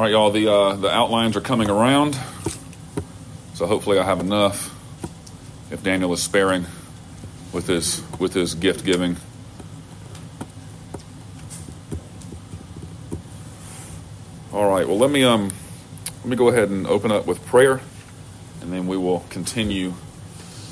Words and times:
All 0.00 0.04
right, 0.04 0.12
y'all. 0.12 0.30
The 0.30 0.50
uh, 0.50 0.76
the 0.76 0.88
outlines 0.88 1.36
are 1.36 1.42
coming 1.42 1.68
around, 1.68 2.18
so 3.52 3.66
hopefully 3.66 3.98
I 3.98 4.02
have 4.02 4.18
enough. 4.18 4.74
If 5.70 5.82
Daniel 5.82 6.10
is 6.14 6.22
sparing 6.22 6.64
with 7.52 7.66
his 7.66 8.02
with 8.18 8.32
his 8.32 8.54
gift 8.54 8.82
giving. 8.82 9.18
All 14.54 14.70
right. 14.70 14.88
Well, 14.88 14.96
let 14.96 15.10
me 15.10 15.22
um 15.22 15.50
let 16.20 16.24
me 16.24 16.34
go 16.34 16.48
ahead 16.48 16.70
and 16.70 16.86
open 16.86 17.12
up 17.12 17.26
with 17.26 17.44
prayer, 17.44 17.82
and 18.62 18.72
then 18.72 18.86
we 18.86 18.96
will 18.96 19.26
continue 19.28 19.92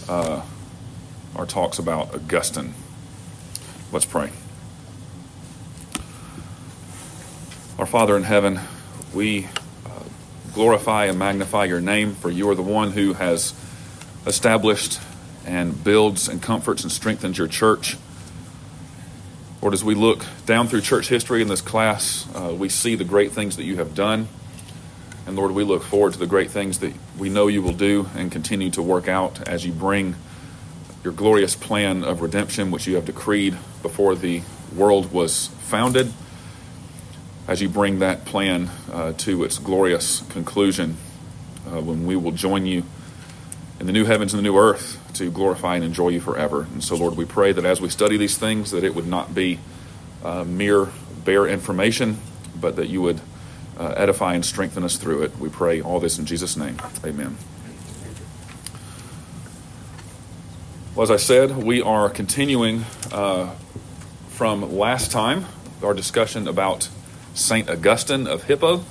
uh, 0.08 0.40
our 1.36 1.44
talks 1.44 1.78
about 1.78 2.14
Augustine. 2.14 2.72
Let's 3.92 4.06
pray. 4.06 4.30
Our 7.78 7.84
Father 7.84 8.16
in 8.16 8.22
heaven, 8.22 8.60
we 9.14 9.46
uh, 9.86 10.02
glorify 10.54 11.06
and 11.06 11.18
magnify 11.18 11.64
your 11.64 11.80
name, 11.80 12.14
for 12.14 12.30
you 12.30 12.48
are 12.50 12.54
the 12.54 12.62
one 12.62 12.92
who 12.92 13.14
has 13.14 13.54
established 14.26 15.00
and 15.46 15.82
builds 15.82 16.28
and 16.28 16.42
comforts 16.42 16.82
and 16.82 16.92
strengthens 16.92 17.38
your 17.38 17.48
church. 17.48 17.96
Lord, 19.62 19.74
as 19.74 19.82
we 19.82 19.94
look 19.94 20.24
down 20.46 20.68
through 20.68 20.82
church 20.82 21.08
history 21.08 21.42
in 21.42 21.48
this 21.48 21.60
class, 21.60 22.28
uh, 22.34 22.54
we 22.54 22.68
see 22.68 22.94
the 22.94 23.04
great 23.04 23.32
things 23.32 23.56
that 23.56 23.64
you 23.64 23.76
have 23.76 23.94
done. 23.94 24.28
And 25.26 25.36
Lord, 25.36 25.50
we 25.50 25.64
look 25.64 25.82
forward 25.82 26.12
to 26.12 26.18
the 26.18 26.26
great 26.26 26.50
things 26.50 26.78
that 26.78 26.94
we 27.18 27.28
know 27.28 27.48
you 27.48 27.60
will 27.60 27.72
do 27.72 28.08
and 28.14 28.30
continue 28.30 28.70
to 28.70 28.82
work 28.82 29.08
out 29.08 29.48
as 29.48 29.66
you 29.66 29.72
bring 29.72 30.14
your 31.02 31.12
glorious 31.12 31.54
plan 31.54 32.04
of 32.04 32.22
redemption, 32.22 32.70
which 32.70 32.86
you 32.86 32.94
have 32.94 33.04
decreed 33.04 33.56
before 33.82 34.14
the 34.14 34.42
world 34.74 35.12
was 35.12 35.48
founded, 35.60 36.12
as 37.48 37.62
you 37.62 37.68
bring 37.68 37.98
that 38.00 38.26
plan 38.26 38.70
uh, 38.92 39.14
to 39.14 39.42
its 39.42 39.58
glorious 39.58 40.20
conclusion 40.28 40.98
uh, 41.66 41.80
when 41.80 42.06
we 42.06 42.14
will 42.14 42.30
join 42.30 42.66
you 42.66 42.84
in 43.80 43.86
the 43.86 43.92
new 43.92 44.04
heavens 44.04 44.34
and 44.34 44.38
the 44.38 44.42
new 44.42 44.58
earth 44.58 45.00
to 45.14 45.30
glorify 45.30 45.74
and 45.74 45.82
enjoy 45.82 46.10
you 46.10 46.20
forever. 46.20 46.68
And 46.74 46.84
so, 46.84 46.94
Lord, 46.94 47.16
we 47.16 47.24
pray 47.24 47.52
that 47.52 47.64
as 47.64 47.80
we 47.80 47.88
study 47.88 48.18
these 48.18 48.36
things, 48.36 48.70
that 48.72 48.84
it 48.84 48.94
would 48.94 49.06
not 49.06 49.34
be 49.34 49.58
uh, 50.22 50.44
mere 50.44 50.88
bare 51.24 51.46
information, 51.46 52.18
but 52.60 52.76
that 52.76 52.88
you 52.88 53.00
would 53.00 53.20
uh, 53.78 53.94
edify 53.96 54.34
and 54.34 54.44
strengthen 54.44 54.84
us 54.84 54.98
through 54.98 55.22
it. 55.22 55.38
We 55.38 55.48
pray 55.48 55.80
all 55.80 56.00
this 56.00 56.18
in 56.18 56.26
Jesus' 56.26 56.56
name. 56.56 56.76
Amen. 57.02 57.38
Well, 60.94 61.04
as 61.04 61.10
I 61.10 61.16
said, 61.16 61.56
we 61.56 61.80
are 61.80 62.10
continuing 62.10 62.84
uh, 63.10 63.54
from 64.28 64.76
last 64.76 65.12
time 65.12 65.46
our 65.82 65.94
discussion 65.94 66.46
about 66.46 66.90
St. 67.38 67.70
Augustine 67.70 68.26
of 68.26 68.42
Hippo. 68.44 68.84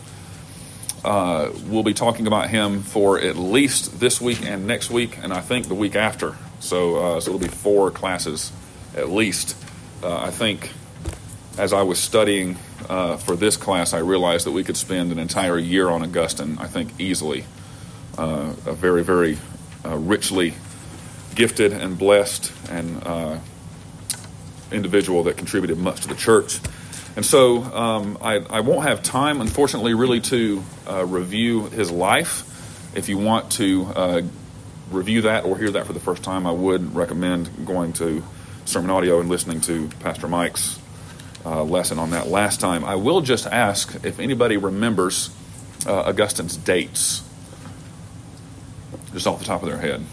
Uh, 1.03 1.51
we'll 1.67 1.83
be 1.83 1.93
talking 1.93 2.27
about 2.27 2.49
him 2.49 2.81
for 2.81 3.19
at 3.19 3.35
least 3.35 3.99
this 3.99 4.19
week 4.19 4.43
and 4.45 4.65
next 4.65 4.89
week, 4.89 5.17
and 5.21 5.33
I 5.33 5.41
think 5.41 5.67
the 5.67 5.75
week 5.75 5.95
after. 5.95 6.37
So, 6.59 6.95
uh, 6.95 7.19
so 7.19 7.31
it'll 7.31 7.39
be 7.39 7.47
four 7.47 7.91
classes 7.91 8.51
at 8.95 9.09
least. 9.09 9.55
Uh, 10.01 10.17
I 10.17 10.31
think 10.31 10.71
as 11.57 11.73
I 11.73 11.83
was 11.83 11.99
studying 11.99 12.57
uh, 12.89 13.17
for 13.17 13.35
this 13.35 13.57
class, 13.57 13.93
I 13.93 13.99
realized 13.99 14.45
that 14.45 14.51
we 14.51 14.63
could 14.63 14.77
spend 14.77 15.11
an 15.11 15.19
entire 15.19 15.57
year 15.57 15.89
on 15.89 16.01
Augustine, 16.01 16.57
I 16.59 16.67
think 16.67 16.99
easily. 16.99 17.45
Uh, 18.17 18.53
a 18.65 18.73
very, 18.73 19.03
very 19.03 19.37
uh, 19.85 19.97
richly 19.97 20.53
gifted 21.35 21.73
and 21.73 21.97
blessed 21.97 22.51
and 22.69 23.41
individual 24.71 25.23
that 25.23 25.37
contributed 25.37 25.77
much 25.77 26.01
to 26.01 26.07
the 26.07 26.15
church. 26.15 26.59
And 27.17 27.25
so 27.25 27.63
um, 27.63 28.19
I, 28.21 28.35
I, 28.35 28.59
won't 28.59 28.83
have 28.83 29.01
time, 29.01 29.41
unfortunately, 29.41 29.95
really 29.95 30.21
to 30.21 30.63
uh, 30.87 31.03
review 31.03 31.65
his 31.65 31.89
life. 31.89 32.43
If 32.95 33.09
you 33.09 33.17
want 33.17 33.53
to 33.53 33.85
uh, 33.95 34.21
review 34.91 35.23
that 35.23 35.43
or 35.43 35.57
hear 35.57 35.71
that 35.71 35.87
for 35.87 35.93
the 35.93 35.99
first 35.99 36.21
time, 36.21 36.45
I 36.45 36.51
would 36.51 36.93
recommend 36.93 37.65
going 37.65 37.93
to 37.93 38.23
Sermon 38.65 38.91
Audio 38.91 39.19
and 39.19 39.29
listening 39.29 39.61
to 39.61 39.87
Pastor 40.01 40.27
Mike's 40.27 40.77
uh, 41.43 41.63
lesson 41.63 41.97
on 41.97 42.11
that 42.11 42.27
last 42.27 42.59
time. 42.59 42.85
I 42.85 42.93
will 42.93 43.21
just 43.21 43.47
ask 43.47 43.95
if 44.05 44.19
anybody 44.19 44.57
remembers 44.57 45.31
uh, 45.87 46.03
Augustine's 46.03 46.55
dates, 46.55 47.27
just 49.13 49.25
off 49.25 49.39
the 49.39 49.45
top 49.45 49.63
of 49.63 49.69
their 49.69 49.79
head. 49.79 50.05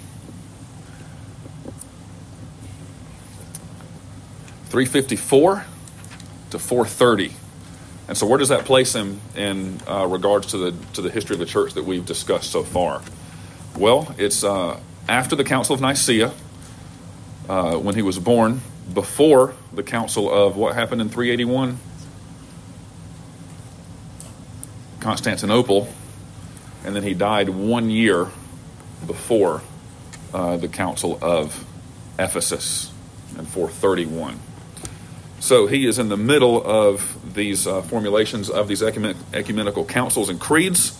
354 4.70 5.66
to 6.54 6.58
430. 6.60 7.34
And 8.06 8.16
so, 8.16 8.26
where 8.26 8.38
does 8.38 8.50
that 8.50 8.64
place 8.64 8.94
him 8.94 9.20
in 9.34 9.80
uh, 9.88 10.06
regards 10.06 10.46
to 10.48 10.58
the 10.58 10.74
to 10.92 11.02
the 11.02 11.10
history 11.10 11.34
of 11.34 11.40
the 11.40 11.46
church 11.46 11.74
that 11.74 11.84
we've 11.84 12.06
discussed 12.06 12.50
so 12.50 12.62
far? 12.62 13.02
Well, 13.76 14.14
it's 14.18 14.44
uh, 14.44 14.78
after 15.08 15.34
the 15.34 15.44
Council 15.44 15.74
of 15.74 15.80
Nicaea, 15.80 16.32
uh, 17.48 17.76
when 17.76 17.94
he 17.94 18.02
was 18.02 18.18
born, 18.18 18.60
before 18.92 19.54
the 19.72 19.82
Council 19.82 20.32
of 20.32 20.56
what 20.56 20.74
happened 20.74 21.00
in 21.00 21.08
381, 21.08 21.78
Constantinople, 25.00 25.88
and 26.84 26.94
then 26.94 27.02
he 27.02 27.14
died 27.14 27.48
one 27.48 27.90
year 27.90 28.28
before 29.06 29.62
uh, 30.32 30.56
the 30.56 30.68
Council 30.68 31.18
of 31.20 31.64
Ephesus 32.18 32.92
in 33.38 33.46
431. 33.46 34.38
So 35.44 35.66
he 35.66 35.84
is 35.84 35.98
in 35.98 36.08
the 36.08 36.16
middle 36.16 36.64
of 36.64 37.34
these 37.34 37.66
uh, 37.66 37.82
formulations 37.82 38.48
of 38.48 38.66
these 38.66 38.80
ecumen- 38.80 39.18
ecumenical 39.34 39.84
councils 39.84 40.30
and 40.30 40.40
creeds. 40.40 40.98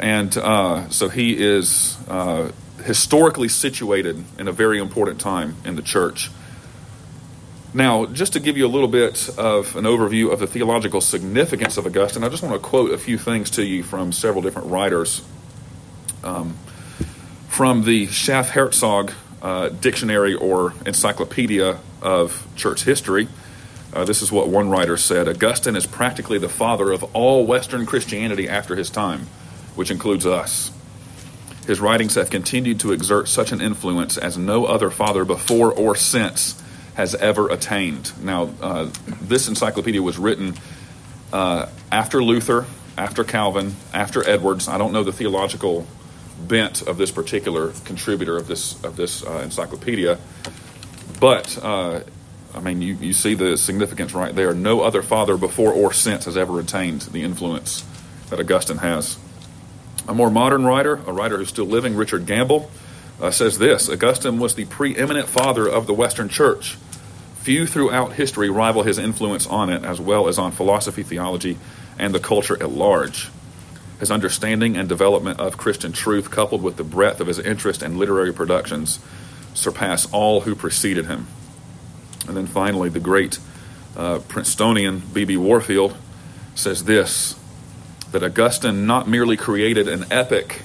And 0.00 0.36
uh, 0.36 0.88
so 0.88 1.08
he 1.08 1.40
is 1.40 1.96
uh, 2.08 2.50
historically 2.82 3.46
situated 3.46 4.24
in 4.40 4.48
a 4.48 4.52
very 4.52 4.80
important 4.80 5.20
time 5.20 5.54
in 5.64 5.76
the 5.76 5.82
church. 5.82 6.32
Now, 7.72 8.06
just 8.06 8.32
to 8.32 8.40
give 8.40 8.56
you 8.56 8.66
a 8.66 8.72
little 8.74 8.88
bit 8.88 9.28
of 9.38 9.76
an 9.76 9.84
overview 9.84 10.32
of 10.32 10.40
the 10.40 10.48
theological 10.48 11.00
significance 11.00 11.76
of 11.76 11.86
Augustine, 11.86 12.24
I 12.24 12.30
just 12.30 12.42
want 12.42 12.60
to 12.60 12.68
quote 12.68 12.90
a 12.90 12.98
few 12.98 13.18
things 13.18 13.50
to 13.50 13.64
you 13.64 13.84
from 13.84 14.10
several 14.10 14.42
different 14.42 14.66
writers. 14.66 15.22
Um, 16.24 16.56
from 17.46 17.84
the 17.84 18.08
Schaff 18.08 18.48
Herzog 18.48 19.12
uh, 19.42 19.68
dictionary 19.68 20.34
or 20.34 20.74
encyclopedia 20.84 21.78
of 22.02 22.46
church 22.56 22.84
history. 22.84 23.28
Uh, 23.92 24.04
this 24.04 24.20
is 24.22 24.30
what 24.30 24.48
one 24.48 24.68
writer 24.68 24.96
said 24.96 25.28
Augustine 25.28 25.76
is 25.76 25.86
practically 25.86 26.38
the 26.38 26.48
father 26.48 26.92
of 26.92 27.04
all 27.14 27.46
Western 27.46 27.86
Christianity 27.86 28.48
after 28.48 28.76
his 28.76 28.90
time, 28.90 29.26
which 29.74 29.90
includes 29.90 30.26
us. 30.26 30.70
His 31.66 31.80
writings 31.80 32.14
have 32.14 32.30
continued 32.30 32.80
to 32.80 32.92
exert 32.92 33.28
such 33.28 33.52
an 33.52 33.60
influence 33.60 34.16
as 34.16 34.38
no 34.38 34.64
other 34.64 34.90
father 34.90 35.24
before 35.24 35.72
or 35.72 35.96
since 35.96 36.62
has 36.94 37.14
ever 37.14 37.48
attained. 37.50 38.12
Now, 38.24 38.50
uh, 38.60 38.90
this 39.20 39.48
encyclopedia 39.48 40.02
was 40.02 40.18
written 40.18 40.54
uh, 41.32 41.66
after 41.92 42.22
Luther, 42.22 42.66
after 42.96 43.22
Calvin, 43.22 43.76
after 43.94 44.28
Edwards. 44.28 44.66
I 44.66 44.78
don't 44.78 44.92
know 44.92 45.04
the 45.04 45.12
theological 45.12 45.86
bent 46.40 46.82
of 46.82 46.96
this 46.98 47.10
particular 47.10 47.72
contributor 47.84 48.36
of 48.36 48.48
this 48.48 48.82
of 48.84 48.96
this 48.96 49.24
uh, 49.24 49.40
encyclopedia, 49.44 50.18
but 51.20 51.58
uh, 51.62 52.00
I 52.54 52.60
mean, 52.60 52.82
you, 52.82 52.94
you 52.94 53.12
see 53.12 53.34
the 53.34 53.56
significance 53.56 54.14
right 54.14 54.34
there. 54.34 54.54
No 54.54 54.80
other 54.80 55.02
father 55.02 55.36
before 55.36 55.72
or 55.72 55.92
since 55.92 56.24
has 56.24 56.36
ever 56.36 56.58
attained 56.60 57.02
the 57.02 57.22
influence 57.22 57.84
that 58.30 58.40
Augustine 58.40 58.78
has. 58.78 59.18
A 60.08 60.14
more 60.14 60.30
modern 60.30 60.64
writer, 60.64 60.94
a 61.06 61.12
writer 61.12 61.36
who's 61.36 61.48
still 61.50 61.66
living, 61.66 61.94
Richard 61.94 62.26
Gamble, 62.26 62.70
uh, 63.20 63.30
says 63.30 63.58
this 63.58 63.88
Augustine 63.88 64.38
was 64.38 64.54
the 64.54 64.64
preeminent 64.64 65.28
father 65.28 65.68
of 65.68 65.86
the 65.86 65.94
Western 65.94 66.28
Church. 66.28 66.76
Few 67.36 67.66
throughout 67.66 68.14
history 68.14 68.50
rival 68.50 68.82
his 68.82 68.98
influence 68.98 69.46
on 69.46 69.70
it, 69.70 69.84
as 69.84 70.00
well 70.00 70.28
as 70.28 70.38
on 70.38 70.52
philosophy, 70.52 71.02
theology, 71.02 71.58
and 71.98 72.14
the 72.14 72.20
culture 72.20 72.60
at 72.62 72.70
large. 72.70 73.28
His 74.00 74.10
understanding 74.10 74.76
and 74.76 74.88
development 74.88 75.40
of 75.40 75.56
Christian 75.56 75.92
truth, 75.92 76.30
coupled 76.30 76.62
with 76.62 76.76
the 76.76 76.84
breadth 76.84 77.20
of 77.20 77.26
his 77.26 77.38
interest 77.38 77.82
in 77.82 77.98
literary 77.98 78.32
productions, 78.32 79.00
surpass 79.58 80.10
all 80.12 80.42
who 80.42 80.54
preceded 80.54 81.06
him. 81.06 81.26
And 82.26 82.36
then 82.36 82.46
finally, 82.46 82.88
the 82.88 83.00
great 83.00 83.38
uh, 83.96 84.20
Princetonian 84.28 85.02
B.B. 85.12 85.36
Warfield 85.36 85.96
says 86.54 86.84
this 86.84 87.34
that 88.12 88.22
Augustine 88.22 88.86
not 88.86 89.06
merely 89.06 89.36
created 89.36 89.86
an 89.86 90.06
epic 90.10 90.62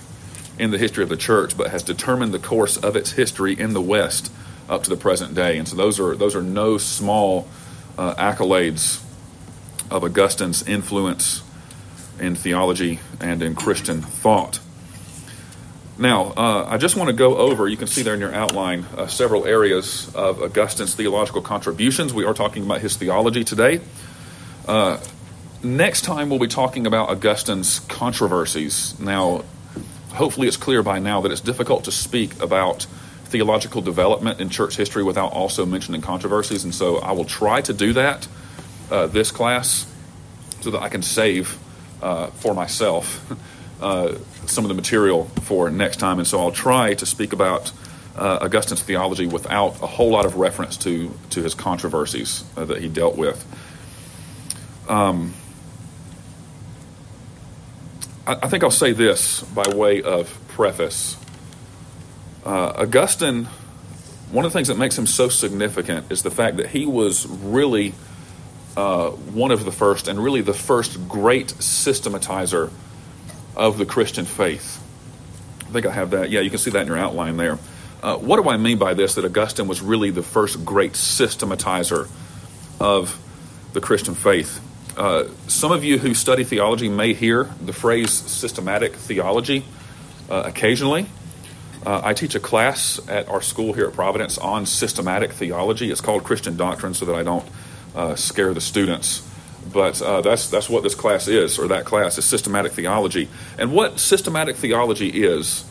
in 0.58 0.72
the 0.72 0.78
history 0.78 1.04
of 1.04 1.10
the 1.10 1.18
church, 1.18 1.58
but 1.58 1.72
has 1.72 1.84
determined 1.84 2.34
the 2.34 2.40
course 2.40 2.78
of 2.78 2.96
its 2.96 3.12
history 3.12 3.60
in 3.60 3.74
the 3.74 3.82
West 3.82 4.32
up 4.70 4.84
to 4.84 4.90
the 4.90 4.96
present 4.96 5.34
day. 5.34 5.58
And 5.58 5.68
so 5.68 5.76
those 5.76 6.00
are 6.00 6.16
those 6.16 6.36
are 6.36 6.42
no 6.42 6.78
small 6.78 7.48
uh, 7.98 8.16
accolades 8.16 9.04
of 9.92 10.04
Augustine's 10.04 10.66
influence 10.68 11.44
in 12.20 12.36
theology 12.36 13.00
and 13.20 13.42
in 13.42 13.56
Christian 13.56 14.02
thought. 14.02 14.60
Now, 15.98 16.34
uh, 16.36 16.66
I 16.68 16.78
just 16.78 16.96
want 16.96 17.10
to 17.10 17.14
go 17.14 17.38
over, 17.38 17.68
you 17.68 17.78
can 17.78 17.86
see 17.86 18.02
there 18.02 18.16
in 18.16 18.20
your 18.20 18.34
outline, 18.34 18.86
uh, 18.98 19.06
several 19.06 19.46
areas 19.46 20.14
of 20.16 20.42
Augustine's 20.42 20.96
theological 20.96 21.42
contributions. 21.42 22.16
We 22.16 22.26
are 22.26 22.34
talking 22.34 22.64
about 22.64 22.82
his 22.82 22.98
theology 22.98 23.44
today. 23.44 23.80
Uh, 24.68 24.98
next 25.62 26.02
time 26.02 26.32
we'll 26.32 26.40
be 26.40 26.48
talking 26.48 26.88
about 26.88 27.10
Augustine's 27.10 27.80
controversies. 27.82 29.00
Now, 29.00 29.44
hopefully, 30.14 30.48
it's 30.48 30.58
clear 30.58 30.82
by 30.82 30.98
now 30.98 31.22
that 31.22 31.32
it's 31.32 31.42
difficult 31.42 31.84
to 31.84 31.92
speak 31.92 32.42
about 32.42 32.88
theological 33.26 33.82
development 33.82 34.42
in 34.42 34.50
church 34.50 34.76
history 34.76 35.04
without 35.04 35.32
also 35.32 35.64
mentioning 35.64 36.02
controversies, 36.02 36.64
and 36.64 36.74
so 36.74 36.98
I 36.98 37.12
will 37.12 37.26
try 37.26 37.62
to 37.62 37.74
do 37.74 37.94
that 37.94 38.28
uh, 38.90 39.06
this 39.06 39.30
class 39.30 39.86
so 40.62 40.72
that 40.72 40.82
I 40.82 40.90
can 40.90 41.04
save 41.04 41.60
uh, 42.02 42.28
for 42.28 42.56
myself 42.56 43.24
uh, 43.82 44.16
some 44.46 44.64
of 44.64 44.70
the 44.70 44.76
material 44.76 45.26
for 45.44 45.70
next 45.70 45.98
time. 45.98 46.20
And 46.20 46.28
so 46.28 46.40
I'll 46.40 46.52
try 46.52 46.94
to 46.96 47.06
speak 47.06 47.34
about 47.34 47.72
uh, 48.16 48.40
Augustine's 48.42 48.84
theology 48.84 49.26
without 49.26 49.82
a 49.82 49.88
whole 49.88 50.10
lot 50.10 50.26
of 50.26 50.36
reference 50.36 50.78
to, 50.78 51.14
to 51.32 51.42
his 51.42 51.54
controversies 51.54 52.44
uh, 52.56 52.66
that 52.66 52.82
he 52.82 52.90
dealt 52.90 53.18
with. 53.18 53.46
Um, 54.88 55.34
I, 58.28 58.34
I, 58.44 58.48
think 58.50 58.64
I'll 58.64 58.72
say 58.72 58.92
this 58.92 59.42
by 59.42 59.64
way 59.74 60.02
of 60.02 60.38
preface. 60.50 61.18
Uh, 62.46 62.74
Augustine, 62.76 63.46
one 64.32 64.46
of 64.46 64.52
the 64.52 64.58
things 64.58 64.68
that 64.68 64.78
makes 64.78 64.98
him 64.98 65.08
so 65.08 65.30
significant 65.30 66.12
is 66.12 66.22
the 66.24 66.32
fact 66.32 66.58
that 66.58 66.68
he 66.68 66.86
was 66.86 67.26
really 67.26 67.94
uh, 68.76 69.10
one 69.10 69.52
of 69.52 69.66
the 69.66 69.72
first, 69.72 70.08
and 70.08 70.22
really 70.22 70.42
the 70.42 70.54
first 70.54 71.08
great 71.08 71.48
systematizer 71.48 72.72
of 73.56 73.78
the 73.78 73.86
Christian 73.86 74.26
faith. 74.26 74.82
I 75.62 75.72
think 75.72 75.86
I 75.86 75.92
have 75.92 76.12
that. 76.12 76.30
Yeah, 76.30 76.42
you 76.42 76.50
can 76.50 76.60
see 76.60 76.72
that 76.72 76.82
in 76.82 76.88
your 76.88 76.98
outline 76.98 77.38
there. 77.38 77.58
Uh, 78.02 78.18
what 78.18 78.42
do 78.42 78.50
I 78.50 78.58
mean 78.58 78.78
by 78.78 78.94
this? 78.94 79.16
That 79.16 79.26
Augustine 79.26 79.68
was 79.68 79.82
really 79.82 80.12
the 80.12 80.24
first 80.24 80.66
great 80.66 80.94
systematizer 80.94 82.10
of 82.80 83.20
the 83.74 83.82
Christian 83.82 84.14
faith. 84.14 84.60
Uh, 84.98 85.26
some 85.48 85.72
of 85.72 85.84
you 85.84 85.98
who 85.98 86.14
study 86.14 86.44
theology 86.44 86.90
may 86.90 87.14
hear 87.14 87.46
the 87.62 87.74
phrase 87.74 88.12
systematic 88.12 88.94
theology 88.94 89.66
uh, 90.30 90.44
occasionally. 90.46 91.08
Uh, 91.86 92.02
I 92.04 92.14
teach 92.14 92.36
a 92.36 92.40
class 92.40 93.00
at 93.10 93.28
our 93.28 93.42
school 93.42 93.74
here 93.74 93.88
at 93.88 93.94
Providence 93.94 94.38
on 94.38 94.66
systematic 94.66 95.34
theology. 95.34 95.92
It's 95.92 96.02
called 96.02 96.24
Christian 96.24 96.56
Doctrine, 96.56 96.94
so 96.94 97.06
that 97.06 97.16
I 97.16 97.24
don't 97.24 97.46
uh, 97.96 98.16
scare 98.16 98.54
the 98.54 98.62
students. 98.62 99.28
But 99.72 100.02
uh, 100.02 100.22
that's 100.22 100.50
that's 100.50 100.70
what 100.70 100.84
this 100.84 100.96
class 100.96 101.28
is, 101.28 101.58
or 101.58 101.68
that 101.70 101.86
class 101.86 102.18
is 102.18 102.26
systematic 102.26 102.74
theology. 102.74 103.30
And 103.58 103.72
what 103.72 104.00
systematic 104.00 104.56
theology 104.56 105.10
is, 105.24 105.66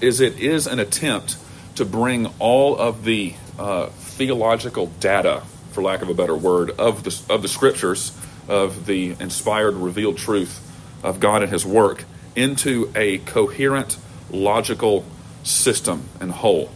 is 0.00 0.20
it 0.20 0.38
is 0.38 0.66
an 0.66 0.78
attempt 0.78 1.36
to 1.76 1.84
bring 1.84 2.26
all 2.38 2.76
of 2.76 3.04
the 3.04 3.34
uh, 3.58 3.86
theological 3.86 4.86
data, 5.00 5.42
for 5.72 5.82
lack 5.82 6.02
of 6.02 6.08
a 6.08 6.14
better 6.14 6.34
word, 6.34 6.70
of 6.70 7.04
the 7.04 7.32
of 7.32 7.42
the 7.42 7.48
scriptures, 7.48 8.16
of 8.48 8.86
the 8.86 9.16
inspired, 9.20 9.74
revealed 9.74 10.18
truth 10.18 10.66
of 11.02 11.20
God 11.20 11.42
and 11.42 11.52
His 11.52 11.64
work, 11.64 12.04
into 12.34 12.90
a 12.94 13.18
coherent, 13.18 13.96
logical 14.30 15.04
system 15.42 16.08
and 16.20 16.32
whole. 16.32 16.70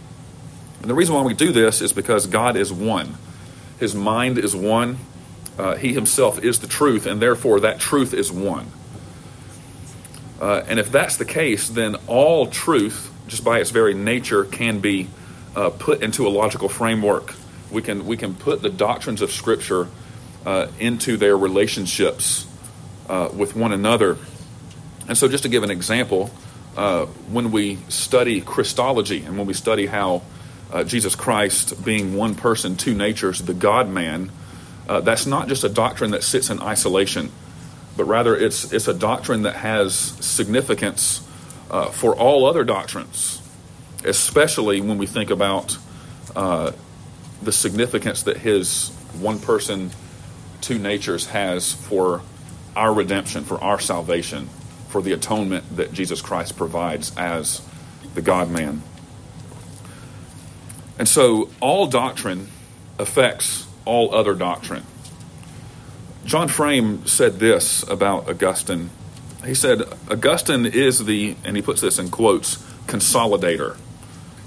And 0.81 0.91
the 0.91 0.95
reason 0.95 1.15
why 1.15 1.23
we 1.23 1.35
do 1.35 1.53
this 1.53 1.81
is 1.81 1.93
because 1.93 2.27
God 2.27 2.57
is 2.57 2.73
one. 2.73 3.17
His 3.79 3.95
mind 3.95 4.39
is 4.39 4.55
one. 4.55 4.99
Uh, 5.59 5.77
he 5.77 5.93
himself 5.93 6.43
is 6.43 6.61
the 6.61 6.67
truth, 6.67 7.07
and 7.07 7.23
therefore 7.23 7.61
that 7.61 7.79
truth 7.79 8.13
is 8.13 8.33
one. 8.33 8.67
Uh, 10.41 10.65
and 10.67 10.79
if 10.81 10.91
that's 10.91 11.17
the 11.17 11.25
case, 11.25 11.69
then 11.69 11.97
all 12.07 12.49
truth, 12.49 13.13
just 13.29 13.45
by 13.45 13.61
its 13.61 13.71
very 13.71 13.95
nature, 13.95 14.45
can 14.45 14.81
be 14.81 15.09
uh, 15.55 15.71
put 15.71 16.03
into 16.03 16.27
a 16.27 16.31
logical 16.31 16.69
framework. 16.69 17.35
We 17.71 17.83
can 17.83 18.07
we 18.07 18.17
can 18.17 18.35
put 18.35 18.63
the 18.63 18.69
doctrines 18.69 19.23
of 19.23 19.31
Scripture 19.31 19.89
uh, 20.45 20.69
into 20.79 21.17
their 21.17 21.37
relationships 21.37 22.47
uh, 23.09 23.31
with 23.35 23.55
one 23.55 23.73
another. 23.73 24.19
And 25.07 25.17
so, 25.17 25.29
just 25.29 25.45
to 25.45 25.49
give 25.49 25.63
an 25.63 25.71
example, 25.71 26.31
uh, 26.77 27.07
when 27.07 27.53
we 27.53 27.79
study 27.89 28.41
Christology 28.41 29.23
and 29.23 29.39
when 29.39 29.47
we 29.47 29.55
study 29.55 29.87
how 29.87 30.23
Jesus 30.87 31.15
Christ 31.15 31.85
being 31.85 32.17
one 32.17 32.35
person, 32.35 32.75
two 32.75 32.95
natures, 32.95 33.39
the 33.41 33.55
God 33.55 33.89
man, 33.89 34.33
uh, 34.89 35.01
that's 35.01 35.27
not 35.27 35.49
just 35.49 35.65
a 35.65 35.69
doctrine 35.69 36.11
that 36.11 36.23
sits 36.23 36.51
in 36.51 36.61
isolation, 36.61 37.31
but 37.97 38.05
rather 38.05 38.37
it's, 38.37 38.73
it's 38.73 38.89
a 38.89 38.95
doctrine 38.95 39.43
that 39.43 39.57
has 39.57 39.95
significance 39.95 41.27
uh, 41.71 41.87
for 41.87 42.15
all 42.15 42.45
other 42.47 42.65
doctrines, 42.65 43.41
especially 44.05 44.81
when 44.81 44.99
we 44.99 45.07
think 45.07 45.31
about 45.31 45.79
uh, 46.37 46.73
the 47.43 47.53
significance 47.53 48.25
that 48.25 48.39
his 48.39 48.91
one 49.21 49.39
person, 49.39 49.91
two 50.61 50.79
natures 50.79 51.27
has 51.27 51.73
for 51.73 52.23
our 52.77 52.93
redemption, 52.93 53.45
for 53.45 53.63
our 53.63 53.79
salvation, 53.79 54.49
for 54.89 55.01
the 55.03 55.13
atonement 55.13 55.77
that 55.77 55.93
Jesus 55.93 56.21
Christ 56.21 56.57
provides 56.57 57.17
as 57.17 57.63
the 58.15 58.23
God 58.23 58.51
man. 58.51 58.83
And 60.99 61.09
so 61.09 61.51
all 61.61 61.87
doctrine 61.87 62.49
affects 62.99 63.67
all 63.85 64.15
other 64.15 64.35
doctrine. 64.35 64.85
John 66.25 66.49
Frame 66.49 67.07
said 67.07 67.39
this 67.39 67.83
about 67.83 68.29
Augustine. 68.29 68.91
He 69.45 69.55
said, 69.55 69.83
Augustine 70.11 70.65
is 70.65 71.05
the, 71.05 71.37
and 71.45 71.55
he 71.55 71.63
puts 71.63 71.83
this 71.83 71.99
in 71.99 72.11
quotes, 72.11 72.57
consolidator. 72.87 73.77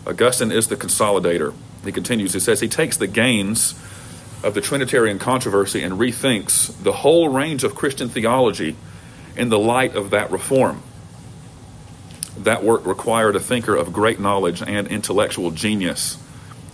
Augustine 0.07 0.51
is 0.51 0.68
the 0.68 0.75
consolidator. 0.75 1.54
He 1.84 1.92
continues, 1.92 2.34
he 2.34 2.39
says, 2.39 2.60
he 2.60 2.68
takes 2.68 2.98
the 2.98 3.07
gains 3.07 3.75
of 4.44 4.54
the 4.54 4.62
Trinitarian 4.62 5.19
controversy 5.19 5.84
and 5.84 5.95
rethinks 5.95 6.72
the 6.81 6.92
whole 6.92 7.30
range 7.30 7.63
of 7.63 7.75
Christian 7.75 8.10
theology 8.10 8.75
in 9.36 9.50
the 9.50 9.60
light 9.60 9.95
of 9.95 10.10
that 10.12 10.31
reform. 10.31 10.81
That 12.38 12.63
work 12.63 12.86
required 12.86 13.36
a 13.36 13.39
thinker 13.39 13.75
of 13.75 13.94
great 13.94 14.19
knowledge 14.19 14.62
and 14.62 14.88
intellectual 14.88 15.51
genius 15.51 16.18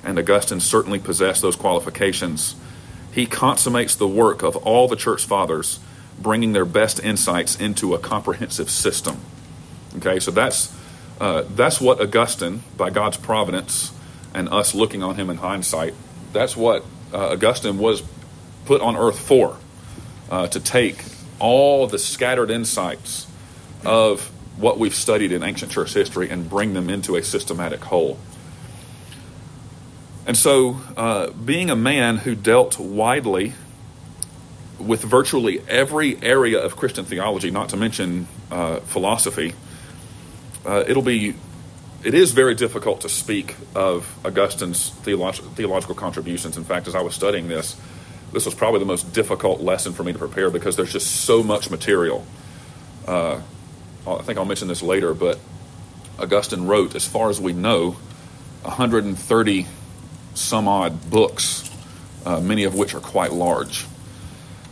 and 0.04 0.18
Augustine 0.20 0.60
certainly 0.60 1.00
possessed 1.00 1.42
those 1.42 1.56
qualifications. 1.56 2.56
He 3.12 3.26
consummates 3.26 3.96
the 3.96 4.08
work 4.08 4.44
of 4.44 4.56
all 4.58 4.88
the 4.88 4.96
church 4.96 5.26
fathers, 5.26 5.80
bringing 6.20 6.54
their 6.54 6.66
best 6.66 7.04
insights 7.04 7.60
into 7.60 7.94
a 7.94 8.00
comprehensive 8.00 8.70
system. 8.70 9.18
Okay, 9.98 10.20
so 10.20 10.32
that's 10.32 10.76
uh, 11.22 11.44
that's 11.56 11.80
what 11.80 12.02
Augustine, 12.02 12.64
by 12.76 12.90
God's 12.90 13.18
providence 13.18 13.94
and 14.34 14.50
us 14.50 14.74
looking 14.74 15.04
on 15.04 15.16
him 15.16 15.30
in 15.30 15.38
hindsight, 15.38 15.94
that's 16.32 16.58
what 16.58 16.84
uh, 17.14 17.30
Augustine 17.30 17.78
was 17.78 18.04
put 18.66 18.82
on 18.82 18.96
earth 18.96 19.20
for 19.20 19.58
uh, 20.32 20.48
to 20.48 20.60
take 20.60 21.04
all 21.40 21.88
the 21.88 22.00
scattered 22.00 22.50
insights 22.50 23.28
of 23.86 24.32
what 24.58 24.80
we've 24.80 24.96
studied 24.96 25.32
in 25.32 25.44
ancient 25.44 25.72
church 25.72 25.94
history 25.94 26.30
and 26.30 26.50
bring 26.50 26.74
them 26.74 26.90
into 26.90 27.16
a 27.16 27.24
systematic 27.24 27.82
whole. 27.82 28.18
And 30.26 30.38
so, 30.38 30.80
uh, 30.96 31.32
being 31.32 31.70
a 31.70 31.76
man 31.76 32.18
who 32.18 32.34
dealt 32.34 32.80
widely 32.80 33.54
with 34.80 35.04
virtually 35.04 35.62
every 35.68 36.22
area 36.22 36.60
of 36.60 36.76
Christian 36.76 37.06
theology, 37.06 37.52
not 37.52 37.70
to 37.70 37.78
mention 37.78 38.28
uh, 38.50 38.80
philosophy, 38.82 39.54
uh, 40.66 40.84
it'll 40.88 41.04
be 41.04 41.36
it 42.04 42.14
is 42.14 42.34
very 42.34 42.54
difficult 42.54 43.02
to 43.02 43.10
speak 43.10 43.56
of 43.76 44.20
Augustine's 44.26 44.92
theolog- 44.92 45.40
theological 45.56 45.96
contributions. 45.96 46.58
In 46.58 46.66
fact, 46.66 46.88
as 46.88 46.96
I 46.96 47.02
was 47.02 47.16
studying 47.16 47.48
this, 47.48 47.78
this 48.34 48.46
was 48.46 48.54
probably 48.54 48.80
the 48.80 48.86
most 48.86 49.14
difficult 49.14 49.62
lesson 49.62 49.94
for 49.94 50.04
me 50.04 50.12
to 50.12 50.20
prepare 50.20 50.50
because 50.50 50.76
there's 50.76 50.92
just 50.92 51.22
so 51.22 51.44
much 51.44 51.70
material. 51.70 52.26
Uh, 53.08 53.40
I 54.06 54.22
think 54.24 54.38
I'll 54.38 54.46
mention 54.46 54.68
this 54.68 54.82
later, 54.82 55.14
but 55.14 55.40
Augustine 56.20 56.68
wrote, 56.68 56.94
as 56.96 57.08
far 57.08 57.30
as 57.30 57.40
we 57.40 57.54
know, 57.54 57.92
130 58.64 59.66
some 60.34 60.68
odd 60.68 61.10
books, 61.10 61.70
uh, 62.26 62.40
many 62.40 62.64
of 62.64 62.76
which 62.76 62.94
are 62.94 63.00
quite 63.00 63.34
large 63.34 63.86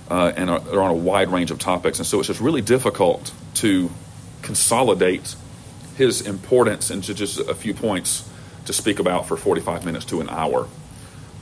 uh, 0.09 0.33
and 0.35 0.49
are, 0.49 0.61
are, 0.69 0.81
on 0.81 0.91
a 0.91 0.95
wide 0.95 1.29
range 1.29 1.51
of 1.51 1.59
topics. 1.59 1.97
And 1.99 2.05
so 2.05 2.19
it's 2.19 2.27
just 2.27 2.41
really 2.41 2.61
difficult 2.61 3.31
to 3.55 3.89
consolidate 4.41 5.35
his 5.95 6.21
importance 6.21 6.91
into 6.91 7.13
just 7.13 7.39
a 7.39 7.55
few 7.55 7.73
points 7.73 8.29
to 8.65 8.73
speak 8.73 8.99
about 8.99 9.27
for 9.27 9.37
45 9.37 9.85
minutes 9.85 10.05
to 10.05 10.19
an 10.21 10.29
hour. 10.29 10.67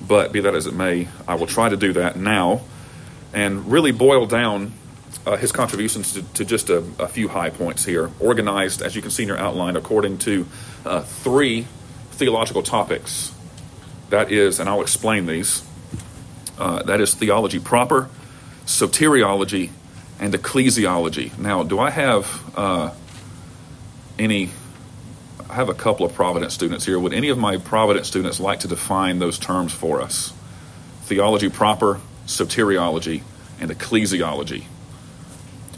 But 0.06 0.32
be 0.32 0.42
that 0.42 0.56
as 0.56 0.68
it 0.68 0.74
may, 0.74 1.08
I 1.28 1.36
will 1.36 1.48
try 1.48 1.70
to 1.70 1.78
do 1.78 1.94
that 1.94 2.16
now 2.16 2.62
and 3.34 3.72
really 3.72 3.92
boil 3.92 4.26
down 4.26 4.74
uh, 5.26 5.36
his 5.36 5.52
contributions 5.52 6.14
to, 6.14 6.22
to 6.34 6.46
just 6.46 6.70
a, 6.70 6.84
a, 7.00 7.08
few 7.08 7.28
high 7.28 7.50
points 7.50 7.84
here, 7.86 8.10
organized, 8.20 8.82
as 8.82 8.96
you 8.96 9.02
can 9.02 9.12
see 9.12 9.24
in 9.24 9.30
your 9.30 9.38
outline, 9.38 9.76
according 9.76 10.18
to 10.20 10.46
uh, 10.86 11.02
three 11.02 11.68
theological 12.12 12.64
topics 12.64 13.34
that 14.10 14.32
is, 14.32 14.60
and 14.60 14.70
I'll 14.70 14.82
explain 14.82 15.25
these, 15.25 15.63
uh, 16.58 16.84
that 16.84 17.00
is 17.00 17.13
theology 17.13 17.60
proper, 17.60 18.10
soteriology, 18.66 19.70
and 20.20 20.34
ecclesiology. 20.34 21.38
Now, 21.38 21.63
do 21.63 21.80
I 21.80 21.89
have 21.89 22.54
uh, 22.56 22.92
any? 24.18 24.51
I 25.50 25.54
have 25.54 25.70
a 25.70 25.74
couple 25.74 26.06
of 26.06 26.13
Providence 26.13 26.54
students 26.54 26.86
here. 26.86 27.00
Would 27.00 27.13
any 27.13 27.30
of 27.30 27.38
my 27.38 27.58
Providence 27.58 28.08
students 28.08 28.39
like 28.39 28.60
to 28.60 28.68
define 28.68 29.20
those 29.20 29.39
terms 29.39 29.74
for 29.74 30.01
us? 30.01 30.34
Theology 31.04 31.50
proper, 31.50 32.00
soteriology, 32.28 33.24
and 33.60 33.72
ecclesiology. 33.72 34.66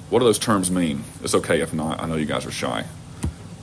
What 0.09 0.19
do 0.19 0.25
those 0.25 0.39
terms 0.39 0.69
mean? 0.69 1.05
It's 1.23 1.35
okay 1.35 1.61
if 1.61 1.73
not. 1.73 2.01
I 2.01 2.05
know 2.05 2.15
you 2.15 2.25
guys 2.25 2.45
are 2.45 2.51
shy. 2.51 2.85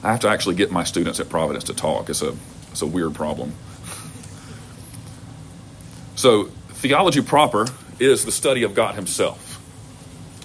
I 0.03 0.11
have 0.11 0.21
to 0.21 0.29
actually 0.29 0.55
get 0.55 0.71
my 0.71 0.85
students 0.85 1.21
at 1.21 1.29
Providence 1.29 1.65
to 1.65 1.75
talk. 1.75 2.09
It's 2.09 2.23
a, 2.23 2.35
it's 2.71 2.81
a 2.81 2.87
weird 2.87 3.15
problem. 3.15 3.53
So, 6.19 6.47
theology 6.71 7.23
proper 7.23 7.69
is 8.01 8.25
the 8.25 8.33
study 8.33 8.65
of 8.65 8.75
God 8.75 8.97
Himself. 8.97 9.61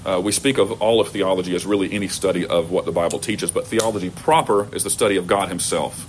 Uh, 0.05 0.21
we 0.23 0.31
speak 0.31 0.59
of 0.59 0.83
all 0.83 1.01
of 1.01 1.09
theology 1.09 1.55
as 1.55 1.65
really 1.65 1.91
any 1.91 2.07
study 2.09 2.45
of 2.45 2.69
what 2.69 2.85
the 2.85 2.91
Bible 2.91 3.17
teaches, 3.17 3.49
but 3.49 3.65
theology 3.65 4.11
proper 4.11 4.71
is 4.75 4.83
the 4.83 4.91
study 4.91 5.17
of 5.17 5.25
God 5.25 5.49
Himself. 5.49 6.07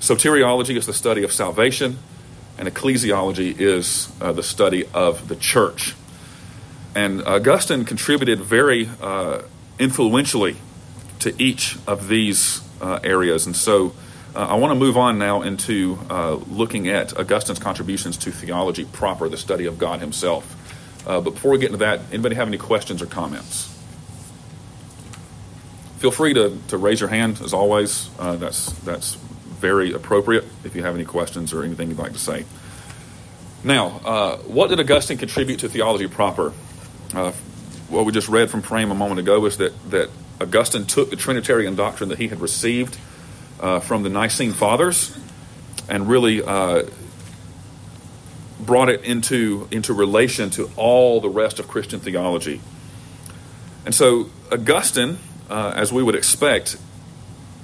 Soteriology 0.00 0.74
is 0.74 0.86
the 0.86 0.92
study 0.92 1.22
of 1.22 1.32
salvation, 1.32 1.98
and 2.58 2.66
ecclesiology 2.66 3.56
is 3.60 4.10
uh, 4.20 4.32
the 4.32 4.42
study 4.42 4.84
of 4.92 5.28
the 5.28 5.36
church. 5.36 5.94
And 6.92 7.22
Augustine 7.22 7.84
contributed 7.84 8.40
very 8.40 8.90
uh, 9.00 9.42
influentially 9.78 10.56
to 11.20 11.40
each 11.40 11.76
of 11.86 12.08
these 12.08 12.62
uh, 12.80 12.98
areas. 13.04 13.46
And 13.46 13.54
so 13.54 13.92
uh, 14.34 14.46
I 14.46 14.54
want 14.54 14.72
to 14.72 14.74
move 14.78 14.96
on 14.96 15.18
now 15.18 15.42
into 15.42 15.98
uh, 16.10 16.34
looking 16.34 16.88
at 16.88 17.18
Augustine's 17.18 17.58
contributions 17.58 18.16
to 18.18 18.30
theology 18.30 18.84
proper, 18.84 19.28
the 19.28 19.36
study 19.36 19.66
of 19.66 19.78
God 19.78 20.00
Himself. 20.00 20.54
Uh, 21.06 21.20
but 21.20 21.34
before 21.34 21.52
we 21.52 21.58
get 21.58 21.66
into 21.66 21.78
that, 21.78 22.00
anybody 22.12 22.34
have 22.34 22.48
any 22.48 22.58
questions 22.58 23.00
or 23.00 23.06
comments? 23.06 23.74
Feel 25.98 26.10
free 26.10 26.34
to, 26.34 26.56
to 26.68 26.76
raise 26.76 27.00
your 27.00 27.08
hand, 27.08 27.40
as 27.40 27.52
always. 27.52 28.08
Uh, 28.18 28.36
that's, 28.36 28.70
that's 28.80 29.14
very 29.14 29.92
appropriate 29.92 30.44
if 30.64 30.76
you 30.76 30.82
have 30.82 30.94
any 30.94 31.04
questions 31.04 31.52
or 31.52 31.64
anything 31.64 31.88
you'd 31.88 31.98
like 31.98 32.12
to 32.12 32.18
say. 32.18 32.44
Now, 33.64 34.00
uh, 34.04 34.36
what 34.38 34.68
did 34.68 34.78
Augustine 34.78 35.18
contribute 35.18 35.60
to 35.60 35.68
theology 35.68 36.06
proper? 36.06 36.52
Uh, 37.12 37.32
what 37.88 38.04
we 38.04 38.12
just 38.12 38.28
read 38.28 38.50
from 38.50 38.62
Frame 38.62 38.90
a 38.90 38.94
moment 38.94 39.18
ago 39.18 39.44
is 39.46 39.56
that, 39.56 39.90
that 39.90 40.10
Augustine 40.40 40.84
took 40.84 41.10
the 41.10 41.16
Trinitarian 41.16 41.74
doctrine 41.74 42.10
that 42.10 42.18
he 42.18 42.28
had 42.28 42.40
received 42.40 42.96
uh, 43.60 43.80
from 43.80 44.02
the 44.02 44.08
Nicene 44.08 44.52
Fathers 44.52 45.16
and 45.88 46.08
really 46.08 46.42
uh, 46.42 46.84
brought 48.60 48.88
it 48.88 49.04
into, 49.04 49.68
into 49.70 49.92
relation 49.92 50.50
to 50.50 50.70
all 50.76 51.20
the 51.20 51.28
rest 51.28 51.58
of 51.58 51.68
Christian 51.68 52.00
theology. 52.00 52.60
And 53.84 53.94
so, 53.94 54.30
Augustine, 54.52 55.18
uh, 55.48 55.72
as 55.74 55.92
we 55.92 56.02
would 56.02 56.14
expect, 56.14 56.76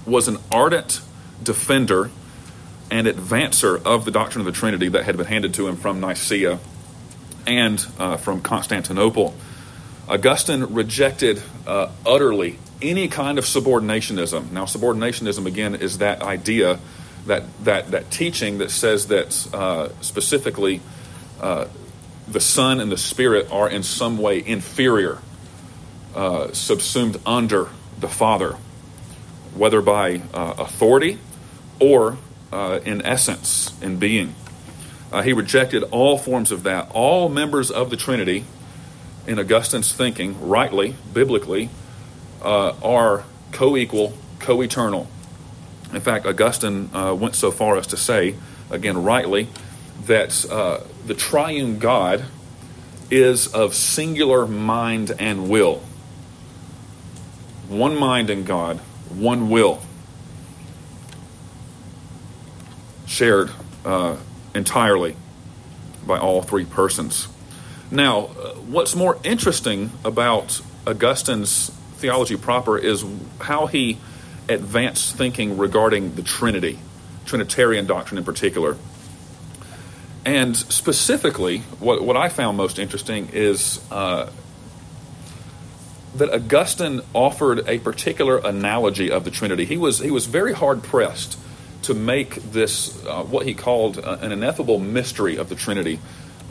was 0.06 0.28
an 0.28 0.38
ardent 0.50 1.00
defender 1.42 2.10
and 2.90 3.06
advancer 3.06 3.82
of 3.84 4.04
the 4.04 4.10
doctrine 4.10 4.40
of 4.40 4.46
the 4.46 4.58
Trinity 4.58 4.88
that 4.88 5.04
had 5.04 5.16
been 5.16 5.26
handed 5.26 5.54
to 5.54 5.66
him 5.66 5.76
from 5.76 6.00
Nicaea 6.00 6.58
and 7.46 7.86
uh, 7.98 8.16
from 8.16 8.40
Constantinople. 8.40 9.34
Augustine 10.08 10.74
rejected 10.74 11.42
uh, 11.66 11.90
utterly 12.04 12.58
any 12.82 13.08
kind 13.08 13.38
of 13.38 13.44
subordinationism. 13.44 14.52
Now, 14.52 14.64
subordinationism, 14.64 15.46
again, 15.46 15.74
is 15.74 15.98
that 15.98 16.22
idea, 16.22 16.78
that, 17.26 17.44
that, 17.64 17.90
that 17.92 18.10
teaching 18.10 18.58
that 18.58 18.70
says 18.70 19.06
that 19.06 19.48
uh, 19.54 19.88
specifically 20.02 20.82
uh, 21.40 21.66
the 22.28 22.40
Son 22.40 22.80
and 22.80 22.92
the 22.92 22.98
Spirit 22.98 23.50
are 23.50 23.68
in 23.68 23.82
some 23.82 24.18
way 24.18 24.44
inferior, 24.44 25.18
uh, 26.14 26.52
subsumed 26.52 27.18
under 27.24 27.68
the 27.98 28.08
Father, 28.08 28.56
whether 29.54 29.80
by 29.80 30.20
uh, 30.34 30.54
authority 30.58 31.18
or 31.80 32.18
uh, 32.52 32.80
in 32.84 33.02
essence, 33.02 33.72
in 33.80 33.98
being. 33.98 34.34
He 35.22 35.32
rejected 35.32 35.84
all 35.92 36.18
forms 36.18 36.50
of 36.50 36.64
that. 36.64 36.90
All 36.90 37.28
members 37.28 37.70
of 37.70 37.88
the 37.88 37.96
Trinity, 37.96 38.44
in 39.26 39.38
Augustine's 39.38 39.92
thinking, 39.92 40.48
rightly, 40.48 40.96
biblically, 41.12 41.70
uh, 42.42 42.74
are 42.82 43.24
co 43.52 43.76
equal, 43.76 44.14
co 44.38 44.60
eternal. 44.60 45.08
In 45.92 46.00
fact, 46.00 46.26
Augustine 46.26 46.90
uh, 46.94 47.14
went 47.14 47.34
so 47.34 47.50
far 47.50 47.76
as 47.76 47.86
to 47.88 47.96
say, 47.96 48.34
again, 48.70 49.02
rightly, 49.02 49.48
that 50.06 50.44
uh, 50.50 50.80
the 51.06 51.14
triune 51.14 51.78
God 51.78 52.24
is 53.10 53.46
of 53.46 53.74
singular 53.74 54.46
mind 54.46 55.12
and 55.18 55.48
will. 55.48 55.82
One 57.68 57.96
mind 57.96 58.28
in 58.30 58.44
God, 58.44 58.78
one 59.10 59.48
will. 59.50 59.80
Shared 63.06 63.50
uh, 63.84 64.16
entirely 64.54 65.16
by 66.06 66.18
all 66.18 66.42
three 66.42 66.64
persons. 66.64 67.28
Now, 67.90 68.26
uh, 68.26 68.54
what's 68.54 68.94
more 68.94 69.18
interesting 69.24 69.90
about 70.04 70.60
Augustine's 70.86 71.70
theology 71.96 72.36
proper 72.36 72.78
is 72.78 73.04
how 73.40 73.66
he 73.66 73.98
advanced 74.48 75.16
thinking 75.16 75.56
regarding 75.56 76.14
the 76.16 76.22
Trinity, 76.22 76.78
Trinitarian 77.24 77.86
doctrine 77.86 78.18
in 78.18 78.24
particular. 78.24 78.76
And 80.24 80.56
specifically, 80.56 81.58
what, 81.80 82.02
what 82.02 82.16
I 82.16 82.28
found 82.28 82.56
most 82.56 82.78
interesting 82.78 83.28
is 83.32 83.80
uh, 83.90 84.30
that 86.14 86.30
Augustine 86.30 87.02
offered 87.12 87.68
a 87.68 87.78
particular 87.78 88.38
analogy 88.38 89.10
of 89.10 89.24
the 89.24 89.30
Trinity. 89.30 89.64
He 89.64 89.76
was, 89.76 89.98
he 89.98 90.10
was 90.10 90.26
very 90.26 90.52
hard 90.52 90.82
pressed 90.82 91.38
to 91.82 91.94
make 91.94 92.36
this, 92.36 93.04
uh, 93.04 93.22
what 93.24 93.46
he 93.46 93.52
called 93.52 93.98
uh, 93.98 94.18
an 94.20 94.32
ineffable 94.32 94.78
mystery 94.78 95.36
of 95.36 95.48
the 95.48 95.54
Trinity, 95.54 95.98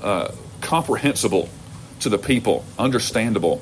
uh, 0.04 0.32
comprehensible 0.64 1.50
to 2.00 2.10
the 2.10 2.18
people, 2.18 2.66
understandable. 2.80 3.62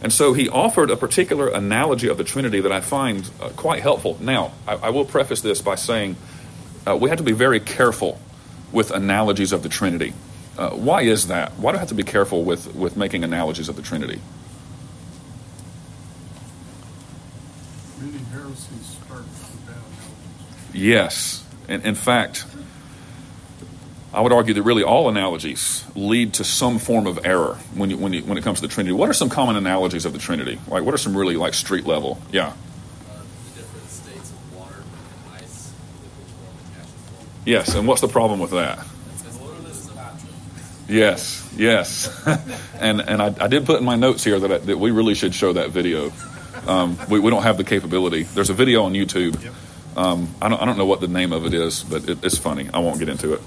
And 0.00 0.12
so 0.12 0.34
he 0.34 0.48
offered 0.48 0.90
a 0.90 0.96
particular 0.96 1.48
analogy 1.48 2.08
of 2.08 2.18
the 2.18 2.24
Trinity 2.24 2.60
that 2.60 2.70
I 2.70 2.80
find 2.80 3.28
uh, 3.40 3.48
quite 3.50 3.82
helpful. 3.82 4.18
Now, 4.20 4.52
I, 4.68 4.74
I, 4.74 4.90
will 4.90 5.04
preface 5.04 5.40
this 5.40 5.62
by 5.62 5.74
saying 5.74 6.16
uh, 6.86 6.96
we 6.96 7.08
have 7.08 7.18
to 7.18 7.24
be 7.24 7.32
very 7.32 7.60
careful 7.60 8.20
with 8.72 8.90
analogies 8.90 9.52
of 9.52 9.62
the 9.62 9.68
Trinity. 9.68 10.12
Uh, 10.58 10.70
why 10.70 11.02
is 11.02 11.28
that? 11.28 11.52
Why 11.52 11.72
do 11.72 11.76
I 11.76 11.80
have 11.80 11.88
to 11.88 11.94
be 11.94 12.02
careful 12.02 12.44
with, 12.44 12.74
with 12.74 12.96
making 12.96 13.24
analogies 13.24 13.68
of 13.68 13.76
the 13.76 13.82
Trinity? 13.82 14.20
Many 18.00 18.18
heresies 18.18 18.86
start 18.86 19.20
with 19.20 19.66
bad 19.66 19.76
analogies. 19.76 20.74
Yes. 20.74 21.44
In, 21.68 21.80
in 21.82 21.94
fact, 21.94 22.44
I 24.16 24.20
would 24.20 24.32
argue 24.32 24.54
that 24.54 24.62
really 24.62 24.82
all 24.82 25.10
analogies 25.10 25.84
lead 25.94 26.32
to 26.34 26.44
some 26.44 26.78
form 26.78 27.06
of 27.06 27.26
error 27.26 27.58
when, 27.74 27.90
you, 27.90 27.98
when, 27.98 28.14
you, 28.14 28.22
when 28.22 28.38
it 28.38 28.44
comes 28.44 28.62
to 28.62 28.66
the 28.66 28.72
Trinity. 28.72 28.94
What 28.94 29.10
are 29.10 29.12
some 29.12 29.28
common 29.28 29.56
analogies 29.56 30.06
of 30.06 30.14
the 30.14 30.18
Trinity? 30.18 30.58
Like, 30.68 30.84
what 30.84 30.94
are 30.94 30.98
some 30.98 31.14
really 31.14 31.36
like 31.36 31.52
street 31.52 31.84
level? 31.84 32.18
Yeah. 32.32 32.54
Yes, 37.44 37.74
and 37.74 37.86
what's 37.86 38.00
the 38.00 38.08
problem 38.08 38.40
with 38.40 38.52
that? 38.52 38.86
Yes, 40.88 41.46
yes, 41.56 42.26
and 42.80 43.00
and 43.00 43.20
I, 43.20 43.34
I, 43.38 43.48
did 43.48 43.66
put 43.66 43.78
in 43.78 43.84
my 43.84 43.96
notes 43.96 44.24
here 44.24 44.38
that 44.40 44.50
I, 44.50 44.58
that 44.58 44.78
we 44.78 44.92
really 44.92 45.14
should 45.14 45.34
show 45.34 45.52
that 45.52 45.70
video. 45.70 46.12
Um, 46.66 46.98
we, 47.08 47.20
we 47.20 47.30
don't 47.30 47.42
have 47.42 47.56
the 47.56 47.64
capability. 47.64 48.22
There's 48.22 48.50
a 48.50 48.54
video 48.54 48.84
on 48.84 48.94
YouTube. 48.94 49.36
Um, 49.96 50.34
I 50.40 50.48
don't 50.48 50.60
I 50.60 50.64
don't 50.64 50.78
know 50.78 50.86
what 50.86 51.00
the 51.00 51.08
name 51.08 51.32
of 51.32 51.44
it 51.44 51.54
is, 51.54 51.84
but 51.84 52.08
it, 52.08 52.24
it's 52.24 52.38
funny. 52.38 52.68
I 52.72 52.78
won't 52.78 52.98
get 52.98 53.08
into 53.08 53.34
it. 53.34 53.40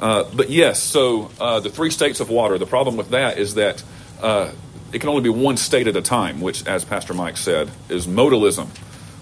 Uh, 0.00 0.24
but 0.34 0.48
yes, 0.48 0.82
so 0.82 1.30
uh, 1.38 1.60
the 1.60 1.70
three 1.70 1.90
states 1.90 2.20
of 2.20 2.30
water. 2.30 2.56
The 2.58 2.66
problem 2.66 2.96
with 2.96 3.10
that 3.10 3.38
is 3.38 3.54
that 3.54 3.84
uh, 4.22 4.50
it 4.92 5.00
can 5.00 5.10
only 5.10 5.22
be 5.22 5.28
one 5.28 5.56
state 5.56 5.86
at 5.86 5.96
a 5.96 6.02
time, 6.02 6.40
which, 6.40 6.66
as 6.66 6.84
Pastor 6.84 7.14
Mike 7.14 7.36
said, 7.36 7.70
is 7.88 8.06
modalism. 8.06 8.68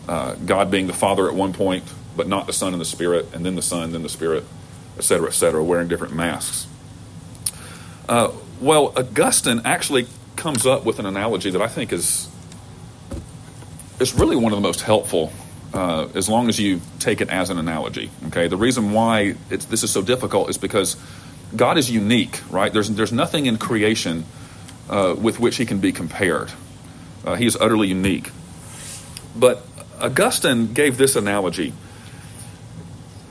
Uh, 0.08 0.34
God 0.36 0.70
being 0.70 0.86
the 0.86 0.92
Father 0.92 1.28
at 1.28 1.34
one 1.34 1.52
point, 1.52 1.84
but 2.16 2.28
not 2.28 2.46
the 2.46 2.52
Son 2.52 2.72
and 2.72 2.80
the 2.80 2.86
Spirit, 2.86 3.26
and 3.34 3.44
then 3.44 3.56
the 3.56 3.62
Son, 3.62 3.92
then 3.92 4.02
the 4.02 4.08
Spirit, 4.08 4.44
etc., 4.96 5.26
etc., 5.26 5.62
wearing 5.62 5.88
different 5.88 6.14
masks. 6.14 6.66
Uh, 8.08 8.32
well, 8.60 8.94
Augustine 8.96 9.60
actually 9.64 10.06
comes 10.36 10.64
up 10.64 10.84
with 10.84 10.98
an 10.98 11.06
analogy 11.06 11.50
that 11.50 11.60
I 11.60 11.68
think 11.68 11.92
is 11.92 12.28
is 14.00 14.14
really 14.14 14.36
one 14.36 14.52
of 14.52 14.56
the 14.56 14.62
most 14.62 14.82
helpful, 14.82 15.32
uh, 15.72 16.08
as 16.14 16.28
long 16.28 16.48
as 16.48 16.58
you 16.58 16.80
take 16.98 17.20
it 17.20 17.28
as 17.28 17.50
an 17.50 17.58
analogy. 17.58 18.10
Okay, 18.28 18.48
the 18.48 18.56
reason 18.56 18.92
why 18.92 19.32
this 19.48 19.82
is 19.82 19.90
so 19.90 20.02
difficult 20.02 20.50
is 20.50 20.58
because 20.58 20.96
God 21.54 21.78
is 21.78 21.90
unique, 21.90 22.40
right? 22.50 22.72
There's 22.72 22.90
there's 22.90 23.12
nothing 23.12 23.46
in 23.46 23.58
creation 23.58 24.24
uh, 24.88 25.14
with 25.18 25.38
which 25.40 25.56
He 25.56 25.66
can 25.66 25.80
be 25.80 25.92
compared. 25.92 26.50
Uh, 27.24 27.34
he 27.34 27.46
is 27.46 27.56
utterly 27.56 27.88
unique. 27.88 28.30
But 29.36 29.66
Augustine 30.00 30.72
gave 30.72 30.96
this 30.96 31.16
analogy 31.16 31.72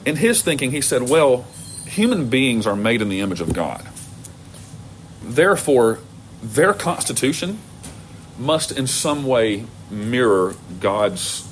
in 0.08 0.15
his 0.15 0.41
thinking, 0.41 0.72
he 0.72 0.79
said, 0.79 1.10
well, 1.10 1.46
human 1.86 2.29
beings 2.29 2.65
are 2.65 2.77
made 2.77 3.01
in 3.01 3.10
the 3.10 3.20
image 3.20 3.41
of 3.41 3.51
God. 3.51 3.86
Therefore, 5.22 6.00
their 6.41 6.74
constitution 6.74 7.60
must 8.39 8.72
in 8.72 8.88
some 8.88 9.25
way 9.25 9.65
mirror 9.91 10.56
God's 10.79 11.46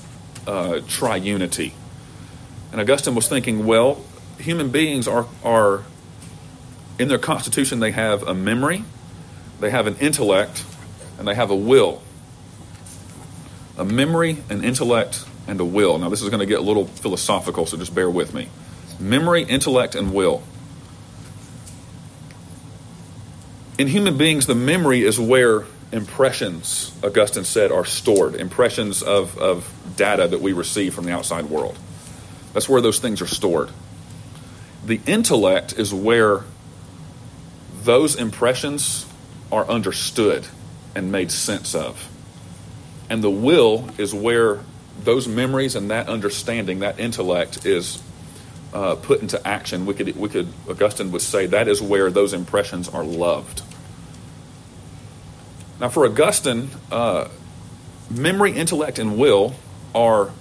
uh, 0.48 0.82
triunity. 0.88 1.72
And 2.72 2.82
Augustine 2.82 3.16
was 3.16 3.28
thinking, 3.28 3.66
well, 3.66 4.04
human 4.38 4.70
beings 4.70 5.08
are, 5.08 5.28
are, 5.44 5.84
in 7.00 7.08
their 7.08 7.20
constitution, 7.20 7.80
they 7.80 7.92
have 7.92 8.24
a 8.24 8.34
memory, 8.34 8.84
they 9.60 9.70
have 9.70 9.88
an 9.88 9.96
intellect, 9.98 10.66
and 11.18 11.28
they 11.28 11.36
have 11.36 11.50
a 11.52 11.56
will. 11.56 12.02
a 13.78 13.86
memory, 13.86 14.38
an 14.50 14.64
intellect, 14.64 15.25
and 15.48 15.60
a 15.60 15.66
will. 15.66 15.98
Now, 15.98 16.10
this 16.10 16.22
is 16.22 16.30
going 16.30 16.40
to 16.40 16.46
get 16.46 16.60
a 16.60 16.64
little 16.64 16.86
philosophical, 16.86 17.66
so 17.66 17.78
just 17.78 17.94
bear 17.94 18.10
with 18.10 18.34
me. 18.34 18.50
Memory, 19.00 19.44
intellect, 19.44 19.96
and 19.96 20.14
will. 20.14 20.44
In 23.78 23.88
human 23.88 24.18
beings, 24.18 24.48
the 24.48 24.56
memory 24.56 25.04
is 25.04 25.20
where 25.20 25.66
impressions, 25.96 26.92
Augustine 27.04 27.46
said, 27.46 27.72
are 27.72 27.86
stored. 27.86 28.36
Impressions 28.36 29.02
of, 29.02 29.38
of 29.38 29.72
data 29.96 30.28
that 30.28 30.42
we 30.42 30.54
receive 30.54 30.94
from 30.94 31.06
the 31.06 31.12
outside 31.12 31.46
world. 31.46 31.78
That's 32.54 32.70
where 32.70 32.82
those 32.82 33.00
things 33.00 33.22
are 33.22 33.28
stored. 33.28 33.70
The 34.86 35.00
intellect 35.08 35.74
is 35.80 35.94
where 35.94 36.44
those 37.84 38.16
impressions 38.16 39.06
are 39.52 39.66
understood 39.68 40.46
and 40.96 41.12
made 41.12 41.32
sense 41.32 41.74
of. 41.74 42.10
And 43.10 43.24
the 43.24 43.30
will 43.30 43.90
is 43.98 44.14
where 44.14 44.60
those 45.04 45.28
memories 45.28 45.75
and 45.75 45.92
that 45.92 46.10
understanding, 46.10 46.80
that 46.80 47.00
intellect, 47.00 47.66
is 47.66 48.02
uh, 48.74 48.96
put 48.96 49.22
into 49.22 49.46
action. 49.48 49.86
We 49.86 49.94
could, 49.94 50.16
we 50.16 50.30
could, 50.30 50.48
Augustine 50.70 51.12
would 51.12 51.22
say, 51.22 51.46
that 51.48 51.68
is 51.68 51.82
where 51.82 52.10
those 52.10 52.34
impressions 52.34 52.90
are 52.90 53.04
loved. 53.04 53.62
Now, 55.79 55.89
for 55.89 56.05
Augustine, 56.05 56.70
uh, 56.91 57.27
memory, 58.10 58.51
intellect, 58.53 58.98
and 59.00 59.17
will 59.17 59.55
are 59.94 60.32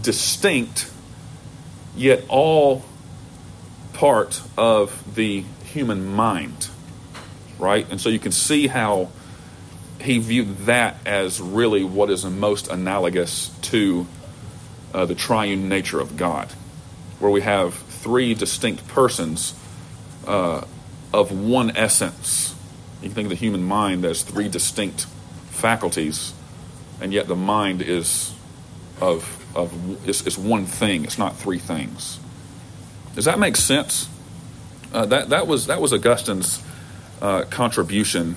distinct, 0.00 0.90
yet 1.96 2.24
all 2.28 2.84
part 3.94 4.42
of 4.56 5.14
the 5.14 5.44
human 5.64 6.06
mind, 6.06 6.68
right? 7.58 7.86
And 7.90 8.00
so 8.00 8.08
you 8.08 8.18
can 8.18 8.32
see 8.32 8.66
how 8.66 9.10
he 10.00 10.18
viewed 10.18 10.56
that 10.66 10.98
as 11.06 11.40
really 11.40 11.82
what 11.82 12.10
is 12.10 12.24
most 12.24 12.68
analogous 12.68 13.50
to 13.62 14.06
uh, 14.94 15.04
the 15.06 15.14
triune 15.14 15.68
nature 15.68 15.98
of 15.98 16.16
God, 16.16 16.48
where 17.18 17.30
we 17.30 17.40
have 17.40 17.74
three 17.74 18.34
distinct 18.34 18.86
persons 18.88 19.54
uh, 20.26 20.64
of 21.12 21.32
one 21.32 21.76
essence. 21.76 22.54
You 23.02 23.08
can 23.08 23.14
think 23.14 23.26
of 23.26 23.30
the 23.30 23.36
human 23.36 23.62
mind 23.62 24.04
as 24.04 24.22
three 24.22 24.48
distinct 24.48 25.06
faculties, 25.50 26.32
and 27.00 27.12
yet 27.12 27.28
the 27.28 27.36
mind 27.36 27.82
is 27.82 28.32
of 29.00 29.32
of 29.54 30.08
is, 30.08 30.26
is 30.26 30.38
one 30.38 30.66
thing. 30.66 31.04
It's 31.04 31.18
not 31.18 31.36
three 31.36 31.58
things. 31.58 32.18
Does 33.14 33.26
that 33.26 33.38
make 33.38 33.56
sense? 33.56 34.08
Uh, 34.92 35.06
that 35.06 35.30
that 35.30 35.46
was 35.46 35.66
that 35.66 35.80
was 35.80 35.92
Augustine's 35.92 36.62
uh, 37.20 37.44
contribution 37.44 38.36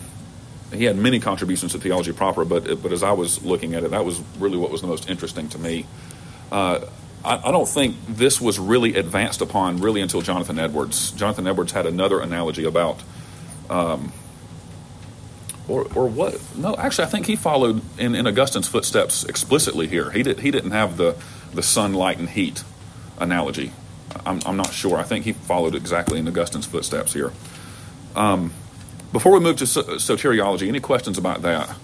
he 0.73 0.83
had 0.83 0.95
many 0.95 1.19
contributions 1.19 1.71
to 1.71 1.79
theology 1.79 2.13
proper, 2.13 2.45
but 2.45 2.81
but 2.81 2.91
as 2.91 3.03
I 3.03 3.11
was 3.11 3.43
looking 3.43 3.73
at 3.73 3.83
it, 3.83 3.91
that 3.91 4.05
was 4.05 4.21
really 4.37 4.57
what 4.57 4.71
was 4.71 4.81
the 4.81 4.87
most 4.87 5.09
interesting 5.09 5.49
to 5.49 5.57
me. 5.57 5.85
Uh, 6.51 6.81
I, 7.23 7.49
I, 7.49 7.51
don't 7.51 7.67
think 7.67 7.95
this 8.07 8.39
was 8.39 8.59
really 8.59 8.95
advanced 8.95 9.41
upon 9.41 9.77
really 9.77 10.01
until 10.01 10.21
Jonathan 10.21 10.57
Edwards. 10.57 11.11
Jonathan 11.11 11.47
Edwards 11.47 11.71
had 11.71 11.85
another 11.85 12.21
analogy 12.21 12.65
about, 12.65 13.01
um, 13.69 14.11
or 15.69 15.87
or 15.95 16.07
what? 16.07 16.39
No, 16.55 16.75
actually, 16.75 17.05
I 17.05 17.09
think 17.09 17.27
he 17.27 17.35
followed 17.35 17.81
in, 17.97 18.15
in 18.15 18.27
Augustine's 18.27 18.67
footsteps 18.67 19.23
explicitly 19.23 19.87
here. 19.87 20.11
He 20.11 20.23
did 20.23 20.39
he 20.39 20.51
didn't 20.51 20.71
have 20.71 20.97
the 20.97 21.15
the 21.53 21.63
sunlight 21.63 22.17
and 22.17 22.29
heat 22.29 22.63
analogy. 23.19 23.71
I'm, 24.25 24.39
I'm 24.45 24.57
not 24.57 24.73
sure. 24.73 24.97
I 24.97 25.03
think 25.03 25.25
he 25.25 25.33
followed 25.33 25.75
exactly 25.75 26.19
in 26.19 26.27
Augustine's 26.27 26.65
footsteps 26.65 27.13
here. 27.13 27.31
Um, 28.15 28.51
before 29.11 29.31
we 29.31 29.39
move 29.39 29.57
to 29.57 29.65
soteriology, 29.65 30.67
any 30.67 30.79
questions 30.79 31.17
about 31.17 31.41
that? 31.43 31.75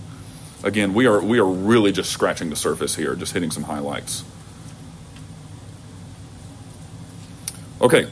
Again, 0.63 0.93
we 0.93 1.05
are 1.05 1.21
we 1.21 1.39
are 1.39 1.45
really 1.45 1.91
just 1.91 2.11
scratching 2.11 2.49
the 2.49 2.55
surface 2.55 2.95
here, 2.95 3.15
just 3.15 3.33
hitting 3.33 3.51
some 3.51 3.63
highlights. 3.63 4.23
Okay, 7.81 8.09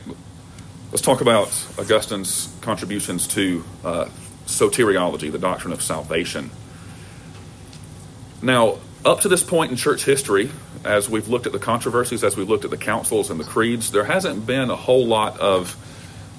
let's 0.92 1.02
talk 1.02 1.22
about 1.22 1.48
Augustine's 1.80 2.54
contributions 2.62 3.28
to 3.30 3.64
uh, 3.84 4.10
soteriology, 4.46 5.32
the 5.32 5.40
doctrine 5.40 5.74
of 5.74 5.82
salvation. 5.82 6.52
Now, 8.42 8.78
up 9.06 9.22
to 9.22 9.30
this 9.30 9.44
point 9.44 9.72
in 9.72 9.78
church 9.78 10.04
history, 10.04 10.50
as 10.84 11.10
we've 11.10 11.28
looked 11.28 11.46
at 11.46 11.52
the 11.52 11.60
controversies, 11.60 12.24
as 12.24 12.36
we've 12.36 12.50
looked 12.50 12.66
at 12.66 12.72
the 12.72 12.78
councils 12.78 13.30
and 13.30 13.40
the 13.40 13.46
creeds, 13.46 13.92
there 13.92 14.04
hasn't 14.04 14.46
been 14.46 14.70
a 14.70 14.76
whole 14.76 15.06
lot 15.06 15.40
of 15.40 15.76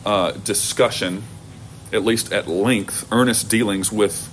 uh, 0.04 0.32
discussion 0.32 1.22
at 1.92 2.04
least 2.04 2.32
at 2.32 2.48
length, 2.48 3.06
earnest 3.12 3.48
dealings 3.48 3.92
with 3.92 4.30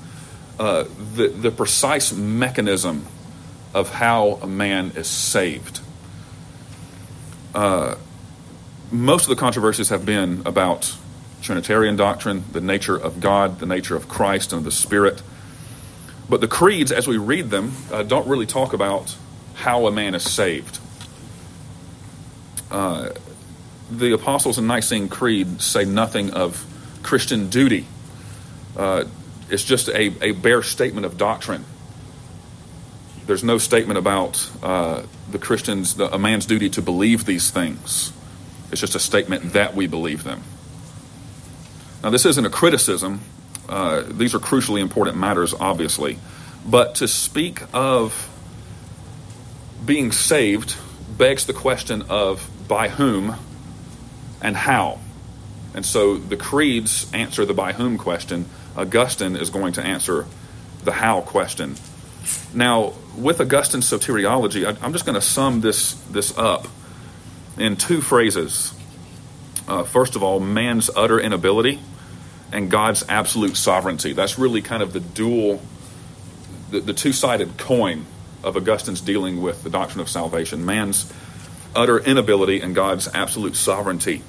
uh, 0.60 0.86
the, 1.16 1.28
the 1.28 1.52
precise 1.52 2.12
mechanism 2.12 3.06
of 3.74 3.94
how 3.94 4.40
a 4.42 4.48
man 4.48 4.92
is 4.96 5.08
saved. 5.08 5.80
Uh, 7.54 7.96
most 8.92 9.24
of 9.24 9.30
the 9.30 9.36
controversies 9.36 9.90
have 9.90 10.06
been 10.06 10.42
about 10.46 10.96
Trinitarian 11.42 11.96
doctrine, 11.96 12.44
the 12.52 12.62
nature 12.62 12.96
of 12.96 13.20
God, 13.20 13.60
the 13.60 13.66
nature 13.66 13.96
of 13.96 14.08
Christ, 14.08 14.54
and 14.54 14.64
the 14.64 14.72
Spirit. 14.72 15.22
But 16.30 16.40
the 16.40 16.48
creeds, 16.48 16.92
as 16.92 17.08
we 17.08 17.18
read 17.18 17.50
them, 17.50 17.74
uh, 17.92 18.04
don't 18.04 18.28
really 18.28 18.46
talk 18.46 18.74
about 18.74 19.16
how 19.56 19.88
a 19.88 19.92
man 19.92 20.16
is 20.16 20.24
saved. 20.24 20.80
Uh, 22.70 23.10
the 23.92 24.14
Apostles' 24.14 24.58
and 24.58 24.68
Nicene 24.68 25.10
Creed 25.10 25.62
say 25.62 25.84
nothing 25.84 26.32
of 26.32 26.66
Christian 27.04 27.50
duty. 27.50 27.86
Uh, 28.78 29.06
it's 29.50 29.66
just 29.66 29.90
a, 29.90 30.14
a 30.24 30.32
bare 30.32 30.64
statement 30.64 31.06
of 31.06 31.18
doctrine. 31.18 31.66
There's 33.26 33.44
no 33.44 33.58
statement 33.58 33.98
about 33.98 34.50
uh, 34.64 35.04
the 35.30 35.40
Christians, 35.40 35.96
the, 35.96 36.14
a 36.14 36.18
man's 36.18 36.46
duty 36.46 36.70
to 36.70 36.82
believe 36.82 37.26
these 37.26 37.52
things. 37.52 38.14
It's 38.72 38.80
just 38.80 38.96
a 38.96 39.00
statement 39.00 39.54
that 39.54 39.76
we 39.76 39.88
believe 39.88 40.24
them. 40.24 40.44
Now, 42.04 42.10
this 42.10 42.26
isn't 42.26 42.46
a 42.46 42.50
criticism. 42.50 43.22
Uh, 43.70 44.04
these 44.08 44.34
are 44.34 44.40
crucially 44.40 44.82
important 44.82 45.18
matters, 45.18 45.54
obviously. 45.54 46.18
But 46.66 46.96
to 46.96 47.08
speak 47.08 47.62
of 47.74 48.28
being 49.86 50.12
saved 50.12 50.76
begs 51.18 51.46
the 51.46 51.54
question 51.54 52.04
of 52.10 52.50
by 52.68 52.90
whom 52.90 53.36
and 54.42 54.56
how. 54.56 55.00
And 55.74 55.86
so 55.86 56.18
the 56.18 56.38
creeds 56.38 57.12
answer 57.14 57.46
the 57.46 57.54
by 57.54 57.74
whom 57.74 57.98
question. 57.98 58.46
Augustine 58.76 59.36
is 59.36 59.50
going 59.50 59.74
to 59.74 59.84
answer 59.84 60.26
the 60.84 60.92
how 60.92 61.22
question. 61.22 61.76
Now, 62.54 62.94
with 63.16 63.40
Augustine's 63.40 63.90
soteriology, 63.90 64.66
I, 64.66 64.86
am 64.86 64.94
just 64.94 65.06
going 65.06 65.16
to 65.16 65.22
sum 65.22 65.62
this, 65.62 65.94
this 66.12 66.38
up 66.38 66.68
in 67.58 67.76
two 67.76 68.02
phrases. 68.02 68.74
Uh, 69.68 69.84
first 69.84 70.16
of 70.16 70.24
all, 70.24 70.40
man's 70.40 70.90
utter 70.96 71.20
inability 71.20 71.80
and 72.52 72.70
God's 72.70 73.04
absolute 73.08 73.56
sovereignty. 73.58 74.14
That's 74.14 74.38
really 74.38 74.62
kind 74.62 74.84
of 74.84 74.94
the 74.94 75.00
dual, 75.00 75.62
the, 76.70 76.82
the 76.82 76.94
two 76.94 77.14
sided 77.14 77.58
coin 77.58 78.06
of 78.44 78.58
Augustine's 78.58 79.02
dealing 79.02 79.42
with 79.42 79.64
the 79.64 79.70
doctrine 79.70 80.02
of 80.02 80.10
salvation 80.10 80.66
man's 80.66 81.12
utter 81.76 82.00
inability 82.00 82.62
and 82.62 82.76
God's 82.76 83.08
absolute 83.14 83.56
sovereignty. 83.56 84.24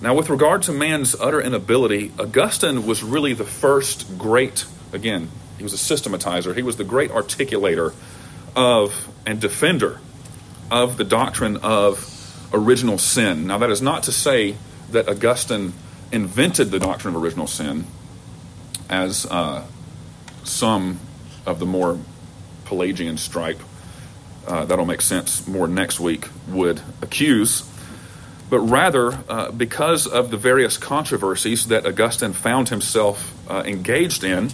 Now, 0.00 0.14
with 0.14 0.28
regard 0.28 0.62
to 0.62 0.72
man's 0.72 1.14
utter 1.14 1.40
inability, 1.40 2.12
Augustine 2.18 2.86
was 2.86 3.02
really 3.02 3.32
the 3.32 3.44
first 3.44 4.18
great, 4.18 4.66
again, 4.92 5.30
he 5.56 5.62
was 5.62 5.72
a 5.72 5.76
systematizer, 5.76 6.54
he 6.54 6.62
was 6.62 6.76
the 6.76 6.84
great 6.84 7.10
articulator 7.10 7.94
of 8.54 9.08
and 9.24 9.40
defender 9.40 10.00
of 10.70 10.96
the 10.98 11.04
doctrine 11.04 11.56
of 11.58 12.12
original 12.52 12.98
sin. 12.98 13.46
Now, 13.46 13.58
that 13.58 13.70
is 13.70 13.80
not 13.80 14.02
to 14.04 14.12
say 14.12 14.56
that 14.90 15.08
Augustine 15.08 15.72
invented 16.12 16.70
the 16.70 16.78
doctrine 16.78 17.14
of 17.14 17.22
original 17.22 17.46
sin, 17.46 17.86
as 18.88 19.26
uh, 19.26 19.64
some 20.44 21.00
of 21.44 21.58
the 21.58 21.66
more 21.66 21.98
Pelagian 22.64 23.16
stripe, 23.16 23.60
uh, 24.46 24.64
that'll 24.64 24.86
make 24.86 25.02
sense 25.02 25.46
more 25.46 25.66
next 25.66 26.00
week, 26.00 26.28
would 26.48 26.80
accuse. 27.02 27.68
But 28.48 28.60
rather 28.60 29.18
uh, 29.28 29.50
because 29.50 30.06
of 30.06 30.30
the 30.30 30.36
various 30.36 30.78
controversies 30.78 31.68
that 31.68 31.84
Augustine 31.84 32.32
found 32.32 32.68
himself 32.68 33.34
uh, 33.50 33.62
engaged 33.66 34.22
in, 34.22 34.50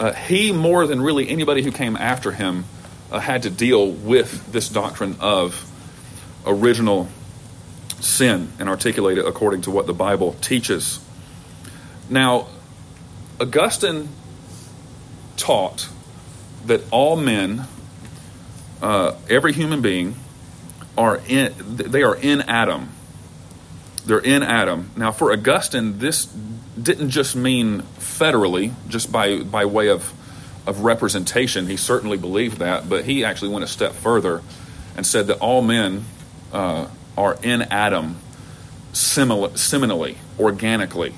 uh, 0.00 0.12
he, 0.12 0.50
more 0.50 0.86
than 0.86 1.00
really 1.00 1.28
anybody 1.28 1.62
who 1.62 1.70
came 1.70 1.96
after 1.96 2.32
him, 2.32 2.64
uh, 3.12 3.20
had 3.20 3.42
to 3.42 3.50
deal 3.50 3.90
with 3.90 4.50
this 4.52 4.68
doctrine 4.68 5.16
of 5.20 5.66
original 6.46 7.08
sin 8.00 8.52
and 8.58 8.68
articulate 8.68 9.18
it 9.18 9.26
according 9.26 9.62
to 9.62 9.70
what 9.70 9.86
the 9.86 9.94
Bible 9.94 10.34
teaches. 10.40 11.00
Now, 12.08 12.48
Augustine 13.40 14.08
taught 15.36 15.88
that 16.66 16.82
all 16.90 17.16
men, 17.16 17.66
uh, 18.82 19.14
every 19.28 19.52
human 19.52 19.80
being, 19.80 20.16
are 20.98 21.20
in 21.26 21.54
they 21.56 22.02
are 22.02 22.16
in 22.16 22.42
Adam. 22.42 22.90
They're 24.04 24.18
in 24.18 24.42
Adam. 24.42 24.90
Now 24.96 25.12
for 25.12 25.32
Augustine 25.32 25.98
this 25.98 26.26
didn't 26.80 27.10
just 27.10 27.36
mean 27.36 27.82
federally 27.98 28.72
just 28.88 29.10
by 29.10 29.42
by 29.42 29.64
way 29.64 29.88
of 29.88 30.12
of 30.66 30.80
representation. 30.80 31.66
He 31.66 31.76
certainly 31.76 32.18
believed 32.18 32.58
that, 32.58 32.88
but 32.88 33.04
he 33.04 33.24
actually 33.24 33.50
went 33.50 33.64
a 33.64 33.68
step 33.68 33.92
further 33.92 34.42
and 34.96 35.06
said 35.06 35.28
that 35.28 35.38
all 35.38 35.62
men 35.62 36.04
uh, 36.52 36.88
are 37.20 37.36
in 37.42 37.60
Adam 37.62 38.16
simil- 38.94 39.50
seminally, 39.50 40.16
organically. 40.38 41.14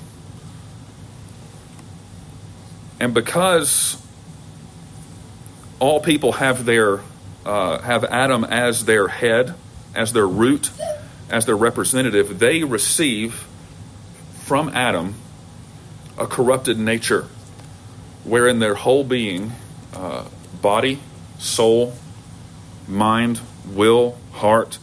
And 2.99 3.13
because 3.13 3.97
all 5.79 6.01
people 6.01 6.33
have 6.33 6.65
their 6.65 6.99
uh, 7.45 7.79
have 7.79 8.03
Adam 8.05 8.43
as 8.43 8.85
their 8.85 9.07
head, 9.07 9.55
as 9.95 10.11
their 10.13 10.27
root, 10.27 10.71
as 11.29 11.45
their 11.45 11.57
representative, 11.57 12.39
they 12.39 12.63
receive 12.63 13.45
from 14.43 14.69
Adam 14.69 15.15
a 16.17 16.27
corrupted 16.27 16.77
nature, 16.77 17.27
wherein 18.23 18.59
their 18.59 18.75
whole 18.75 19.03
being, 19.03 19.51
uh, 19.93 20.25
body, 20.61 20.99
soul, 21.37 21.93
mind, 22.87 23.41
will, 23.65 24.17
heart, 24.33 24.79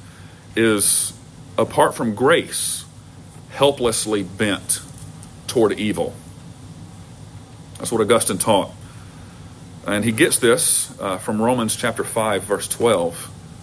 is 0.56 1.12
apart 1.56 1.94
from 1.94 2.14
grace, 2.14 2.84
helplessly 3.50 4.22
bent 4.22 4.80
toward 5.46 5.78
evil. 5.78 6.14
That's 7.78 7.92
what 7.92 8.00
Augustine 8.00 8.38
taught. 8.38 8.72
And 9.86 10.04
he 10.04 10.12
gets 10.12 10.38
this 10.38 10.98
uh, 11.00 11.18
from 11.18 11.40
Romans 11.40 11.74
chapter 11.74 12.04
5, 12.04 12.42
verse 12.44 12.68
12, 12.68 13.16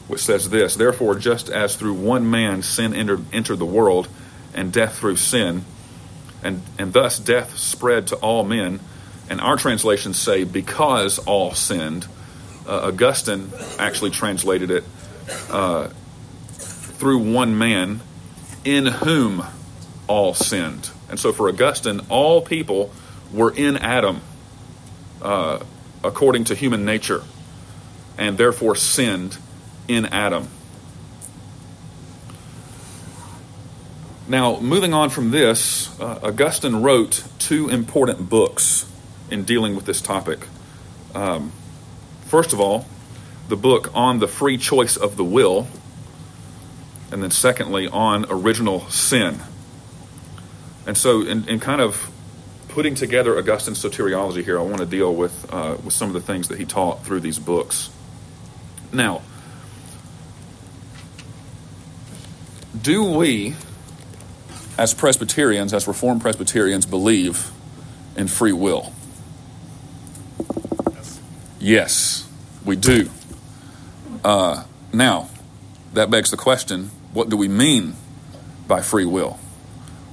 which 0.07 0.21
says 0.21 0.49
this 0.49 0.75
Therefore, 0.75 1.15
just 1.15 1.49
as 1.49 1.75
through 1.75 1.93
one 1.93 2.29
man 2.29 2.63
sin 2.63 2.93
entered, 2.93 3.23
entered 3.31 3.57
the 3.57 3.65
world, 3.65 4.07
and 4.53 4.73
death 4.73 4.97
through 4.97 5.17
sin, 5.17 5.63
and, 6.43 6.61
and 6.77 6.93
thus 6.93 7.19
death 7.19 7.57
spread 7.57 8.07
to 8.07 8.15
all 8.17 8.43
men, 8.43 8.79
and 9.29 9.39
our 9.39 9.57
translations 9.57 10.17
say, 10.17 10.43
because 10.43 11.19
all 11.19 11.53
sinned. 11.53 12.07
Uh, 12.67 12.87
Augustine 12.87 13.51
actually 13.77 14.11
translated 14.11 14.71
it 14.71 14.83
uh, 15.49 15.89
through 16.97 17.19
one 17.19 17.57
man 17.57 18.01
in 18.63 18.85
whom 18.85 19.43
all 20.07 20.33
sinned. 20.33 20.89
And 21.09 21.19
so 21.19 21.31
for 21.31 21.49
Augustine, 21.49 22.01
all 22.09 22.41
people 22.41 22.91
were 23.31 23.51
in 23.51 23.77
Adam 23.77 24.21
uh, 25.21 25.59
according 26.03 26.45
to 26.45 26.55
human 26.55 26.85
nature 26.85 27.23
and 28.17 28.37
therefore 28.37 28.75
sinned 28.75 29.37
in 29.87 30.05
Adam. 30.07 30.47
Now, 34.27 34.59
moving 34.59 34.93
on 34.93 35.09
from 35.09 35.31
this, 35.31 35.97
uh, 36.01 36.19
Augustine 36.23 36.81
wrote 36.81 37.23
two 37.39 37.69
important 37.69 38.29
books 38.29 38.85
in 39.31 39.43
dealing 39.43 39.75
with 39.75 39.85
this 39.85 40.01
topic. 40.01 40.39
Um, 41.15 41.53
first 42.25 42.51
of 42.51 42.59
all, 42.59 42.85
the 43.47 43.55
book 43.55 43.91
on 43.93 44.19
the 44.19 44.27
free 44.27 44.57
choice 44.57 44.97
of 44.97 45.15
the 45.15 45.23
will, 45.23 45.67
and 47.11 47.23
then 47.23 47.31
secondly, 47.31 47.87
on 47.87 48.25
original 48.29 48.81
sin. 48.89 49.39
And 50.85 50.97
so, 50.97 51.21
in, 51.21 51.47
in 51.47 51.59
kind 51.59 51.81
of 51.81 52.11
putting 52.69 52.95
together 52.95 53.37
Augustine's 53.37 53.83
soteriology 53.83 54.43
here, 54.43 54.59
I 54.59 54.61
want 54.61 54.77
to 54.77 54.85
deal 54.85 55.13
with, 55.13 55.51
uh, 55.51 55.77
with 55.83 55.93
some 55.93 56.09
of 56.09 56.13
the 56.13 56.21
things 56.21 56.47
that 56.49 56.59
he 56.59 56.65
taught 56.65 57.03
through 57.05 57.21
these 57.21 57.39
books. 57.39 57.89
Now, 58.93 59.21
do 62.79 63.03
we, 63.03 63.55
as 64.77 64.93
Presbyterians, 64.93 65.73
as 65.73 65.87
Reformed 65.87 66.21
Presbyterians, 66.21 66.85
believe 66.85 67.51
in 68.15 68.27
free 68.27 68.53
will? 68.53 68.93
Yes, 71.59 72.29
we 72.63 72.75
do. 72.75 73.09
Uh, 74.23 74.65
now, 74.93 75.29
that 75.93 76.09
begs 76.09 76.31
the 76.31 76.37
question 76.37 76.91
what 77.17 77.29
do 77.29 77.35
we 77.35 77.47
mean 77.47 77.95
by 78.67 78.79
free 78.83 79.03
will? 79.03 79.39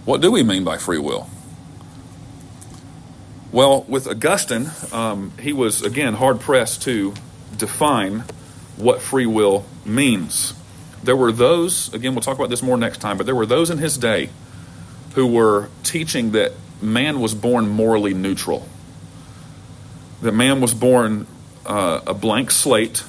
What 0.06 0.22
do 0.22 0.32
we 0.32 0.42
mean 0.42 0.64
by 0.64 0.78
free 0.78 0.96
will? 0.98 1.28
Well, 3.52 3.84
with 3.86 4.08
Augustine, 4.08 4.70
um, 4.90 5.32
he 5.38 5.52
was, 5.52 5.82
again, 5.82 6.14
hard 6.14 6.40
pressed 6.40 6.80
to 6.84 7.12
define 7.58 8.24
what 8.78 9.02
free 9.02 9.26
will 9.26 9.66
means. 9.84 10.54
There 11.02 11.14
were 11.14 11.30
those, 11.30 11.92
again, 11.92 12.14
we'll 12.14 12.22
talk 12.22 12.38
about 12.38 12.48
this 12.48 12.62
more 12.62 12.78
next 12.78 13.02
time, 13.02 13.18
but 13.18 13.26
there 13.26 13.34
were 13.34 13.44
those 13.44 13.68
in 13.68 13.76
his 13.76 13.98
day 13.98 14.30
who 15.14 15.26
were 15.26 15.68
teaching 15.82 16.32
that 16.32 16.52
man 16.80 17.20
was 17.20 17.34
born 17.34 17.68
morally 17.68 18.14
neutral, 18.14 18.66
that 20.22 20.32
man 20.32 20.62
was 20.62 20.72
born 20.72 21.26
uh, 21.66 22.00
a 22.06 22.14
blank 22.14 22.50
slate 22.50 23.04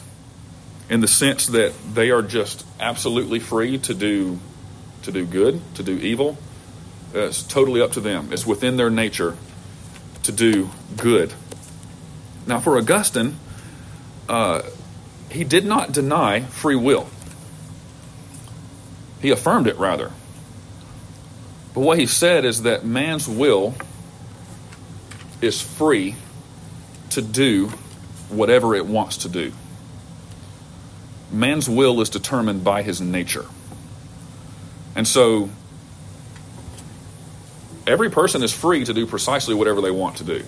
in 0.90 1.02
the 1.02 1.08
sense 1.08 1.48
that 1.48 1.74
they 1.94 2.12
are 2.12 2.22
just 2.22 2.66
absolutely 2.80 3.40
free 3.40 3.78
to 3.80 3.94
do 3.94 4.40
to 5.04 5.12
do 5.12 5.26
good, 5.26 5.62
to 5.76 5.84
do 5.84 5.94
evil. 5.98 6.38
It's 7.14 7.44
totally 7.44 7.80
up 7.82 7.92
to 7.92 8.00
them. 8.02 8.34
It's 8.34 8.46
within 8.46 8.76
their 8.78 8.90
nature 8.90 9.38
to 10.24 10.32
do 10.32 10.70
good. 10.98 11.34
Now, 12.48 12.60
for 12.60 12.78
Augustine, 12.78 13.36
uh, 14.28 14.64
he 15.30 15.44
did 15.44 15.66
not 15.66 15.92
deny 15.92 16.42
free 16.42 16.76
will. 16.76 17.08
He 19.22 19.30
affirmed 19.30 19.68
it 19.68 19.78
rather. 19.78 20.12
But 21.76 21.82
what 21.82 22.00
he 22.00 22.08
said 22.08 22.44
is 22.44 22.64
that 22.64 22.84
man's 22.84 23.28
will 23.28 23.76
is 25.42 25.62
free 25.62 26.16
to 27.12 27.22
do 27.22 27.68
whatever 28.30 28.76
it 28.76 28.88
wants 28.88 29.18
to 29.18 29.30
do 29.30 29.52
man's 31.32 31.70
will 31.70 32.02
is 32.02 32.10
determined 32.10 32.64
by 32.64 32.82
his 32.82 33.02
nature. 33.02 33.46
And 34.96 35.08
so 35.08 35.50
every 37.86 38.10
person 38.10 38.44
is 38.44 38.54
free 38.54 38.86
to 38.86 38.94
do 38.94 39.06
precisely 39.06 39.54
whatever 39.54 39.82
they 39.82 39.92
want 39.92 40.18
to 40.18 40.24
do. 40.24 40.44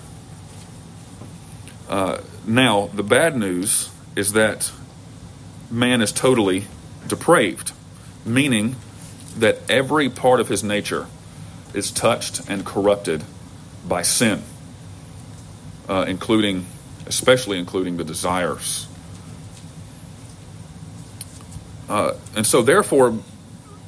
Uh, 1.88 2.20
now, 2.46 2.88
the 2.88 3.02
bad 3.02 3.36
news 3.36 3.90
is 4.16 4.32
that 4.32 4.72
man 5.70 6.02
is 6.02 6.12
totally 6.12 6.64
depraved, 7.06 7.72
meaning 8.24 8.76
that 9.36 9.58
every 9.68 10.08
part 10.08 10.40
of 10.40 10.48
his 10.48 10.64
nature 10.64 11.06
is 11.74 11.90
touched 11.90 12.48
and 12.48 12.64
corrupted 12.64 13.22
by 13.86 14.02
sin, 14.02 14.42
uh, 15.88 16.04
including, 16.08 16.66
especially 17.06 17.58
including 17.58 17.96
the 17.96 18.04
desires 18.04 18.87
uh, 21.88 22.14
and 22.36 22.46
so, 22.46 22.62
therefore, 22.62 23.18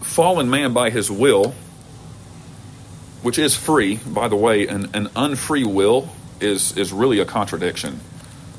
fallen 0.01 0.49
man 0.49 0.73
by 0.73 0.91
his 0.91 1.11
will, 1.11 1.55
which 3.23 3.39
is 3.39 3.55
free, 3.55 3.97
by 3.97 4.29
the 4.29 4.37
way, 4.37 4.67
an, 4.67 4.91
an 4.95 5.11
unfree 5.15 5.65
will 5.65 6.09
is, 6.41 6.77
is 6.77 6.93
really 6.93 7.21
a 7.21 7.25
contradiction. 7.25 8.01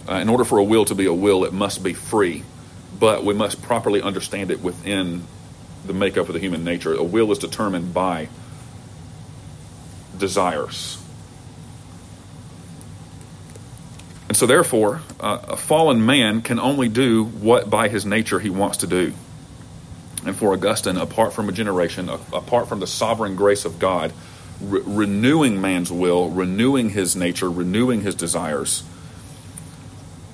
Uh, 0.07 0.15
in 0.15 0.29
order 0.29 0.43
for 0.43 0.59
a 0.59 0.63
will 0.63 0.85
to 0.85 0.95
be 0.95 1.05
a 1.05 1.13
will, 1.13 1.43
it 1.43 1.53
must 1.53 1.83
be 1.83 1.93
free, 1.93 2.43
but 2.99 3.23
we 3.23 3.33
must 3.33 3.61
properly 3.63 4.01
understand 4.01 4.51
it 4.51 4.61
within 4.61 5.23
the 5.85 5.93
makeup 5.93 6.27
of 6.27 6.33
the 6.33 6.39
human 6.39 6.63
nature. 6.63 6.93
A 6.93 7.03
will 7.03 7.31
is 7.31 7.39
determined 7.39 7.93
by 7.93 8.29
desires. 10.17 10.99
And 14.27 14.37
so, 14.37 14.45
therefore, 14.45 15.01
uh, 15.19 15.39
a 15.49 15.57
fallen 15.57 16.05
man 16.05 16.41
can 16.41 16.59
only 16.59 16.87
do 16.87 17.25
what 17.25 17.69
by 17.69 17.89
his 17.89 18.05
nature 18.05 18.39
he 18.39 18.49
wants 18.49 18.77
to 18.77 18.87
do. 18.87 19.13
And 20.25 20.35
for 20.35 20.53
Augustine, 20.53 20.97
apart 20.97 21.33
from 21.33 21.49
a 21.49 21.51
generation, 21.51 22.09
apart 22.09 22.69
from 22.69 22.79
the 22.79 22.87
sovereign 22.87 23.35
grace 23.35 23.65
of 23.65 23.79
God, 23.79 24.13
re- 24.61 24.81
renewing 24.85 25.59
man's 25.59 25.91
will, 25.91 26.29
renewing 26.29 26.91
his 26.91 27.15
nature, 27.15 27.49
renewing 27.49 28.01
his 28.01 28.13
desires, 28.13 28.83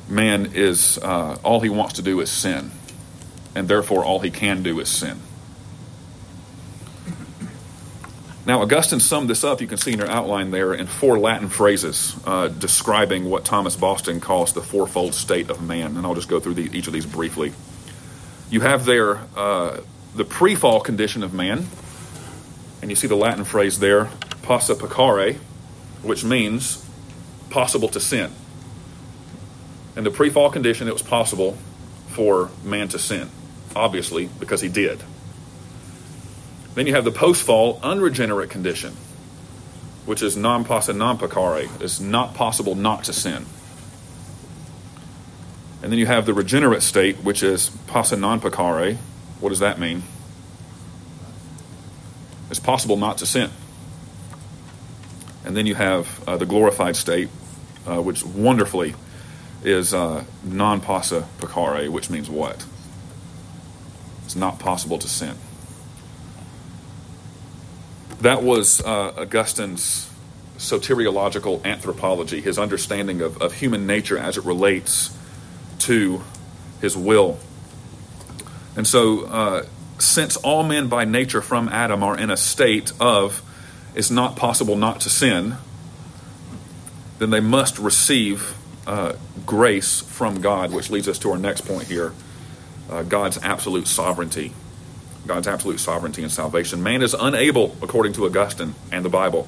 man 0.10 0.52
is 0.54 0.97
uh, 0.97 1.38
all 1.43 1.62
he 1.62 1.69
wants 1.69 1.93
to 1.93 2.02
do 2.02 2.19
is 2.19 2.30
sin. 2.30 2.71
And 3.56 3.67
therefore, 3.67 4.04
all 4.04 4.19
he 4.19 4.30
can 4.30 4.62
do 4.62 4.80
is 4.80 4.89
sin. 4.89 5.19
Now, 8.45 8.62
Augustine 8.62 9.02
summed 9.02 9.30
this 9.30 9.43
up, 9.43 9.60
you 9.60 9.67
can 9.67 9.78
see 9.78 9.91
in 9.91 10.00
your 10.00 10.10
outline 10.10 10.52
there, 10.52 10.73
in 10.73 10.88
four 10.88 11.19
Latin 11.19 11.50
phrases 11.50 12.15
uh, 12.26 12.47
describing 12.47 13.30
what 13.30 13.43
Thomas 13.43 13.76
Boston 13.76 14.21
calls 14.21 14.54
the 14.54 14.62
fourfold 14.62 15.13
state 15.13 15.50
of 15.50 15.62
man. 15.62 15.97
And 15.97 16.06
I'll 16.06 16.15
just 16.15 16.30
go 16.30 16.39
through 16.39 16.54
the, 16.54 16.78
each 16.78 16.88
of 16.88 16.93
these 16.93 17.06
briefly 17.06 17.52
you 18.49 18.62
have 18.62 18.86
there 18.86 19.19
uh, 19.36 19.81
the 20.15 20.25
pre 20.25 20.55
fall 20.55 20.79
condition 20.79 21.23
of 21.23 21.33
man, 21.33 21.67
and 22.81 22.89
you 22.89 22.95
see 22.95 23.07
the 23.07 23.15
Latin 23.15 23.43
phrase 23.43 23.79
there, 23.79 24.10
posse 24.41 24.73
peccare, 24.73 25.36
which 26.01 26.23
means 26.23 26.83
possible 27.49 27.89
to 27.89 27.99
sin. 27.99 28.31
In 29.95 30.03
the 30.03 30.12
pre 30.12 30.29
fall 30.29 30.49
condition, 30.49 30.88
it 30.88 30.93
was 30.93 31.01
possible 31.01 31.57
for 32.07 32.49
man 32.63 32.88
to 32.89 32.99
sin, 32.99 33.29
obviously, 33.75 34.29
because 34.39 34.62
he 34.62 34.69
did. 34.69 35.03
Then 36.75 36.88
you 36.88 36.93
have 36.93 37.05
the 37.05 37.12
post 37.12 37.43
fall 37.43 37.79
unregenerate 37.83 38.49
condition, 38.49 38.93
which 40.05 40.21
is 40.21 40.38
non 40.38 40.63
posse 40.63 40.93
non 40.93 41.17
peccare. 41.17 41.69
It's 41.81 41.99
not 41.99 42.33
possible 42.33 42.75
not 42.75 43.03
to 43.05 43.13
sin. 43.13 43.45
And 45.82 45.92
then 45.92 46.00
you 46.00 46.06
have 46.08 46.26
the 46.26 46.34
regenerate 46.34 46.82
state, 46.82 47.18
which 47.18 47.44
is 47.44 47.70
posse 47.88 48.16
non 48.16 48.40
peccare. 48.40 48.98
What 49.40 49.50
does 49.50 49.60
that 49.60 49.80
mean? 49.80 50.04
It's 52.50 52.60
possible 52.60 52.98
not 52.98 53.20
to 53.20 53.26
sin. 53.26 53.52
And 55.46 55.56
then 55.56 55.66
you 55.66 55.76
have 55.76 56.28
uh, 56.28 56.38
the 56.38 56.46
glorified 56.46 56.96
state, 56.96 57.30
uh, 57.86 58.02
which 58.02 58.26
wonderfully 58.26 58.96
is 59.63 59.94
uh, 59.94 60.24
non 60.44 60.82
posse 60.82 61.24
peccare, 61.40 61.90
which 61.90 62.10
means 62.10 62.30
what? 62.30 62.66
It's 64.26 64.36
not 64.36 64.60
possible 64.60 64.98
to 64.98 65.08
sin. 65.08 65.36
That 68.22 68.42
was 68.42 68.82
uh, 68.82 69.13
Augustine's 69.16 70.10
soteriological 70.58 71.63
anthropology, 71.63 72.42
his 72.42 72.58
understanding 72.58 73.22
of, 73.22 73.40
of 73.42 73.54
human 73.54 73.86
nature 73.86 74.18
as 74.18 74.38
it 74.38 74.44
relates 74.44 75.16
to 75.80 76.22
his 76.82 76.96
will. 76.96 77.40
And 78.76 78.86
so, 78.86 79.26
uh, 79.26 79.66
since 80.00 80.38
all 80.38 80.63
men 80.63 80.88
by 80.88 81.06
nature 81.06 81.42
from 81.42 81.70
Adam 81.70 82.04
are 82.04 82.18
in 82.18 82.30
a 82.30 82.38
state 82.38 82.92
of 83.00 83.42
it's 83.96 84.12
not 84.12 84.36
possible 84.36 84.76
not 84.76 85.02
to 85.02 85.10
sin, 85.10 85.58
then 87.18 87.32
they 87.32 87.40
must 87.40 87.80
receive 87.80 88.56
uh, 88.86 89.13
grace 89.46 90.02
from 90.02 90.40
God, 90.42 90.72
which 90.72 90.90
leads 90.90 91.08
us 91.08 91.18
to 91.20 91.32
our 91.32 91.38
next 91.38 91.62
point 91.62 91.88
here 91.88 92.13
uh, 92.90 93.04
God's 93.04 93.38
absolute 93.42 93.88
sovereignty. 93.88 94.54
God's 95.26 95.48
absolute 95.48 95.80
sovereignty 95.80 96.24
and 96.24 96.32
salvation. 96.32 96.82
Man 96.84 97.02
is 97.02 97.13
unable, 97.13 97.76
according 97.82 98.13
to 98.13 98.26
Augustine 98.26 98.76
and 98.92 99.04
the 99.04 99.10
Bible, 99.10 99.48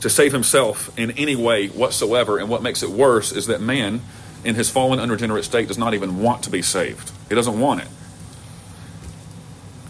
to 0.00 0.08
save 0.08 0.32
himself 0.32 0.96
in 0.98 1.10
any 1.12 1.36
way 1.36 1.68
whatsoever. 1.68 2.38
And 2.38 2.48
what 2.48 2.62
makes 2.62 2.82
it 2.82 2.88
worse 2.88 3.32
is 3.32 3.48
that 3.48 3.60
man, 3.60 4.00
in 4.44 4.54
his 4.54 4.70
fallen, 4.70 5.00
unregenerate 5.00 5.44
state, 5.44 5.68
does 5.68 5.78
not 5.78 5.94
even 5.94 6.20
want 6.20 6.42
to 6.44 6.50
be 6.50 6.62
saved. 6.62 7.10
He 7.28 7.34
doesn't 7.34 7.58
want 7.58 7.82
it. 7.82 7.88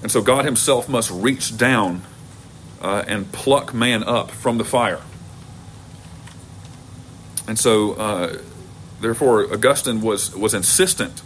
And 0.02 0.10
so 0.10 0.22
God 0.22 0.44
himself 0.44 0.88
must 0.88 1.10
reach 1.10 1.56
down 1.56 2.02
uh, 2.80 3.04
and 3.06 3.30
pluck 3.32 3.74
man 3.74 4.02
up 4.04 4.30
from 4.30 4.58
the 4.58 4.64
fire. 4.64 5.00
And 7.46 7.58
so, 7.58 7.94
uh, 7.94 8.38
therefore, 9.00 9.52
Augustine 9.52 10.02
was, 10.02 10.34
was 10.36 10.54
insistent 10.54 11.22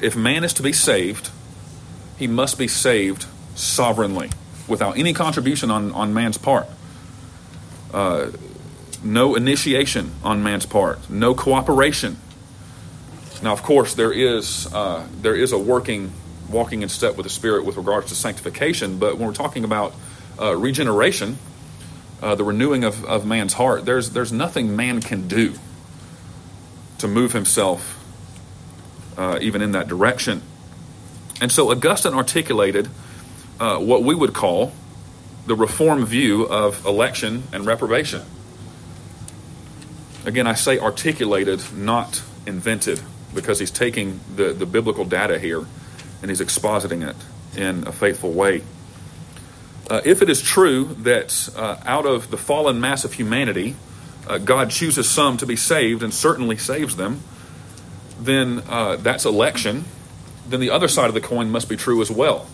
if 0.00 0.16
man 0.16 0.44
is 0.44 0.52
to 0.54 0.62
be 0.62 0.72
saved, 0.72 1.30
he 2.18 2.26
must 2.26 2.58
be 2.58 2.68
saved 2.68 3.26
sovereignly, 3.54 4.30
without 4.66 4.98
any 4.98 5.12
contribution 5.12 5.70
on, 5.70 5.92
on 5.92 6.14
man's 6.14 6.38
part. 6.38 6.66
Uh, 7.92 8.30
no 9.02 9.34
initiation 9.34 10.12
on 10.22 10.42
man's 10.42 10.66
part, 10.66 11.08
no 11.10 11.34
cooperation. 11.34 12.16
Now, 13.42 13.52
of 13.52 13.62
course, 13.62 13.94
there 13.94 14.12
is 14.12 14.72
uh, 14.72 15.06
there 15.22 15.34
is 15.34 15.52
a 15.52 15.58
working, 15.58 16.12
walking 16.50 16.82
in 16.82 16.88
step 16.88 17.16
with 17.16 17.24
the 17.24 17.30
Spirit 17.30 17.64
with 17.64 17.76
regards 17.76 18.08
to 18.08 18.14
sanctification. 18.14 18.98
But 18.98 19.16
when 19.16 19.26
we're 19.26 19.34
talking 19.34 19.64
about 19.64 19.94
uh, 20.38 20.54
regeneration, 20.56 21.38
uh, 22.22 22.34
the 22.34 22.44
renewing 22.44 22.84
of, 22.84 23.04
of 23.04 23.24
man's 23.24 23.54
heart, 23.54 23.86
there's 23.86 24.10
there's 24.10 24.32
nothing 24.32 24.76
man 24.76 25.00
can 25.00 25.26
do 25.26 25.54
to 26.98 27.08
move 27.08 27.32
himself 27.32 27.96
uh, 29.16 29.38
even 29.40 29.62
in 29.62 29.72
that 29.72 29.88
direction. 29.88 30.42
And 31.40 31.50
so 31.50 31.70
Augustine 31.70 32.12
articulated 32.12 32.88
uh, 33.58 33.78
what 33.78 34.02
we 34.02 34.14
would 34.14 34.34
call 34.34 34.72
the 35.46 35.54
reform 35.54 36.04
view 36.04 36.44
of 36.44 36.84
election 36.84 37.44
and 37.52 37.64
reprobation. 37.64 38.22
Again, 40.26 40.46
I 40.46 40.52
say 40.52 40.78
articulated, 40.78 41.62
not 41.74 42.22
invented, 42.46 43.00
because 43.34 43.58
he's 43.58 43.70
taking 43.70 44.20
the, 44.34 44.52
the 44.52 44.66
biblical 44.66 45.04
data 45.04 45.38
here 45.38 45.64
and 46.22 46.30
he's 46.30 46.40
expositing 46.40 47.08
it 47.08 47.16
in 47.56 47.86
a 47.86 47.92
faithful 47.92 48.32
way. 48.32 48.62
Uh, 49.88 50.00
if 50.04 50.22
it 50.22 50.30
is 50.30 50.40
true 50.40 50.84
that 51.00 51.48
uh, 51.56 51.76
out 51.84 52.06
of 52.06 52.30
the 52.30 52.36
fallen 52.36 52.80
mass 52.80 53.04
of 53.04 53.14
humanity, 53.14 53.74
uh, 54.28 54.38
God 54.38 54.70
chooses 54.70 55.08
some 55.08 55.36
to 55.38 55.46
be 55.46 55.56
saved 55.56 56.02
and 56.02 56.14
certainly 56.14 56.56
saves 56.56 56.96
them, 56.96 57.20
then 58.20 58.62
uh, 58.68 58.96
that's 58.96 59.24
election. 59.24 59.84
Then 60.48 60.60
the 60.60 60.70
other 60.70 60.88
side 60.88 61.08
of 61.08 61.14
the 61.14 61.20
coin 61.20 61.50
must 61.50 61.68
be 61.68 61.76
true 61.76 62.00
as 62.00 62.10
well. 62.10 62.46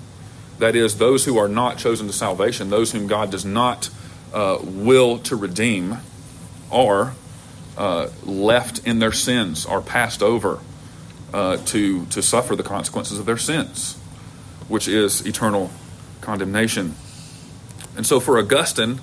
That 0.59 0.75
is, 0.75 0.97
those 0.97 1.27
who 1.27 1.37
are 1.37 1.49
not 1.49 1.77
chosen 1.77 2.07
to 2.07 2.13
salvation, 2.13 2.71
those 2.71 2.93
whom 2.93 3.07
God 3.07 3.31
does 3.31 3.45
not 3.45 3.91
uh, 4.33 4.59
will 4.63 5.19
to 5.19 5.37
redeem, 5.37 5.99
are 6.73 7.15
uh, 7.77 8.09
left 8.25 8.87
in 8.87 8.99
their 8.99 9.13
sins, 9.13 9.67
are 9.67 9.81
passed 9.81 10.23
over 10.23 10.61
uh, 11.33 11.59
to, 11.67 12.07
to 12.07 12.23
suffer 12.23 12.57
the 12.57 12.63
consequences 12.63 13.19
of 13.19 13.27
their 13.27 13.37
sins, 13.37 13.97
which 14.69 14.89
is 14.89 15.27
eternal 15.27 15.71
condemnation. 16.21 16.95
And 17.97 18.07
so 18.07 18.21
for 18.21 18.39
Augustine, 18.39 19.01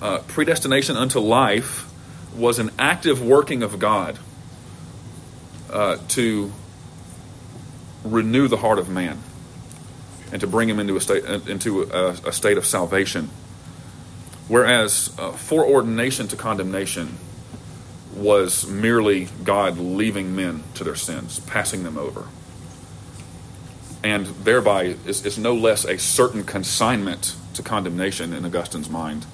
uh, 0.00 0.18
predestination 0.28 0.96
unto 0.96 1.18
life 1.18 1.90
was 2.36 2.58
an 2.58 2.70
active 2.78 3.22
working 3.22 3.62
of 3.62 3.78
God 3.78 4.18
uh, 5.70 5.98
to 6.08 6.52
renew 8.04 8.48
the 8.48 8.58
heart 8.58 8.78
of 8.78 8.88
man 8.88 9.22
and 10.30 10.40
to 10.40 10.46
bring 10.46 10.68
him 10.68 10.78
into 10.78 10.96
a 10.96 11.00
state 11.00 11.24
into 11.24 11.82
a, 11.82 12.10
a 12.26 12.32
state 12.32 12.58
of 12.58 12.66
salvation. 12.66 13.30
Whereas 14.46 15.14
uh, 15.18 15.32
foreordination 15.32 16.28
to 16.28 16.36
condemnation 16.36 17.16
was 18.14 18.66
merely 18.66 19.28
God 19.42 19.78
leaving 19.78 20.34
men 20.36 20.62
to 20.74 20.84
their 20.84 20.94
sins, 20.94 21.40
passing 21.40 21.82
them 21.82 21.98
over. 21.98 22.26
And 24.02 24.26
thereby 24.26 24.96
is, 25.06 25.24
is 25.24 25.38
no 25.38 25.54
less 25.54 25.84
a 25.84 25.98
certain 25.98 26.44
consignment 26.44 27.36
to 27.54 27.62
condemnation 27.62 28.32
in 28.32 28.44
Augustine's 28.44 28.90
mind. 28.90 29.26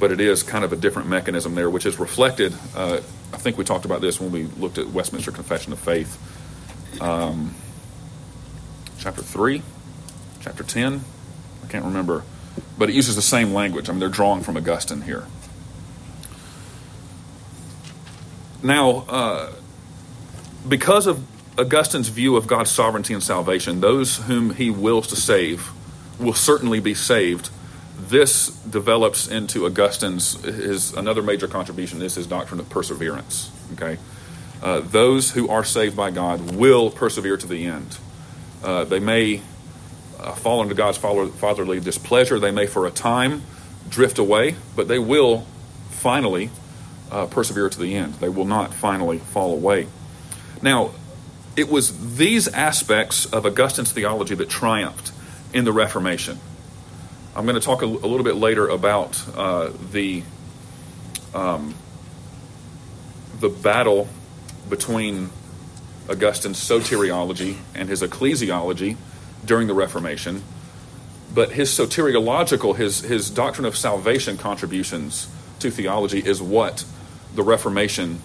But 0.00 0.10
it 0.10 0.20
is 0.20 0.42
kind 0.42 0.64
of 0.64 0.72
a 0.72 0.76
different 0.76 1.08
mechanism 1.08 1.54
there, 1.54 1.70
which 1.70 1.86
is 1.86 1.98
reflected 1.98 2.52
uh, 2.74 3.00
I 3.34 3.36
think 3.36 3.58
we 3.58 3.64
talked 3.64 3.84
about 3.84 4.00
this 4.00 4.20
when 4.20 4.30
we 4.30 4.44
looked 4.44 4.78
at 4.78 4.86
Westminster 4.88 5.32
Confession 5.32 5.72
of 5.72 5.80
Faith, 5.80 6.20
um, 7.02 7.52
chapter 8.96 9.22
3, 9.22 9.60
chapter 10.40 10.62
10. 10.62 11.00
I 11.64 11.66
can't 11.66 11.84
remember. 11.84 12.22
But 12.78 12.90
it 12.90 12.94
uses 12.94 13.16
the 13.16 13.22
same 13.22 13.52
language. 13.52 13.88
I 13.88 13.92
mean, 13.92 13.98
they're 13.98 14.08
drawing 14.08 14.44
from 14.44 14.56
Augustine 14.56 15.02
here. 15.02 15.24
Now, 18.64 19.04
uh, 19.08 19.52
because 20.68 21.06
of 21.06 21.24
Augustine's 21.56 22.08
view 22.08 22.34
of 22.34 22.48
God's 22.48 22.70
sovereignty 22.72 23.14
and 23.14 23.22
salvation, 23.22 23.80
those 23.80 24.16
whom 24.16 24.54
he 24.54 24.70
wills 24.70 25.06
to 25.08 25.16
save 25.16 25.70
will 26.18 26.34
certainly 26.34 26.80
be 26.80 26.94
saved 26.94 27.50
this 27.96 28.48
develops 28.48 29.28
into 29.28 29.66
Augustine's 29.66 30.42
his 30.42 30.92
another 30.94 31.22
major 31.22 31.46
contribution 31.46 32.02
is 32.02 32.14
his 32.14 32.26
doctrine 32.26 32.60
of 32.60 32.68
perseverance. 32.68 33.50
Okay, 33.74 33.98
uh, 34.62 34.80
those 34.80 35.30
who 35.30 35.48
are 35.48 35.64
saved 35.64 35.96
by 35.96 36.10
God 36.10 36.54
will 36.54 36.90
persevere 36.90 37.36
to 37.36 37.46
the 37.46 37.66
end. 37.66 37.98
Uh, 38.62 38.84
they 38.84 38.98
may 38.98 39.42
uh, 40.18 40.32
fall 40.32 40.62
into 40.62 40.74
God's 40.74 40.98
fatherly 40.98 41.80
displeasure. 41.80 42.38
They 42.38 42.50
may, 42.50 42.66
for 42.66 42.86
a 42.86 42.90
time, 42.90 43.42
drift 43.88 44.18
away, 44.18 44.56
but 44.74 44.88
they 44.88 44.98
will 44.98 45.46
finally 45.90 46.50
uh, 47.14 47.26
persevere 47.26 47.68
to 47.68 47.78
the 47.78 47.94
end. 47.94 48.14
They 48.14 48.28
will 48.28 48.44
not 48.44 48.74
finally 48.74 49.18
fall 49.18 49.54
away. 49.54 49.86
Now, 50.60 50.90
it 51.56 51.68
was 51.68 52.16
these 52.16 52.48
aspects 52.48 53.24
of 53.26 53.46
Augustine's 53.46 53.92
theology 53.92 54.34
that 54.34 54.48
triumphed 54.48 55.12
in 55.52 55.64
the 55.64 55.72
Reformation. 55.72 56.40
I'm 57.36 57.46
going 57.46 57.54
to 57.54 57.64
talk 57.64 57.82
a, 57.82 57.86
a 57.86 57.86
little 57.86 58.24
bit 58.24 58.34
later 58.34 58.66
about 58.68 59.22
uh, 59.36 59.70
the 59.92 60.24
um, 61.32 61.74
the 63.40 63.48
battle 63.48 64.08
between 64.68 65.30
Augustine's 66.08 66.58
soteriology 66.58 67.58
and 67.74 67.88
his 67.88 68.02
ecclesiology 68.02 68.96
during 69.44 69.66
the 69.68 69.74
Reformation. 69.74 70.42
But 71.32 71.52
his 71.52 71.70
soteriological, 71.70 72.76
his, 72.76 73.00
his 73.00 73.30
doctrine 73.30 73.66
of 73.66 73.76
salvation 73.76 74.36
contributions 74.36 75.28
to 75.58 75.70
theology 75.70 76.20
is 76.20 76.40
what 76.40 76.84
the 77.34 77.42
Reformation 77.42 78.20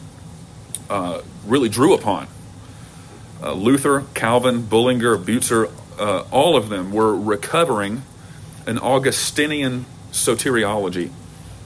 uh, 0.89 1.22
really 1.45 1.69
drew 1.69 1.93
upon. 1.93 2.28
Uh, 3.41 3.54
Luther, 3.54 4.06
Calvin, 4.13 4.63
Bullinger, 4.63 5.17
Butzer, 5.17 5.72
uh, 5.98 6.26
all 6.32 6.56
of 6.56 6.69
them 6.69 6.91
were 6.91 7.15
recovering 7.15 8.04
an 8.65 8.80
Augustinian 8.80 9.86
soteriology. 10.12 11.12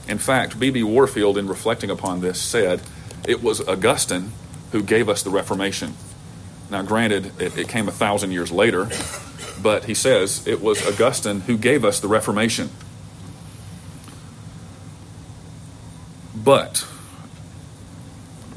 In 0.08 0.17
fact, 0.17 0.60
B.B. 0.60 0.84
Warfield, 0.84 1.38
in 1.38 1.47
reflecting 1.47 1.89
upon 1.89 2.21
this, 2.21 2.39
said 2.41 2.82
it 3.27 3.41
was 3.41 3.65
Augustine 3.67 4.32
who 4.71 4.84
gave 4.84 5.08
us 5.08 5.23
the 5.23 5.29
Reformation. 5.29 5.93
Now, 6.69 6.82
granted, 6.82 7.39
it, 7.39 7.58
it 7.58 7.67
came 7.69 7.88
a 7.88 7.91
thousand 7.91 8.32
years 8.32 8.51
later, 8.51 8.89
but 9.62 9.86
he 9.86 9.93
says 9.93 10.45
it 10.47 10.62
was 10.62 10.86
Augustine 10.86 11.41
who 11.41 11.58
gave 11.58 11.86
us 11.86 11.99
the 11.99 12.08
Reformation. 12.08 12.69
But, 16.36 16.86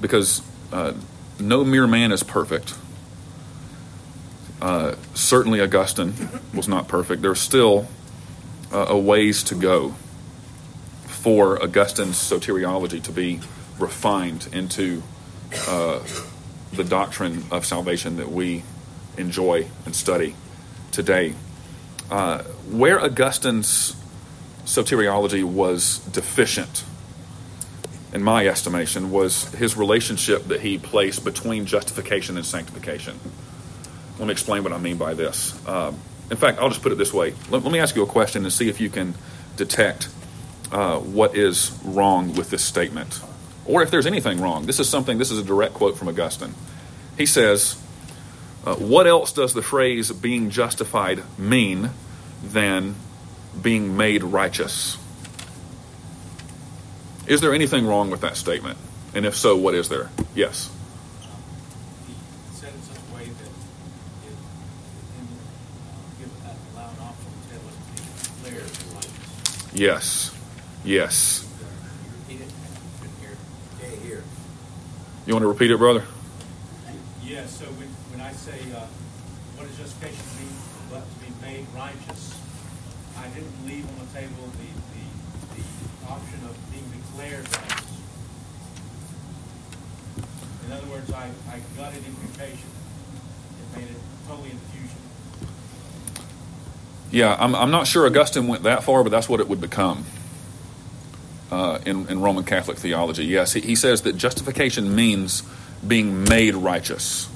because 0.00 0.42
uh, 0.72 0.92
no 1.38 1.64
mere 1.64 1.86
man 1.86 2.12
is 2.12 2.22
perfect, 2.22 2.74
Uh, 4.60 4.94
certainly, 5.14 5.60
Augustine 5.60 6.14
was 6.54 6.66
not 6.66 6.88
perfect. 6.88 7.20
There's 7.20 7.40
still 7.40 7.86
uh, 8.72 8.86
a 8.88 8.98
ways 8.98 9.42
to 9.44 9.54
go 9.54 9.94
for 11.06 11.62
Augustine's 11.62 12.16
soteriology 12.16 13.02
to 13.02 13.12
be 13.12 13.40
refined 13.78 14.48
into 14.52 15.02
uh, 15.68 16.00
the 16.72 16.84
doctrine 16.84 17.44
of 17.50 17.66
salvation 17.66 18.16
that 18.16 18.30
we 18.30 18.62
enjoy 19.18 19.66
and 19.84 19.94
study 19.94 20.34
today. 20.90 21.34
Uh, 22.10 22.42
where 22.70 22.98
Augustine's 22.98 23.94
soteriology 24.64 25.44
was 25.44 25.98
deficient, 26.12 26.84
in 28.16 28.22
my 28.22 28.48
estimation, 28.48 29.10
was 29.10 29.44
his 29.54 29.76
relationship 29.76 30.44
that 30.44 30.62
he 30.62 30.78
placed 30.78 31.22
between 31.22 31.66
justification 31.66 32.38
and 32.38 32.46
sanctification. 32.46 33.20
Let 34.18 34.26
me 34.26 34.32
explain 34.32 34.64
what 34.64 34.72
I 34.72 34.78
mean 34.78 34.96
by 34.96 35.12
this. 35.12 35.54
Um, 35.68 35.98
in 36.30 36.38
fact, 36.38 36.58
I'll 36.58 36.70
just 36.70 36.82
put 36.82 36.92
it 36.92 36.98
this 36.98 37.12
way. 37.12 37.34
Let, 37.50 37.62
let, 37.62 37.70
me 37.70 37.78
ask 37.78 37.94
you 37.94 38.02
a 38.02 38.06
question 38.06 38.44
and 38.44 38.52
see 38.52 38.70
if 38.70 38.80
you 38.80 38.88
can 38.88 39.14
detect 39.56 40.08
uh, 40.72 40.98
what 40.98 41.36
is 41.36 41.78
wrong 41.84 42.34
with 42.34 42.48
this 42.48 42.64
statement, 42.64 43.20
or 43.66 43.82
if 43.82 43.90
there's 43.90 44.06
anything 44.06 44.40
wrong. 44.40 44.64
This 44.64 44.80
is 44.80 44.88
something. 44.88 45.18
This 45.18 45.30
is 45.30 45.38
a 45.38 45.44
direct 45.44 45.74
quote 45.74 45.98
from 45.98 46.08
Augustine. 46.08 46.54
He 47.18 47.26
says, 47.26 47.76
uh, 48.64 48.76
"What 48.76 49.06
else 49.06 49.30
does 49.30 49.52
the 49.52 49.62
phrase 49.62 50.10
being 50.10 50.48
justified 50.48 51.22
mean 51.38 51.90
than 52.42 52.94
being 53.60 53.94
made 53.94 54.24
righteous?" 54.24 54.96
Is 57.26 57.40
there 57.40 57.52
anything 57.52 57.86
wrong 57.86 58.10
with 58.10 58.20
that 58.20 58.36
statement? 58.36 58.78
And 59.14 59.26
if 59.26 59.34
so, 59.36 59.56
what 59.56 59.74
is 59.74 59.88
there? 59.88 60.10
Yes. 60.34 60.70
Yes. 69.74 70.34
Yes. 70.84 71.42
You 75.26 75.34
want 75.34 75.42
to 75.42 75.48
repeat 75.48 75.72
it, 75.72 75.76
brother? 75.76 76.04
Yes. 77.22 77.58
So 77.58 77.64
when, 77.66 77.88
when 78.14 78.20
I 78.20 78.32
say, 78.32 78.56
uh, 78.72 78.86
what 79.58 79.66
does 79.66 79.76
justification 79.76 80.22
mean? 80.38 80.54
But 80.88 81.02
to 81.02 81.16
be 81.18 81.28
made 81.42 81.66
righteous, 81.74 82.32
I 83.18 83.26
didn't 83.34 83.66
leave 83.66 83.84
on 83.84 84.06
the 84.06 84.12
table 84.14 84.48
the, 84.54 84.70
the, 84.94 85.60
the 85.60 85.66
option 86.08 86.35
In 90.66 90.72
other 90.72 90.86
words, 90.88 91.12
I, 91.12 91.30
I 91.50 91.60
gutted 91.76 92.04
imputation. 92.04 92.68
It 93.72 93.78
made 93.78 93.88
it 93.88 93.96
totally 94.26 94.50
infusion. 94.50 94.98
Yeah, 97.10 97.36
I'm, 97.38 97.54
I'm 97.54 97.70
not 97.70 97.86
sure 97.86 98.06
Augustine 98.06 98.48
went 98.48 98.64
that 98.64 98.84
far, 98.84 99.02
but 99.02 99.10
that's 99.10 99.28
what 99.28 99.40
it 99.40 99.48
would 99.48 99.60
become 99.60 100.04
uh, 101.50 101.78
in, 101.86 102.08
in 102.08 102.20
Roman 102.20 102.44
Catholic 102.44 102.78
theology. 102.78 103.24
Yes, 103.24 103.52
he, 103.52 103.60
he 103.60 103.74
says 103.74 104.02
that 104.02 104.16
justification 104.16 104.94
means 104.94 105.42
being 105.86 106.24
made 106.24 106.54
righteous. 106.54 107.28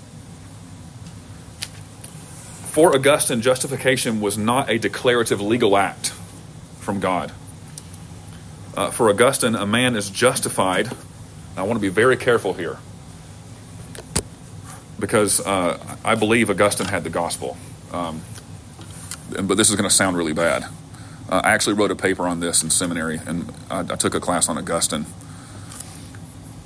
For 2.66 2.94
Augustine, 2.94 3.40
justification 3.40 4.20
was 4.20 4.36
not 4.36 4.68
a 4.70 4.78
declarative 4.78 5.40
legal 5.40 5.76
act 5.76 6.12
from 6.78 7.00
God. 7.00 7.32
Uh, 8.80 8.90
for 8.90 9.10
Augustine, 9.10 9.54
a 9.54 9.66
man 9.66 9.94
is 9.94 10.08
justified. 10.08 10.90
I 11.54 11.64
want 11.64 11.76
to 11.76 11.82
be 11.82 11.90
very 11.90 12.16
careful 12.16 12.54
here 12.54 12.78
because 14.98 15.38
uh, 15.38 15.78
I 16.02 16.14
believe 16.14 16.48
Augustine 16.48 16.86
had 16.86 17.04
the 17.04 17.10
gospel. 17.10 17.58
Um, 17.92 18.22
but 19.42 19.56
this 19.56 19.68
is 19.68 19.76
going 19.76 19.86
to 19.86 19.94
sound 19.94 20.16
really 20.16 20.32
bad. 20.32 20.64
Uh, 21.28 21.42
I 21.44 21.50
actually 21.50 21.74
wrote 21.74 21.90
a 21.90 21.94
paper 21.94 22.26
on 22.26 22.40
this 22.40 22.62
in 22.62 22.70
seminary, 22.70 23.20
and 23.26 23.52
I, 23.70 23.80
I 23.80 23.96
took 23.96 24.14
a 24.14 24.20
class 24.20 24.48
on 24.48 24.56
Augustine. 24.56 25.04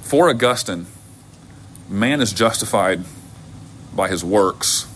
For 0.03 0.31
Augustine, 0.31 0.87
man 1.89 2.21
is 2.21 2.33
justified 2.33 3.03
by 3.93 4.09
his 4.09 4.23
works, 4.23 4.87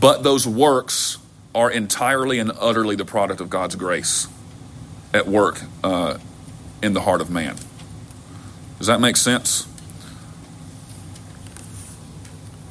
but 0.00 0.24
those 0.24 0.44
works 0.44 1.18
are 1.54 1.70
entirely 1.70 2.40
and 2.40 2.50
utterly 2.58 2.96
the 2.96 3.04
product 3.04 3.40
of 3.40 3.48
God's 3.48 3.76
grace 3.76 4.26
at 5.14 5.26
work 5.28 5.62
uh, 5.82 6.18
in 6.82 6.92
the 6.92 7.00
heart 7.00 7.22
of 7.22 7.30
man. 7.30 7.56
Does 8.78 8.88
that 8.88 9.00
make 9.00 9.16
sense? 9.16 9.66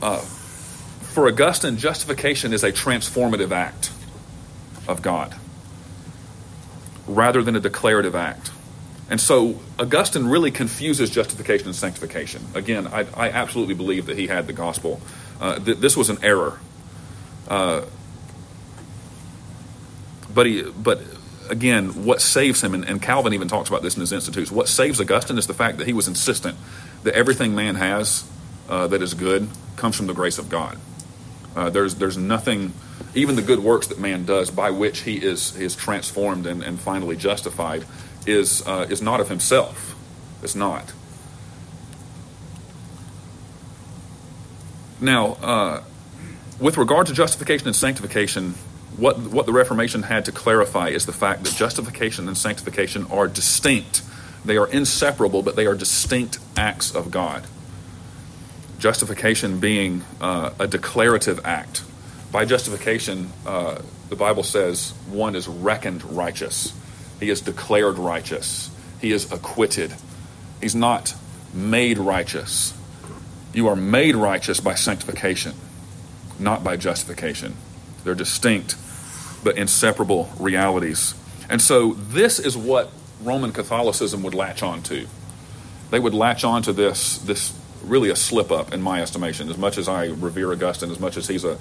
Uh, 0.01 0.17
for 0.17 1.27
Augustine, 1.27 1.77
justification 1.77 2.51
is 2.51 2.63
a 2.63 2.71
transformative 2.71 3.51
act 3.51 3.91
of 4.88 5.01
God 5.01 5.36
rather 7.08 7.41
than 7.41 7.56
a 7.56 7.60
declarative 7.60 8.15
act. 8.15 8.51
And 9.10 9.19
so 9.19 9.60
Augustine 9.79 10.25
really 10.27 10.51
confuses 10.51 11.10
justification 11.10 11.67
and 11.67 11.75
sanctification. 11.75 12.45
Again, 12.53 12.88
I, 12.88 13.06
I 13.15 13.29
absolutely 13.29 13.75
believe 13.75 14.06
that 14.08 14.17
he 14.17 14.27
had 14.27 14.47
the 14.47 14.53
gospel. 14.53 15.01
Uh, 15.39 15.60
th- 15.60 15.77
this 15.77 15.95
was 15.95 16.10
an 16.10 16.17
error. 16.23 16.60
Uh, 17.47 17.84
but 20.34 20.45
he, 20.45 20.63
but 20.63 21.01
again, 21.49 22.06
what 22.06 22.21
saves 22.21 22.63
him, 22.63 22.73
and, 22.73 22.86
and, 22.86 23.01
Calvin 23.01 23.34
even 23.34 23.47
talks 23.47 23.69
about 23.69 23.82
this 23.82 23.95
in 23.95 24.01
his 24.01 24.12
Institutes, 24.12 24.51
what 24.51 24.67
saves 24.67 24.99
Augustine 24.99 25.38
is 25.38 25.47
the 25.47 25.53
fact 25.53 25.77
that 25.77 25.88
he 25.88 25.93
was 25.93 26.08
insistent 26.08 26.58
that 27.03 27.13
everything 27.13 27.56
man 27.56 27.75
has 27.75 28.23
uh, 28.69 28.88
that 28.88 29.01
is 29.01 29.13
good 29.13 29.47
comes 29.75 29.95
from 29.95 30.08
the 30.08 30.13
grace 30.13 30.38
of 30.38 30.49
God. 30.49 30.77
Uh, 31.56 31.69
there's 31.69 31.95
there's 31.95 32.17
nothing, 32.17 32.73
even 33.13 33.36
the 33.36 33.41
good 33.41 33.60
works 33.60 33.88
that 33.88 33.99
man 33.99 34.25
does 34.25 34.49
by 34.49 34.71
which 34.71 35.01
he 35.01 35.17
is 35.17 35.56
is 35.58 35.75
transformed 35.75 36.47
and, 36.47 36.63
and 36.63 36.79
finally 36.79 37.15
justified, 37.15 37.86
is 38.25 38.65
uh, 38.65 38.88
is 38.89 39.01
not 39.01 39.19
of 39.19 39.29
himself. 39.29 39.95
It's 40.41 40.56
not. 40.56 40.91
Now, 44.99 45.34
uh, 45.41 45.84
with 46.60 46.77
regard 46.77 47.08
to 47.08 47.13
justification 47.13 47.67
and 47.67 47.75
sanctification, 47.75 48.56
what 48.97 49.19
what 49.19 49.45
the 49.45 49.53
Reformation 49.53 50.03
had 50.03 50.25
to 50.25 50.32
clarify 50.32 50.89
is 50.89 51.06
the 51.06 51.13
fact 51.13 51.43
that 51.43 51.53
justification 51.53 52.27
and 52.27 52.38
sanctification 52.38 53.06
are 53.08 53.27
distinct. 53.27 54.01
They 54.45 54.58
are 54.58 54.67
inseparable, 54.67 55.41
but 55.41 55.56
they 55.56 55.65
are 55.65 55.75
distinct 55.75 56.39
acts 56.58 56.93
of 56.93 57.12
God 57.12 57.45
justification 58.84 59.62
being 59.62 60.03
uh, 60.19 60.51
a 60.60 60.67
declarative 60.67 61.39
act. 61.45 61.82
By 62.34 62.43
justification, 62.43 63.32
uh, 63.45 63.82
the 64.10 64.17
Bible 64.17 64.43
says 64.43 64.91
one 65.08 65.38
is 65.38 65.47
reckoned 65.47 66.03
righteous. 66.03 66.73
He 67.17 67.29
is 67.29 67.39
declared 67.39 67.97
righteous. 67.97 68.69
He 68.99 69.13
is 69.13 69.32
acquitted. 69.32 69.93
He's 70.60 70.75
not 70.75 71.15
made 71.53 71.97
righteous. 71.97 72.73
You 73.53 73.69
are 73.69 73.75
made 73.77 74.17
righteous 74.17 74.60
by 74.60 74.75
sanctification, 74.75 75.53
not 76.38 76.62
by 76.62 76.75
justification. 76.75 77.56
They're 78.03 78.15
distinct 78.15 78.75
but 79.43 79.58
inseparable 79.58 80.29
realities. 80.39 81.15
And 81.49 81.62
so, 81.62 81.93
this 81.93 82.39
is 82.39 82.58
what 82.58 82.91
Roman 83.21 83.51
Catholicism 83.51 84.23
would 84.23 84.34
latch 84.34 84.63
on 84.63 84.82
to. 84.84 85.08
They 85.91 85.99
would 85.99 86.13
latch 86.13 86.43
on 86.43 86.63
to 86.63 86.73
this, 86.73 87.17
this 87.19 87.58
really 87.84 88.10
a 88.10 88.15
slip 88.15 88.51
up 88.51 88.73
in 88.73 88.82
my 88.82 89.01
estimation. 89.01 89.49
As 89.49 89.58
much 89.58 89.77
as 89.77 89.88
I 89.88 90.06
revere 90.06 90.51
Augustine, 90.51 90.89
as 90.89 90.99
much 90.99 91.17
as 91.17 91.27
he's 91.27 91.43
a 91.43 91.58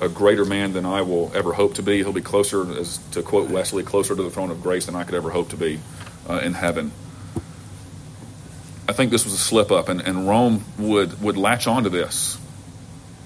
a 0.00 0.08
greater 0.08 0.44
man 0.44 0.72
than 0.72 0.86
I 0.86 1.02
will 1.02 1.30
ever 1.34 1.52
hope 1.52 1.74
to 1.74 1.82
be, 1.82 1.98
he'll 1.98 2.12
be 2.12 2.22
closer, 2.22 2.78
as 2.78 2.98
to 3.12 3.22
quote 3.22 3.50
Wesley, 3.50 3.82
closer 3.82 4.16
to 4.16 4.22
the 4.22 4.30
throne 4.30 4.50
of 4.50 4.62
grace 4.62 4.86
than 4.86 4.96
I 4.96 5.04
could 5.04 5.14
ever 5.14 5.30
hope 5.30 5.50
to 5.50 5.56
be 5.56 5.78
uh, 6.28 6.38
in 6.38 6.54
heaven. 6.54 6.90
I 8.88 8.92
think 8.92 9.10
this 9.10 9.24
was 9.24 9.34
a 9.34 9.38
slip 9.38 9.70
up, 9.70 9.88
and, 9.88 10.00
and 10.00 10.26
Rome 10.26 10.64
would 10.78 11.22
would 11.22 11.36
latch 11.36 11.66
onto 11.66 11.90
this. 11.90 12.38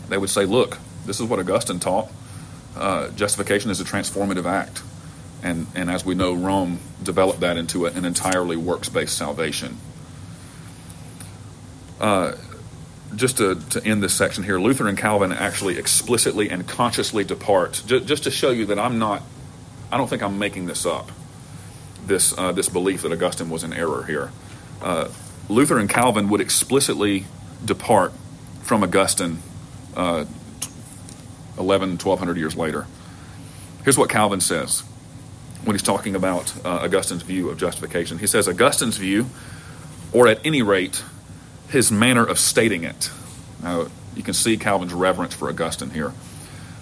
They 0.09 0.18
would 0.18 0.30
say, 0.30 0.45
"Look, 0.45 0.78
this 1.07 1.20
is 1.20 1.26
what 1.26 1.39
Augustine 1.39 1.78
taught. 1.78 2.11
Uh, 2.77 3.11
justification 3.11 3.70
is 3.70 3.81
a 3.81 3.85
transformative 3.85 4.47
act." 4.47 4.83
And, 5.45 5.66
and 5.75 5.91
as 5.91 6.07
we 6.07 6.14
know, 6.14 6.33
Rome 6.33 6.81
developed 7.03 7.41
that 7.41 7.59
into 7.59 7.87
a, 7.87 7.91
an 7.91 8.07
entirely 8.07 8.57
works 8.57 8.89
based 8.89 9.16
salvation. 9.16 9.77
Uh, 12.01 12.33
just 13.14 13.37
to, 13.37 13.57
to 13.70 13.85
end 13.85 14.03
this 14.03 14.14
section 14.14 14.43
here, 14.43 14.59
Luther 14.59 14.89
and 14.89 14.99
Calvin 14.99 15.33
actually 15.33 15.79
explicitly 15.79 16.51
and 16.51 16.66
consciously 16.66 17.25
depart, 17.25 17.83
j- 17.87 18.01
just 18.01 18.25
to 18.25 18.31
show 18.31 18.51
you 18.51 18.66
that 18.66 18.79
I'm 18.79 18.99
not, 18.99 19.22
I 19.93 19.99
don't 19.99 20.09
think 20.09 20.22
I'm 20.22 20.39
making 20.39 20.66
this 20.66 20.87
up, 20.87 21.12
this, 22.07 22.37
uh, 22.37 22.53
this 22.53 22.68
belief 22.68 23.03
that 23.03 23.12
Augustine 23.12 23.51
was 23.51 23.62
in 23.62 23.72
error 23.72 24.05
here. 24.05 24.33
Uh, 24.83 25.09
Luther 25.49 25.79
and 25.79 25.89
Calvin 25.89 26.29
would 26.31 26.41
explicitly 26.41 27.27
depart 27.64 28.12
from 28.62 28.83
Augustine 28.83 29.41
uh, 29.95 30.25
11, 31.59 31.90
1200 31.98 32.36
years 32.36 32.57
later. 32.57 32.86
Here's 33.84 33.98
what 33.98 34.09
Calvin 34.09 34.40
says 34.40 34.82
when 35.64 35.74
he's 35.74 35.82
talking 35.82 36.14
about 36.14 36.55
uh, 36.64 36.80
Augustine's 36.82 37.22
view 37.22 37.48
of 37.48 37.59
justification. 37.59 38.18
He 38.18 38.26
says, 38.26 38.46
Augustine's 38.48 38.98
view, 38.98 39.26
or 40.12 40.28
at 40.28 40.38
any 40.44 40.62
rate, 40.62 41.02
his 41.68 41.90
manner 41.90 42.24
of 42.24 42.38
stating 42.38 42.84
it. 42.84 43.11
Now, 43.62 43.86
You 44.14 44.22
can 44.22 44.34
see 44.34 44.57
Calvin's 44.57 44.92
reverence 44.92 45.34
for 45.34 45.48
Augustine 45.48 45.90
here. 45.90 46.12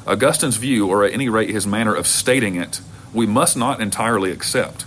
Augustine's 0.07 0.57
view, 0.57 0.89
or 0.89 1.05
at 1.05 1.13
any 1.13 1.29
rate 1.29 1.51
his 1.51 1.67
manner 1.67 1.95
of 1.95 2.07
stating 2.07 2.57
it, 2.57 2.81
we 3.15 3.27
must 3.27 3.57
not 3.57 3.81
entirely 3.81 4.31
accept. 4.31 4.83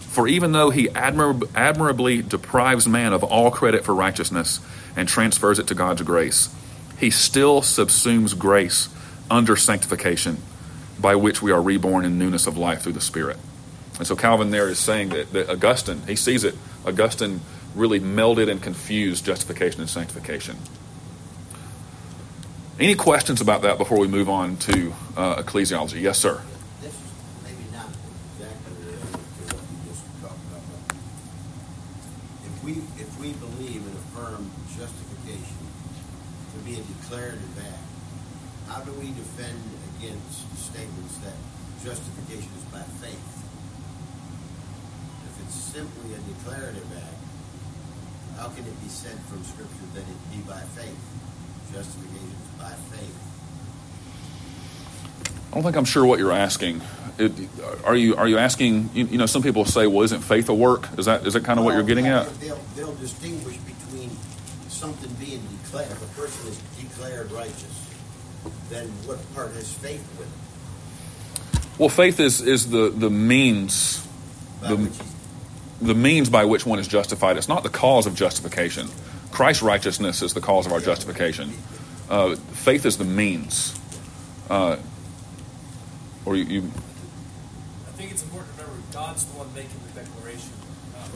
For 0.00 0.26
even 0.26 0.52
though 0.52 0.70
he 0.70 0.88
admir- 0.88 1.48
admirably 1.54 2.20
deprives 2.20 2.88
man 2.88 3.12
of 3.12 3.22
all 3.22 3.50
credit 3.50 3.84
for 3.84 3.94
righteousness 3.94 4.60
and 4.96 5.08
transfers 5.08 5.58
it 5.58 5.68
to 5.68 5.74
God's 5.74 6.02
grace, 6.02 6.52
he 6.98 7.10
still 7.10 7.62
subsumes 7.62 8.36
grace 8.36 8.88
under 9.30 9.56
sanctification, 9.56 10.38
by 11.00 11.14
which 11.14 11.40
we 11.40 11.52
are 11.52 11.62
reborn 11.62 12.04
in 12.04 12.18
newness 12.18 12.46
of 12.46 12.58
life 12.58 12.82
through 12.82 12.92
the 12.92 13.00
Spirit. 13.00 13.38
And 13.98 14.06
so 14.06 14.16
Calvin 14.16 14.50
there 14.50 14.68
is 14.68 14.78
saying 14.78 15.10
that, 15.10 15.32
that 15.32 15.48
Augustine, 15.50 16.02
he 16.06 16.16
sees 16.16 16.42
it, 16.44 16.54
Augustine 16.86 17.40
really 17.74 18.00
melded 18.00 18.50
and 18.50 18.62
confused 18.62 19.24
justification 19.24 19.80
and 19.80 19.88
sanctification. 19.88 20.56
Any 22.78 22.94
questions 22.94 23.42
about 23.42 23.62
that 23.62 23.76
before 23.76 23.98
we 23.98 24.08
move 24.08 24.30
on 24.30 24.56
to 24.56 24.94
uh, 25.16 25.42
ecclesiology? 25.42 26.00
Yes, 26.00 26.18
sir. 26.18 26.40
If 32.42 32.64
we, 32.64 32.72
if 32.72 33.20
we 33.20 33.32
believe 33.34 33.86
and 33.86 33.96
affirm 33.96 34.50
justification 34.78 35.56
to 36.54 36.58
be 36.64 36.72
a 36.72 36.82
declarative 36.82 37.42
act, 37.42 37.49
how 38.80 38.86
do 38.86 38.92
we 38.98 39.08
defend 39.08 39.60
against 39.98 40.40
statements 40.56 41.18
that 41.18 41.34
justification 41.84 42.48
is 42.56 42.64
by 42.72 42.80
faith? 43.04 43.44
If 45.28 45.44
it's 45.44 45.54
simply 45.54 46.14
a 46.14 46.18
declarative 46.32 46.88
act, 46.96 48.38
how 48.38 48.48
can 48.48 48.64
it 48.64 48.82
be 48.82 48.88
said 48.88 49.18
from 49.28 49.44
Scripture 49.44 49.84
that 49.92 50.00
it 50.00 50.30
be 50.32 50.38
by 50.48 50.60
faith? 50.72 50.96
Justification 51.74 52.32
is 52.32 52.58
by 52.58 52.72
faith. 52.96 53.16
I 55.50 55.54
don't 55.56 55.62
think 55.62 55.76
I'm 55.76 55.84
sure 55.84 56.06
what 56.06 56.18
you're 56.18 56.32
asking. 56.32 56.80
It, 57.18 57.32
are 57.84 57.96
you 57.96 58.16
are 58.16 58.28
you 58.28 58.38
asking? 58.38 58.88
You, 58.94 59.04
you 59.04 59.18
know, 59.18 59.26
some 59.26 59.42
people 59.42 59.66
say, 59.66 59.88
"Well, 59.88 60.04
isn't 60.04 60.22
faith 60.22 60.48
a 60.48 60.54
work?" 60.54 60.88
Is 60.96 61.04
that 61.04 61.26
is 61.26 61.34
that 61.34 61.44
kind 61.44 61.58
of 61.58 61.66
what 61.66 61.74
you're 61.74 61.82
getting 61.82 62.06
Well, 62.06 62.22
at? 62.22 62.40
They'll, 62.40 62.60
they'll 62.76 62.94
distinguish 62.94 63.58
between 63.58 64.10
something 64.68 65.12
being 65.20 65.42
declared, 65.62 65.90
if 65.90 66.02
a 66.02 66.20
person 66.20 66.48
is 66.48 66.58
declared 66.80 67.30
righteous, 67.32 67.79
then 68.68 68.86
what 69.06 69.18
part 69.34 69.52
has 69.52 69.72
faith 69.72 70.06
with 70.18 70.26
it? 70.26 71.68
Well, 71.78 71.88
faith 71.88 72.20
is 72.20 72.40
is 72.40 72.68
the 72.70 72.90
the 72.90 73.10
means 73.10 74.06
By 74.60 74.68
The- 74.68 74.76
which 74.76 74.92
the 75.82 75.94
means 75.94 76.28
by 76.28 76.44
which 76.44 76.66
one 76.66 76.78
is 76.78 76.86
justified. 76.86 77.38
It's 77.38 77.48
not 77.48 77.62
the 77.62 77.70
cause 77.70 78.06
of 78.06 78.14
justification. 78.14 78.88
Christ's 79.30 79.62
righteousness 79.62 80.20
is 80.20 80.34
the 80.34 80.40
cause 80.42 80.66
of 80.66 80.72
our 80.72 80.80
justification. 80.80 81.54
Uh, 82.10 82.34
faith 82.36 82.84
is 82.84 82.98
the 82.98 83.04
means. 83.04 83.74
Uh, 84.50 84.76
or 86.26 86.36
you, 86.36 86.44
you 86.44 86.60
I 87.88 87.92
think 87.92 88.10
it's 88.10 88.22
important 88.22 88.54
to 88.58 88.64
remember 88.64 88.82
God's 88.92 89.24
the 89.24 89.38
one 89.38 89.48
making 89.54 89.70
the 89.94 90.00
declaration. 90.00 90.50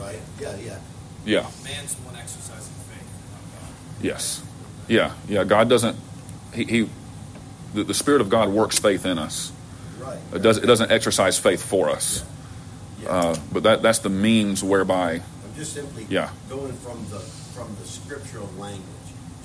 right? 0.01 0.19
Yeah, 0.41 0.57
yeah. 0.65 0.79
yeah. 1.27 1.47
Man's 1.63 1.95
the 1.95 2.03
one 2.07 2.17
exercising 2.17 2.73
faith, 2.89 3.05
not 3.33 3.61
God. 3.61 3.75
Yes. 4.01 4.43
Yeah. 4.89 5.13
Yeah. 5.29 5.45
God 5.45 5.69
doesn't. 5.69 5.97
He. 6.55 6.65
he 6.65 6.89
the, 7.75 7.85
the 7.85 7.95
Spirit 7.95 8.21
of 8.21 8.29
God 8.31 8.49
works 8.49 8.79
faith 8.79 9.05
in 9.05 9.19
us. 9.19 9.53
Right. 9.99 10.19
It 10.33 10.43
does. 10.43 10.59
It 10.59 10.67
doesn't 10.67 10.91
exercise 10.91 11.39
faith 11.39 11.63
for 11.63 11.91
us. 11.91 12.25
Yeah. 13.03 13.09
Uh, 13.11 13.37
but 13.53 13.63
that 13.65 13.83
that's 13.83 13.99
the 13.99 14.09
means 14.11 14.63
whereby. 14.63 15.15
I'm 15.45 15.55
just 15.57 15.73
simply 15.75 16.07
Yeah. 16.09 16.31
going 16.49 16.73
from 16.75 17.05
the 17.11 17.19
from 17.21 17.75
the 17.81 17.87
scriptural 17.87 18.51
language, 18.59 18.85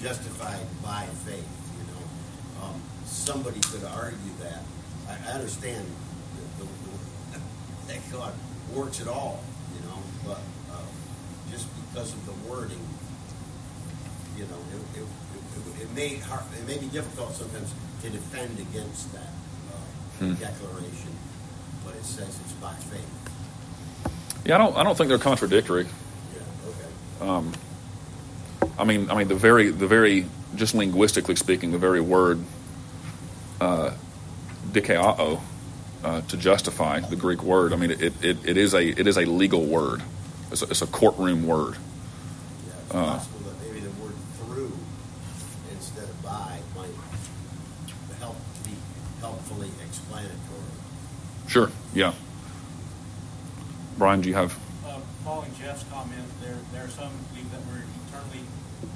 justified 0.02 0.66
by 0.84 1.06
faith. 1.26 1.48
You 1.78 1.86
know, 1.94 2.66
um, 2.68 2.82
somebody 3.06 3.60
could 3.60 3.84
argue 3.84 4.18
that. 4.42 4.64
I, 5.08 5.30
I 5.30 5.34
understand 5.34 5.86
the, 6.58 6.64
the, 6.64 6.70
the, 7.34 7.40
that 7.94 8.12
God 8.12 8.34
works 8.74 9.02
at 9.02 9.08
all. 9.08 9.44
You 9.76 9.88
know, 9.88 9.98
but 10.26 10.42
uh, 10.72 10.82
just 11.52 11.68
because 11.92 12.12
of 12.14 12.26
the 12.26 12.50
wording, 12.50 12.82
you 14.36 14.44
know, 14.46 14.58
it, 14.74 15.00
it, 15.00 15.04
it, 15.04 15.39
it 15.82 15.90
may 15.96 16.08
it 16.16 16.68
may 16.68 16.78
be 16.78 16.88
difficult 16.88 17.34
sometimes 17.36 17.74
to 18.04 18.10
defend 18.10 18.60
against 18.60 19.12
that 19.14 19.32
uh, 19.74 19.78
Hmm. 20.20 20.34
declaration, 20.36 21.14
but 21.86 21.96
it 21.96 22.06
says 22.06 22.28
it's 22.44 22.54
by 22.54 22.74
faith. 22.74 23.08
Yeah. 24.46 24.56
I 24.56 24.58
don't. 24.58 24.76
I 24.78 24.84
don't 24.84 24.98
think 24.98 25.10
they're 25.10 25.18
contradictory. 25.18 25.86
Yeah. 26.34 26.42
Okay. 26.70 27.30
Um, 27.30 27.54
I 28.78 28.84
mean, 28.86 29.10
I 29.10 29.16
mean 29.16 29.28
the 29.28 29.36
very, 29.36 29.70
the 29.70 29.88
very, 29.88 30.26
just 30.56 30.74
linguistically 30.76 31.36
speaking, 31.36 31.72
the 31.72 31.78
very 31.78 32.02
word 32.02 32.40
uh, 33.62 33.92
uh, 36.04 36.22
to 36.22 36.38
justify 36.38 37.00
the 37.02 37.16
Greek 37.16 37.44
word. 37.44 37.74
I 37.74 37.76
mean, 37.76 37.92
it, 37.92 38.02
it, 38.24 38.38
it 38.46 38.58
is 38.58 38.74
a 38.74 38.82
it 38.88 39.08
is 39.08 39.18
a 39.18 39.26
legal 39.26 39.66
word. 39.66 40.02
It's 40.52 40.62
a, 40.62 40.66
it's 40.66 40.82
a 40.82 40.88
courtroom 40.88 41.46
word. 41.46 41.76
Yeah, 42.68 42.74
it's 42.86 42.96
Uh. 42.96 43.06
possible 43.06 43.40
that 43.52 43.68
maybe 43.68 43.82
the 43.82 43.92
word 44.02 44.16
through 44.40 44.72
instead 45.72 46.06
of 46.06 46.24
by 46.24 46.60
might 46.76 46.90
help 48.20 48.38
be 48.66 48.72
helpfully 49.22 49.70
explanatory. 49.86 50.38
Sure. 51.50 51.72
Yeah. 51.96 52.14
Brian, 53.98 54.22
do 54.22 54.30
you 54.30 54.36
have? 54.36 54.56
Uh, 54.86 55.00
Following 55.26 55.52
Jeff's 55.60 55.84
comment, 55.92 56.22
there, 56.44 56.56
there 56.72 56.86
are 56.86 56.90
some 56.90 57.10
who 57.10 57.26
believe 57.34 57.52
that 57.52 57.62
we're 57.66 57.82
eternally 58.06 58.46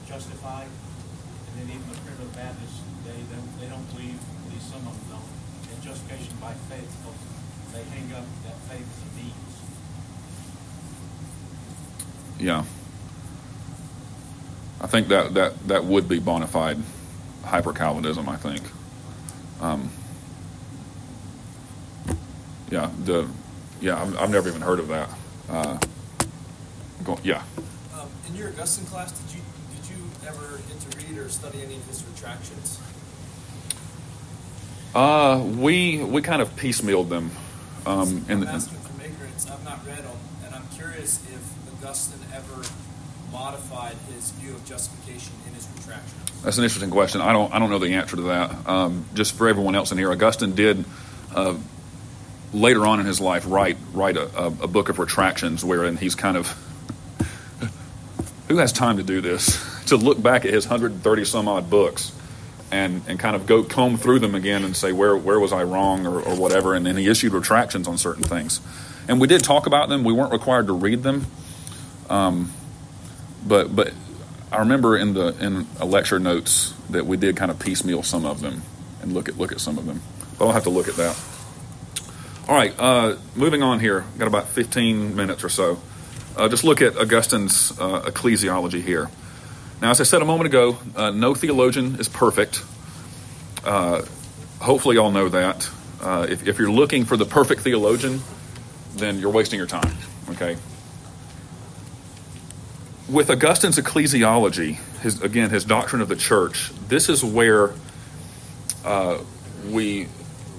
justified, 0.07 0.67
and 0.67 1.53
then 1.57 1.75
even 1.75 1.89
the 1.89 1.97
Primitive 2.05 2.31
Baptists, 2.35 2.79
they 3.05 3.17
don't, 3.33 3.59
they 3.59 3.65
don't 3.65 3.89
believe, 3.95 4.19
at 4.45 4.53
least 4.53 4.69
some 4.69 4.85
of 4.85 4.93
them 4.93 5.17
don't, 5.17 5.75
in 5.75 5.81
justification 5.83 6.37
by 6.39 6.53
faith, 6.69 6.93
because 7.01 7.17
they 7.73 7.83
hang 7.89 8.13
up 8.13 8.25
that 8.45 8.55
faith 8.69 8.85
as 8.85 9.01
a 9.01 9.09
means. 9.17 9.53
Yeah. 12.39 12.63
I 14.79 14.87
think 14.87 15.07
that 15.07 15.33
that 15.33 15.67
that 15.69 15.85
would 15.85 16.07
be 16.09 16.19
bona 16.19 16.45
fide 16.45 16.77
hyper 17.45 17.73
Calvinism. 17.73 18.27
I 18.27 18.35
think. 18.35 18.61
Um, 19.61 19.89
yeah. 22.73 22.89
The 23.05 23.27
yeah. 23.81 24.01
I've, 24.01 24.17
I've 24.17 24.29
never 24.31 24.49
even 24.49 24.61
heard 24.61 24.79
of 24.79 24.87
that. 24.87 25.09
Uh, 25.47 25.77
go, 27.03 27.19
yeah. 27.23 27.43
Um, 27.93 28.09
in 28.27 28.35
your 28.35 28.49
Augustine 28.49 28.85
class, 28.87 29.11
did 29.11 29.35
you 29.35 29.41
did 29.75 29.89
you 29.91 30.03
ever 30.27 30.59
get 30.67 30.79
to 30.81 30.97
read 30.97 31.17
or 31.19 31.29
study 31.29 31.61
any 31.61 31.75
of 31.75 31.85
his 31.85 32.03
retractions? 32.11 32.79
Uh, 34.95 35.43
we 35.43 36.03
we 36.03 36.21
kind 36.23 36.41
of 36.41 36.55
piecemealed 36.55 37.09
them. 37.09 37.29
Um, 37.85 38.25
in 38.27 38.37
I'm 38.37 38.39
the, 38.41 38.47
asking 38.47 38.79
from 38.79 39.01
ignorance. 39.01 39.49
I've 39.49 39.63
not 39.63 39.85
read 39.85 39.99
them, 39.99 40.17
and 40.45 40.55
I'm 40.55 40.67
curious 40.75 41.21
if 41.31 41.83
Augustine 41.83 42.25
ever 42.33 42.63
modified 43.31 43.97
his 44.15 44.31
view 44.31 44.53
of 44.53 44.65
justification 44.65 45.33
in 45.47 45.53
his 45.53 45.67
retractions. 45.75 46.41
That's 46.43 46.57
an 46.57 46.63
interesting 46.63 46.89
question. 46.89 47.21
I 47.21 47.33
don't 47.33 47.53
I 47.53 47.59
don't 47.59 47.69
know 47.69 47.79
the 47.79 47.93
answer 47.93 48.15
to 48.15 48.21
that. 48.23 48.67
Um, 48.67 49.05
just 49.13 49.35
for 49.35 49.47
everyone 49.47 49.75
else 49.75 49.91
in 49.91 49.99
here, 49.99 50.11
Augustine 50.11 50.55
did 50.55 50.85
uh, 51.35 51.55
later 52.53 52.85
on 52.85 52.99
in 52.99 53.05
his 53.05 53.19
life 53.19 53.45
write 53.47 53.77
write 53.93 54.15
a, 54.17 54.45
a, 54.45 54.67
book 54.67 54.89
of 54.89 54.99
retractions 54.99 55.65
wherein 55.65 55.97
he's 55.97 56.15
kind 56.15 56.37
of 56.37 56.47
who 58.47 58.57
has 58.57 58.71
time 58.71 58.97
to 58.97 59.03
do 59.03 59.21
this? 59.21 59.71
To 59.87 59.97
look 59.97 60.23
back 60.23 60.45
at 60.45 60.53
his 60.53 60.65
130 60.65 61.25
some 61.25 61.47
odd 61.49 61.69
books 61.69 62.13
and 62.71 63.01
and 63.05 63.19
kind 63.19 63.35
of 63.35 63.45
go 63.45 63.63
comb 63.63 63.97
through 63.97 64.19
them 64.19 64.33
again 64.33 64.63
and 64.63 64.75
say 64.75 64.93
where 64.93 65.15
where 65.15 65.41
was 65.41 65.51
I 65.51 65.63
wrong 65.63 66.07
or, 66.07 66.21
or 66.21 66.35
whatever? 66.35 66.73
And 66.73 66.85
then 66.85 66.95
he 66.95 67.09
issued 67.09 67.33
retractions 67.33 67.85
on 67.85 67.97
certain 67.97 68.23
things. 68.23 68.61
And 69.09 69.19
we 69.19 69.27
did 69.27 69.43
talk 69.43 69.67
about 69.67 69.89
them. 69.89 70.05
We 70.05 70.13
weren't 70.13 70.31
required 70.31 70.67
to 70.67 70.73
read 70.73 71.03
them. 71.03 71.27
Um, 72.09 72.53
but 73.45 73.75
but 73.75 73.93
I 74.53 74.59
remember 74.59 74.95
in 74.97 75.13
the 75.13 75.35
in 75.43 75.67
a 75.81 75.85
lecture 75.85 76.17
notes 76.17 76.73
that 76.89 77.05
we 77.05 77.17
did 77.17 77.35
kind 77.35 77.51
of 77.51 77.59
piecemeal 77.59 78.03
some 78.03 78.25
of 78.25 78.39
them 78.39 78.61
and 79.01 79.13
look 79.13 79.27
at 79.27 79.37
look 79.37 79.51
at 79.51 79.59
some 79.59 79.77
of 79.77 79.85
them. 79.85 80.01
But 80.39 80.45
I'll 80.47 80.53
have 80.53 80.63
to 80.63 80.69
look 80.69 80.87
at 80.87 80.95
that. 80.95 81.21
All 82.45 82.55
right, 82.55 82.75
uh, 82.77 83.15
moving 83.35 83.63
on 83.63 83.79
here. 83.79 84.03
Got 84.17 84.27
about 84.27 84.49
15 84.49 85.15
minutes 85.15 85.45
or 85.45 85.49
so. 85.49 85.79
Uh, 86.35 86.49
just 86.49 86.65
look 86.65 86.81
at 86.81 86.97
Augustine's 86.97 87.71
uh, 87.79 88.01
ecclesiology 88.01 88.83
here. 88.83 89.09
Now, 89.81 89.91
as 89.91 90.01
I 90.01 90.03
said 90.03 90.21
a 90.21 90.25
moment 90.25 90.47
ago, 90.47 90.77
uh, 90.97 91.11
no 91.11 91.35
theologian 91.35 92.01
is 92.01 92.09
perfect. 92.09 92.61
Uh, 93.63 94.01
hopefully, 94.59 94.97
y'all 94.97 95.09
know 95.09 95.29
that. 95.29 95.69
Uh, 96.01 96.27
if, 96.29 96.45
if 96.45 96.59
you're 96.59 96.69
looking 96.69 97.05
for 97.05 97.15
the 97.15 97.25
perfect 97.25 97.61
theologian, 97.61 98.19
then 98.95 99.19
you're 99.19 99.31
wasting 99.31 99.57
your 99.57 99.67
time. 99.67 99.95
Okay, 100.31 100.57
with 103.07 103.29
Augustine's 103.29 103.77
ecclesiology, 103.77 104.75
his 104.99 105.21
again 105.21 105.49
his 105.49 105.63
doctrine 105.63 106.01
of 106.01 106.09
the 106.09 106.17
church, 106.17 106.71
this 106.89 107.07
is 107.07 107.23
where 107.23 107.71
we 109.69 110.09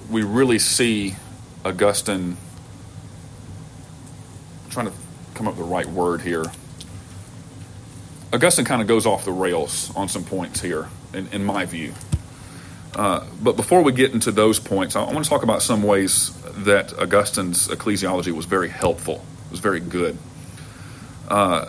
we 0.08 0.22
really 0.22 0.58
see 0.58 1.14
Augustine. 1.64 2.36
I'm 4.64 4.70
trying 4.70 4.86
to 4.86 4.92
come 5.34 5.48
up 5.48 5.56
with 5.56 5.66
the 5.66 5.72
right 5.72 5.86
word 5.86 6.20
here. 6.20 6.44
Augustine 8.32 8.64
kind 8.64 8.82
of 8.82 8.88
goes 8.88 9.06
off 9.06 9.24
the 9.24 9.32
rails 9.32 9.94
on 9.94 10.08
some 10.08 10.24
points 10.24 10.60
here, 10.60 10.88
in, 11.12 11.28
in 11.28 11.44
my 11.44 11.64
view. 11.64 11.94
Uh, 12.94 13.24
but 13.42 13.56
before 13.56 13.82
we 13.82 13.92
get 13.92 14.12
into 14.12 14.30
those 14.30 14.58
points, 14.58 14.96
I, 14.96 15.02
I 15.02 15.12
want 15.12 15.24
to 15.24 15.30
talk 15.30 15.42
about 15.42 15.62
some 15.62 15.82
ways 15.82 16.32
that 16.64 16.92
Augustine's 16.98 17.68
ecclesiology 17.68 18.32
was 18.32 18.46
very 18.46 18.68
helpful, 18.68 19.24
was 19.50 19.60
very 19.60 19.80
good. 19.80 20.18
Uh, 21.28 21.68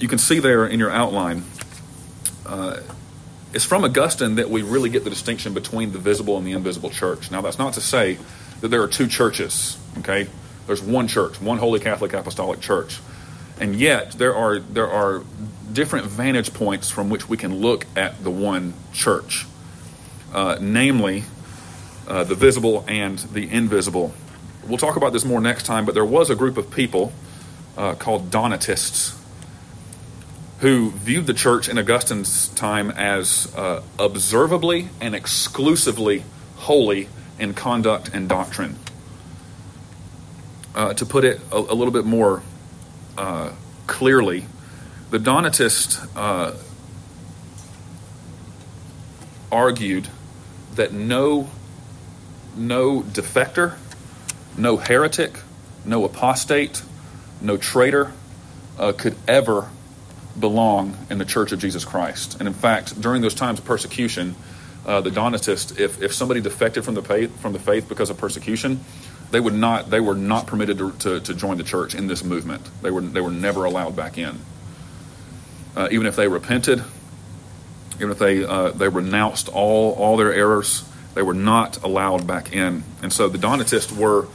you 0.00 0.08
can 0.08 0.18
see 0.18 0.38
there 0.38 0.66
in 0.66 0.78
your 0.78 0.90
outline, 0.90 1.44
uh, 2.46 2.80
it's 3.52 3.64
from 3.64 3.84
Augustine 3.84 4.36
that 4.36 4.50
we 4.50 4.62
really 4.62 4.90
get 4.90 5.04
the 5.04 5.10
distinction 5.10 5.54
between 5.54 5.92
the 5.92 5.98
visible 5.98 6.36
and 6.36 6.46
the 6.46 6.52
invisible 6.52 6.90
church. 6.90 7.30
Now, 7.30 7.40
that's 7.40 7.58
not 7.58 7.74
to 7.74 7.80
say 7.80 8.18
that 8.60 8.68
there 8.68 8.82
are 8.82 8.88
two 8.88 9.06
churches, 9.06 9.78
okay? 9.98 10.28
There's 10.66 10.82
one 10.82 11.08
church, 11.08 11.40
one 11.40 11.58
Holy 11.58 11.80
Catholic 11.80 12.12
Apostolic 12.12 12.60
Church. 12.60 13.00
And 13.58 13.74
yet, 13.74 14.12
there 14.12 14.34
are, 14.34 14.58
there 14.58 14.88
are 14.88 15.22
different 15.72 16.06
vantage 16.06 16.54
points 16.54 16.90
from 16.90 17.10
which 17.10 17.28
we 17.28 17.36
can 17.36 17.56
look 17.56 17.86
at 17.96 18.22
the 18.24 18.30
one 18.30 18.74
church, 18.92 19.46
uh, 20.32 20.58
namely 20.60 21.24
uh, 22.08 22.24
the 22.24 22.34
visible 22.34 22.84
and 22.88 23.18
the 23.18 23.50
invisible. 23.50 24.14
We'll 24.66 24.78
talk 24.78 24.96
about 24.96 25.12
this 25.12 25.24
more 25.24 25.40
next 25.40 25.64
time, 25.64 25.84
but 25.84 25.94
there 25.94 26.04
was 26.04 26.30
a 26.30 26.34
group 26.34 26.56
of 26.56 26.70
people 26.70 27.12
uh, 27.76 27.94
called 27.94 28.30
Donatists 28.30 29.16
who 30.60 30.90
viewed 30.90 31.26
the 31.26 31.34
church 31.34 31.68
in 31.68 31.78
Augustine's 31.78 32.48
time 32.48 32.90
as 32.90 33.52
uh, 33.56 33.82
observably 33.98 34.90
and 35.00 35.14
exclusively 35.14 36.22
holy 36.56 37.08
in 37.40 37.54
conduct 37.54 38.10
and 38.12 38.28
doctrine. 38.28 38.76
Uh, 40.74 40.94
to 40.94 41.04
put 41.04 41.24
it 41.24 41.40
a, 41.50 41.56
a 41.56 41.74
little 41.74 41.92
bit 41.92 42.04
more 42.04 42.42
uh, 43.18 43.50
clearly, 43.86 44.44
the 45.10 45.18
Donatists 45.18 46.00
uh, 46.16 46.56
argued 49.50 50.06
that 50.76 50.92
no, 50.92 51.50
no 52.56 53.00
defector, 53.00 53.76
no 54.56 54.76
heretic, 54.76 55.38
no 55.84 56.04
apostate, 56.04 56.82
no 57.40 57.56
traitor 57.56 58.12
uh, 58.78 58.92
could 58.92 59.16
ever 59.26 59.68
belong 60.38 60.96
in 61.10 61.18
the 61.18 61.24
Church 61.24 61.52
of 61.52 61.58
Jesus 61.58 61.84
Christ. 61.84 62.36
And 62.38 62.46
in 62.46 62.54
fact, 62.54 63.00
during 63.00 63.22
those 63.22 63.34
times 63.34 63.58
of 63.58 63.64
persecution, 63.64 64.36
uh, 64.90 65.00
the 65.00 65.10
Donatists, 65.12 65.78
if, 65.78 66.02
if 66.02 66.12
somebody 66.12 66.40
defected 66.40 66.84
from 66.84 66.94
the 66.96 67.02
faith 67.02 67.40
from 67.40 67.52
the 67.52 67.60
faith 67.60 67.88
because 67.88 68.10
of 68.10 68.18
persecution, 68.18 68.80
they 69.30 69.38
would 69.38 69.54
not 69.54 69.88
they 69.88 70.00
were 70.00 70.16
not 70.16 70.48
permitted 70.48 70.78
to, 70.78 70.90
to, 70.90 71.20
to 71.20 71.32
join 71.32 71.58
the 71.58 71.62
church 71.62 71.94
in 71.94 72.08
this 72.08 72.24
movement. 72.24 72.68
They 72.82 72.90
were 72.90 73.00
they 73.00 73.20
were 73.20 73.30
never 73.30 73.64
allowed 73.64 73.94
back 73.94 74.18
in. 74.18 74.40
Uh, 75.76 75.86
even 75.92 76.06
if 76.08 76.16
they 76.16 76.26
repented, 76.26 76.82
even 77.98 78.10
if 78.10 78.18
they 78.18 78.44
uh, 78.44 78.72
they 78.72 78.88
renounced 78.88 79.48
all 79.48 79.92
all 79.92 80.16
their 80.16 80.34
errors, 80.34 80.82
they 81.14 81.22
were 81.22 81.34
not 81.34 81.80
allowed 81.84 82.26
back 82.26 82.52
in. 82.52 82.82
And 83.00 83.12
so 83.12 83.28
the 83.28 83.38
Donatists 83.38 83.92
were 83.92 84.26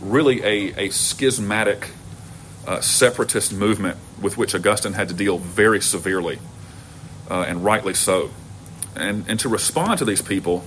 really 0.00 0.42
a, 0.42 0.86
a 0.86 0.90
schismatic 0.90 1.90
uh, 2.66 2.80
separatist 2.80 3.52
movement 3.52 3.96
with 4.20 4.36
which 4.36 4.56
Augustine 4.56 4.94
had 4.94 5.08
to 5.08 5.14
deal 5.14 5.38
very 5.38 5.80
severely, 5.80 6.40
uh, 7.30 7.44
and 7.46 7.64
rightly 7.64 7.94
so. 7.94 8.30
And, 8.96 9.24
and 9.28 9.38
to 9.40 9.48
respond 9.48 9.98
to 9.98 10.04
these 10.04 10.22
people, 10.22 10.64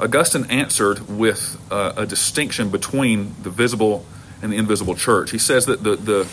Augustine 0.00 0.46
answered 0.50 1.08
with 1.08 1.56
a 1.70 2.06
distinction 2.06 2.70
between 2.70 3.34
the 3.42 3.50
visible 3.50 4.04
and 4.42 4.52
the 4.52 4.56
invisible 4.56 4.94
church. 4.94 5.30
He 5.30 5.38
says 5.38 5.66
that 5.66 5.82
the, 5.82 5.96
the, 5.96 6.28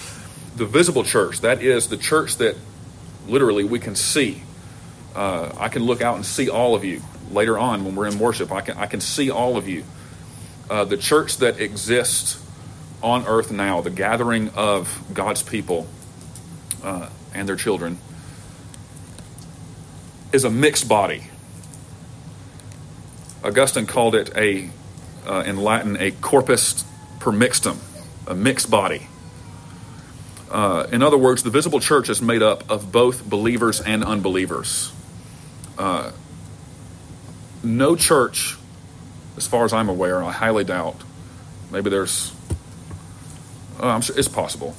the 0.55 0.65
visible 0.65 1.03
church, 1.03 1.41
that 1.41 1.61
is 1.61 1.89
the 1.89 1.97
church 1.97 2.37
that 2.37 2.55
literally 3.27 3.63
we 3.63 3.79
can 3.79 3.95
see. 3.95 4.43
Uh, 5.15 5.51
I 5.57 5.69
can 5.69 5.83
look 5.83 6.01
out 6.01 6.15
and 6.15 6.25
see 6.25 6.49
all 6.49 6.75
of 6.75 6.83
you 6.83 7.01
later 7.31 7.57
on 7.57 7.85
when 7.85 7.95
we're 7.95 8.07
in 8.07 8.19
worship. 8.19 8.51
I 8.51 8.61
can, 8.61 8.77
I 8.77 8.85
can 8.85 9.01
see 9.01 9.31
all 9.31 9.57
of 9.57 9.67
you. 9.67 9.83
Uh, 10.69 10.85
the 10.85 10.97
church 10.97 11.37
that 11.37 11.59
exists 11.59 12.41
on 13.01 13.25
earth 13.27 13.51
now, 13.51 13.81
the 13.81 13.89
gathering 13.89 14.49
of 14.55 15.03
God's 15.13 15.43
people 15.43 15.87
uh, 16.83 17.09
and 17.33 17.47
their 17.47 17.55
children, 17.55 17.97
is 20.35 20.43
a 20.43 20.49
mixed 20.51 20.87
body. 20.87 21.23
Augustine 23.43 23.87
called 23.87 24.15
it 24.15 24.35
a, 24.35 24.69
uh, 25.25 25.43
in 25.45 25.57
Latin, 25.57 25.95
a 25.97 26.11
corpus 26.11 26.83
permixtum, 27.19 27.77
a 28.27 28.35
mixed 28.35 28.69
body. 28.69 29.07
Uh, 30.51 30.87
in 30.91 31.01
other 31.01 31.17
words, 31.17 31.41
the 31.43 31.49
visible 31.49 31.79
church 31.79 32.09
is 32.09 32.21
made 32.21 32.43
up 32.43 32.69
of 32.69 32.91
both 32.91 33.27
believers 33.27 33.79
and 33.79 34.03
unbelievers. 34.03 34.91
Uh, 35.77 36.11
no 37.63 37.95
church, 37.95 38.57
as 39.37 39.47
far 39.47 39.63
as 39.63 39.73
I'm 39.73 39.89
aware, 39.89 40.21
I 40.21 40.31
highly 40.31 40.63
doubt. 40.63 40.97
Maybe 41.71 41.89
there's, 41.89 42.31
uh, 43.79 43.99
sure 44.01 44.17
it's 44.17 44.27
possible, 44.27 44.75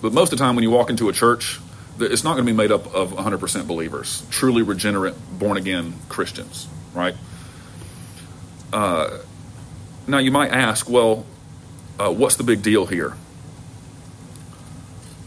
but 0.00 0.12
most 0.12 0.32
of 0.32 0.38
the 0.38 0.44
time 0.44 0.54
when 0.54 0.62
you 0.62 0.70
walk 0.70 0.90
into 0.90 1.08
a 1.08 1.12
church, 1.12 1.60
it's 1.98 2.24
not 2.24 2.34
going 2.34 2.46
to 2.46 2.52
be 2.52 2.56
made 2.56 2.72
up 2.72 2.94
of 2.94 3.12
100% 3.12 3.66
believers, 3.66 4.24
truly 4.30 4.62
regenerate, 4.62 5.14
born 5.38 5.56
again 5.56 5.94
Christians, 6.08 6.68
right? 6.94 7.14
Uh, 8.72 9.18
now 10.06 10.18
you 10.18 10.30
might 10.30 10.50
ask, 10.50 10.88
well, 10.88 11.26
uh, 11.98 12.12
what's 12.12 12.36
the 12.36 12.44
big 12.44 12.62
deal 12.62 12.86
here? 12.86 13.14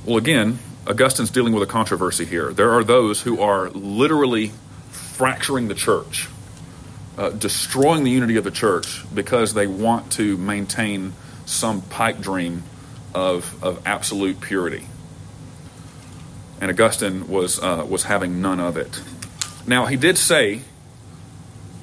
Well, 0.06 0.18
again, 0.18 0.60
Augustine's 0.86 1.32
dealing 1.32 1.54
with 1.54 1.64
a 1.64 1.72
controversy 1.72 2.26
here. 2.26 2.52
There 2.52 2.72
are 2.72 2.84
those 2.84 3.22
who 3.22 3.40
are 3.40 3.70
literally 3.70 4.52
fracturing 4.92 5.68
the 5.68 5.76
church, 5.76 6.28
uh, 7.18 7.30
destroying 7.30 8.04
the 8.04 8.12
unity 8.12 8.36
of 8.36 8.44
the 8.44 8.52
church 8.52 9.04
because 9.14 9.54
they 9.54 9.68
want 9.68 10.12
to 10.14 10.38
maintain 10.38 11.14
some 11.46 11.82
pipe 11.82 12.20
dream 12.20 12.64
of, 13.14 13.64
of 13.64 13.82
absolute 13.86 14.42
purity. 14.42 14.88
And 16.64 16.72
Augustine 16.72 17.28
was, 17.28 17.60
uh, 17.62 17.86
was 17.86 18.04
having 18.04 18.42
none 18.42 18.62
of 18.62 18.78
it. 18.78 19.02
Now, 19.68 19.86
he 19.86 19.98
did 19.98 20.18
say 20.18 20.62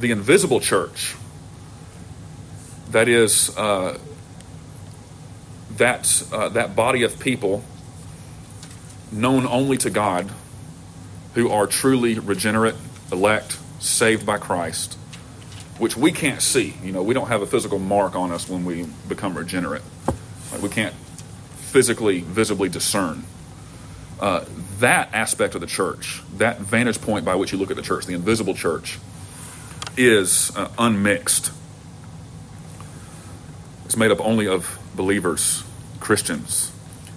the 0.01 0.11
invisible 0.11 0.59
church, 0.59 1.15
that 2.91 3.07
is, 3.07 3.55
uh, 3.59 3.99
that, 5.77 6.23
uh, 6.33 6.49
that 6.49 6.75
body 6.75 7.03
of 7.03 7.21
people 7.21 7.63
known 9.13 9.47
only 9.47 9.77
to 9.77 9.91
God 9.91 10.31
who 11.35 11.51
are 11.51 11.67
truly 11.67 12.19
regenerate, 12.19 12.77
elect, 13.13 13.59
saved 13.81 14.25
by 14.25 14.39
Christ, 14.39 14.95
which 15.77 15.95
we 15.95 16.11
can't 16.11 16.41
see. 16.41 16.73
You 16.83 16.93
know, 16.93 17.03
we 17.03 17.13
don't 17.13 17.29
have 17.29 17.43
a 17.43 17.47
physical 17.47 17.79
mark 17.79 18.17
on 18.17 18.33
us 18.33 18.49
when 18.49 18.65
we 18.65 18.87
become 19.07 19.37
regenerate. 19.37 19.83
Like 20.51 20.63
we 20.63 20.71
can't 20.71 20.95
physically, 21.57 22.21
visibly 22.21 22.71
discern. 22.71 23.25
Uh, 24.19 24.45
that 24.81 25.15
aspect 25.15 25.55
of 25.55 25.61
the 25.61 25.67
church, 25.67 26.23
that 26.37 26.59
vantage 26.59 27.01
point 27.01 27.25
by 27.25 27.35
which 27.35 27.53
you 27.53 27.59
look 27.59 27.71
at 27.71 27.77
the 27.77 27.83
church, 27.83 28.07
the 28.07 28.15
invisible 28.15 28.55
church, 28.55 28.99
is 29.97 30.55
uh, 30.57 30.69
unmixed. 30.79 31.53
It's 33.85 33.97
made 33.97 34.11
up 34.11 34.21
only 34.21 34.47
of 34.47 34.79
believers, 34.95 35.65
Christians. 35.99 36.73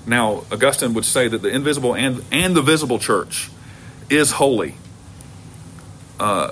Now, 0.05 0.43
Augustine 0.51 0.93
would 0.93 1.05
say 1.05 1.28
that 1.28 1.41
the 1.41 1.49
invisible 1.49 1.95
and, 1.95 2.24
and 2.32 2.55
the 2.55 2.61
visible 2.61 2.99
church 2.99 3.49
is 4.09 4.32
holy. 4.32 4.76
Uh, 6.20 6.51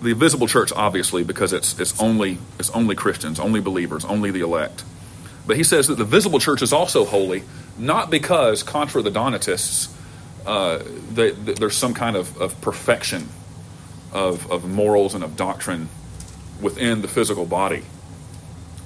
the 0.00 0.14
visible 0.14 0.48
church, 0.48 0.72
obviously, 0.72 1.22
because 1.22 1.52
it's, 1.52 1.78
it's, 1.78 2.00
only, 2.00 2.38
it's 2.58 2.70
only 2.70 2.94
Christians, 2.94 3.38
only 3.38 3.60
believers, 3.60 4.04
only 4.04 4.30
the 4.30 4.40
elect. 4.40 4.84
But 5.46 5.56
he 5.56 5.64
says 5.64 5.88
that 5.88 5.96
the 5.96 6.04
visible 6.04 6.38
church 6.38 6.62
is 6.62 6.72
also 6.72 7.04
holy, 7.04 7.44
not 7.78 8.10
because, 8.10 8.62
contra 8.62 9.02
the 9.02 9.10
Donatists, 9.10 9.91
uh, 10.46 10.82
there's 11.12 11.76
some 11.76 11.94
kind 11.94 12.16
of, 12.16 12.36
of 12.40 12.60
perfection 12.60 13.28
of, 14.12 14.50
of 14.50 14.68
morals 14.68 15.14
and 15.14 15.24
of 15.24 15.36
doctrine 15.36 15.88
within 16.60 17.02
the 17.02 17.08
physical 17.08 17.44
body, 17.44 17.82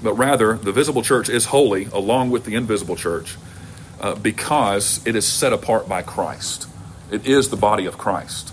but 0.03 0.15
rather 0.15 0.55
the 0.55 0.73
visible 0.73 1.03
church 1.03 1.29
is 1.29 1.47
holy 1.47 1.87
along 1.87 2.31
with 2.31 2.45
the 2.45 2.55
invisible 2.55 2.97
church 2.97 3.37
uh, 4.01 4.15
because 4.15 5.05
it 5.07 5.17
is 5.17 5.27
set 5.27 5.53
apart 5.53 5.89
by 5.89 6.03
Christ. 6.03 6.69
It 7.11 7.27
is 7.27 7.51
the 7.51 7.57
body 7.57 7.87
of 7.87 7.99
Christ. 7.99 8.53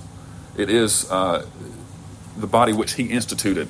It 0.57 0.69
is 0.69 1.09
uh, 1.09 1.45
the 2.37 2.47
body 2.47 2.73
which 2.73 2.93
He 2.93 3.05
instituted. 3.05 3.67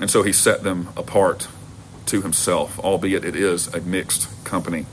And 0.00 0.10
so 0.10 0.22
He 0.22 0.32
set 0.32 0.62
them 0.62 0.88
apart 0.96 1.48
to 2.06 2.22
Himself, 2.22 2.78
albeit 2.78 3.24
it 3.24 3.36
is 3.36 3.72
a 3.74 3.80
mixed 3.80 4.28
company. 4.44 4.86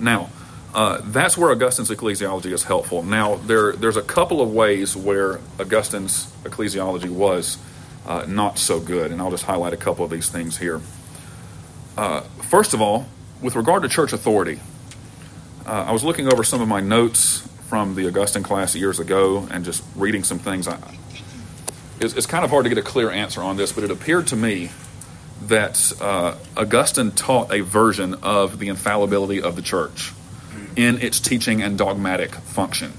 Now, 0.00 0.30
uh, 0.74 1.00
that's 1.04 1.36
where 1.36 1.50
Augustine's 1.50 1.90
ecclesiology 1.90 2.52
is 2.52 2.64
helpful. 2.64 3.02
Now, 3.02 3.36
there, 3.36 3.72
there's 3.72 3.98
a 3.98 4.02
couple 4.02 4.40
of 4.40 4.52
ways 4.52 4.96
where 4.96 5.38
Augustine's 5.60 6.32
ecclesiology 6.44 7.10
was 7.10 7.58
uh, 8.06 8.24
not 8.26 8.58
so 8.58 8.80
good, 8.80 9.12
and 9.12 9.20
I'll 9.20 9.30
just 9.30 9.44
highlight 9.44 9.74
a 9.74 9.76
couple 9.76 10.04
of 10.04 10.10
these 10.10 10.30
things 10.30 10.58
here. 10.58 10.80
Uh, 11.96 12.22
first 12.48 12.72
of 12.72 12.80
all, 12.80 13.06
with 13.42 13.54
regard 13.54 13.82
to 13.82 13.88
church 13.88 14.14
authority, 14.14 14.60
uh, 15.66 15.84
I 15.88 15.92
was 15.92 16.04
looking 16.04 16.32
over 16.32 16.42
some 16.42 16.62
of 16.62 16.68
my 16.68 16.80
notes 16.80 17.46
from 17.68 17.94
the 17.94 18.06
Augustine 18.08 18.42
class 18.42 18.74
years 18.74 18.98
ago 18.98 19.46
and 19.50 19.64
just 19.64 19.84
reading 19.94 20.24
some 20.24 20.38
things. 20.38 20.66
I, 20.66 20.78
it's, 22.00 22.14
it's 22.14 22.26
kind 22.26 22.44
of 22.44 22.50
hard 22.50 22.64
to 22.64 22.70
get 22.70 22.78
a 22.78 22.82
clear 22.82 23.10
answer 23.10 23.42
on 23.42 23.58
this, 23.58 23.72
but 23.72 23.84
it 23.84 23.90
appeared 23.90 24.26
to 24.28 24.36
me 24.36 24.70
that 25.42 25.92
uh, 26.00 26.36
Augustine 26.56 27.10
taught 27.10 27.52
a 27.52 27.60
version 27.60 28.14
of 28.22 28.58
the 28.58 28.68
infallibility 28.68 29.42
of 29.42 29.54
the 29.54 29.62
church 29.62 30.12
in 30.76 31.00
its 31.00 31.20
teaching 31.20 31.62
and 31.62 31.78
dogmatic 31.78 32.34
function. 32.34 32.92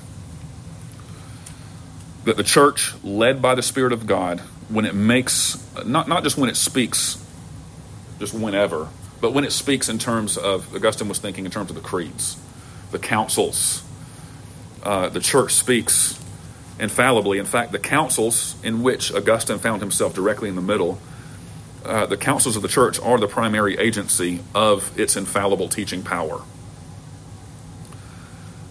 That 2.25 2.37
the 2.37 2.43
church, 2.43 2.93
led 3.03 3.41
by 3.41 3.55
the 3.55 3.61
Spirit 3.61 3.93
of 3.93 4.07
God, 4.07 4.39
when 4.69 4.85
it 4.85 4.95
makes, 4.95 5.57
not, 5.85 6.07
not 6.07 6.23
just 6.23 6.37
when 6.37 6.49
it 6.49 6.55
speaks, 6.55 7.23
just 8.19 8.33
whenever, 8.33 8.87
but 9.21 9.33
when 9.33 9.43
it 9.43 9.51
speaks 9.51 9.89
in 9.89 9.99
terms 9.99 10.37
of, 10.37 10.73
Augustine 10.75 11.07
was 11.07 11.19
thinking 11.19 11.45
in 11.45 11.51
terms 11.51 11.69
of 11.69 11.75
the 11.75 11.81
creeds, 11.81 12.37
the 12.91 12.99
councils, 12.99 13.83
uh, 14.83 15.09
the 15.09 15.19
church 15.19 15.53
speaks 15.53 16.19
infallibly. 16.79 17.37
In 17.37 17.45
fact, 17.45 17.71
the 17.71 17.79
councils 17.79 18.55
in 18.63 18.83
which 18.83 19.13
Augustine 19.13 19.59
found 19.59 19.81
himself 19.81 20.13
directly 20.13 20.49
in 20.49 20.55
the 20.55 20.61
middle, 20.61 20.99
uh, 21.85 22.05
the 22.05 22.17
councils 22.17 22.55
of 22.55 22.61
the 22.61 22.67
church 22.67 22.99
are 22.99 23.17
the 23.17 23.27
primary 23.27 23.77
agency 23.77 24.41
of 24.55 24.97
its 24.99 25.15
infallible 25.15 25.67
teaching 25.67 26.03
power. 26.03 26.41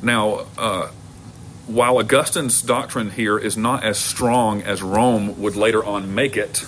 Now, 0.02 0.46
uh, 0.58 0.90
while 1.66 1.98
Augustine's 1.98 2.60
doctrine 2.60 3.10
here 3.10 3.38
is 3.38 3.56
not 3.56 3.84
as 3.84 3.98
strong 3.98 4.62
as 4.62 4.82
Rome 4.82 5.40
would 5.40 5.54
later 5.54 5.82
on 5.84 6.14
make 6.14 6.36
it, 6.36 6.66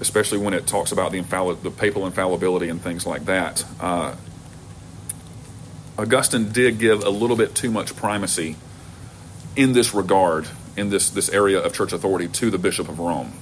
especially 0.00 0.38
when 0.38 0.54
it 0.54 0.66
talks 0.66 0.90
about 0.90 1.12
the, 1.12 1.58
the 1.62 1.70
papal 1.70 2.04
infallibility 2.04 2.68
and 2.68 2.82
things 2.82 3.06
like 3.06 3.26
that, 3.26 3.64
uh, 3.80 4.16
Augustine 5.96 6.50
did 6.50 6.78
give 6.78 7.04
a 7.04 7.10
little 7.10 7.36
bit 7.36 7.54
too 7.54 7.70
much 7.70 7.94
primacy 7.94 8.56
in 9.54 9.72
this 9.72 9.94
regard, 9.94 10.48
in 10.76 10.90
this, 10.90 11.10
this 11.10 11.28
area 11.28 11.60
of 11.60 11.72
church 11.74 11.92
authority, 11.92 12.26
to 12.26 12.50
the 12.50 12.58
Bishop 12.58 12.88
of 12.88 12.98
Rome. 12.98 13.32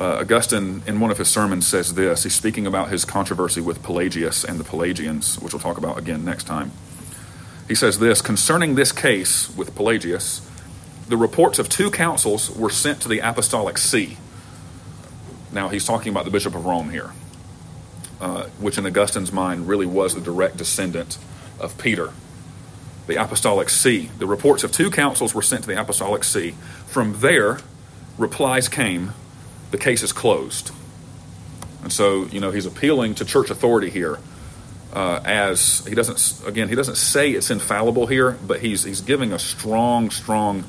Uh, 0.00 0.20
Augustine, 0.20 0.82
in 0.86 0.98
one 0.98 1.10
of 1.10 1.18
his 1.18 1.28
sermons, 1.28 1.66
says 1.66 1.92
this. 1.92 2.22
He's 2.22 2.34
speaking 2.34 2.66
about 2.66 2.88
his 2.88 3.04
controversy 3.04 3.60
with 3.60 3.82
Pelagius 3.82 4.44
and 4.44 4.58
the 4.58 4.64
Pelagians, 4.64 5.38
which 5.40 5.52
we'll 5.52 5.60
talk 5.60 5.76
about 5.76 5.98
again 5.98 6.24
next 6.24 6.44
time. 6.44 6.72
He 7.68 7.74
says 7.74 7.98
this 7.98 8.22
Concerning 8.22 8.76
this 8.76 8.92
case 8.92 9.54
with 9.54 9.74
Pelagius, 9.74 10.40
the 11.06 11.18
reports 11.18 11.58
of 11.58 11.68
two 11.68 11.90
councils 11.90 12.50
were 12.56 12.70
sent 12.70 13.02
to 13.02 13.08
the 13.08 13.18
Apostolic 13.18 13.76
See. 13.76 14.16
Now, 15.52 15.68
he's 15.68 15.84
talking 15.84 16.10
about 16.10 16.24
the 16.24 16.30
Bishop 16.30 16.54
of 16.54 16.64
Rome 16.64 16.88
here, 16.88 17.10
uh, 18.22 18.44
which 18.58 18.78
in 18.78 18.86
Augustine's 18.86 19.32
mind 19.32 19.68
really 19.68 19.86
was 19.86 20.14
the 20.14 20.22
direct 20.22 20.56
descendant 20.56 21.18
of 21.58 21.76
Peter. 21.76 22.12
The 23.06 23.22
Apostolic 23.22 23.68
See. 23.68 24.10
The 24.18 24.26
reports 24.26 24.64
of 24.64 24.72
two 24.72 24.90
councils 24.90 25.34
were 25.34 25.42
sent 25.42 25.64
to 25.64 25.68
the 25.68 25.78
Apostolic 25.78 26.24
See. 26.24 26.52
From 26.86 27.20
there, 27.20 27.58
replies 28.16 28.66
came 28.66 29.12
the 29.70 29.78
case 29.78 30.02
is 30.02 30.12
closed. 30.12 30.70
And 31.82 31.92
so, 31.92 32.26
you 32.26 32.40
know, 32.40 32.50
he's 32.50 32.66
appealing 32.66 33.14
to 33.16 33.24
church 33.24 33.50
authority 33.50 33.90
here. 33.90 34.18
Uh, 34.92 35.20
as 35.24 35.86
he 35.86 35.94
doesn't, 35.94 36.48
again, 36.48 36.68
he 36.68 36.74
doesn't 36.74 36.96
say 36.96 37.30
it's 37.30 37.50
infallible 37.50 38.06
here, 38.08 38.32
but 38.46 38.60
he's 38.60 38.82
he's 38.82 39.00
giving 39.00 39.32
a 39.32 39.38
strong, 39.38 40.10
strong 40.10 40.64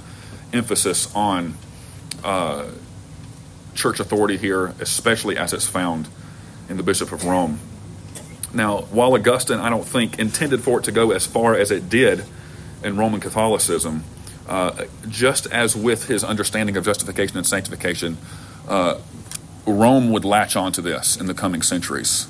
emphasis 0.53 1.13
on 1.15 1.55
uh, 2.23 2.67
church 3.73 3.99
authority 3.99 4.37
here, 4.37 4.73
especially 4.79 5.37
as 5.37 5.53
it's 5.53 5.65
found 5.65 6.07
in 6.69 6.77
the 6.77 6.83
Bishop 6.83 7.11
of 7.11 7.25
Rome. 7.25 7.59
Now, 8.53 8.81
while 8.91 9.13
Augustine, 9.13 9.59
I 9.59 9.69
don't 9.69 9.85
think, 9.85 10.19
intended 10.19 10.61
for 10.61 10.79
it 10.79 10.85
to 10.85 10.91
go 10.91 11.11
as 11.11 11.25
far 11.25 11.55
as 11.55 11.71
it 11.71 11.89
did 11.89 12.23
in 12.83 12.97
Roman 12.97 13.21
Catholicism, 13.21 14.03
uh, 14.47 14.85
just 15.07 15.47
as 15.47 15.75
with 15.75 16.07
his 16.07 16.23
understanding 16.23 16.77
of 16.77 16.85
justification 16.85 17.37
and 17.37 17.47
sanctification, 17.47 18.17
uh, 18.67 18.99
Rome 19.65 20.11
would 20.11 20.25
latch 20.25 20.55
onto 20.55 20.81
this 20.81 21.17
in 21.17 21.27
the 21.27 21.33
coming 21.33 21.61
centuries, 21.61 22.27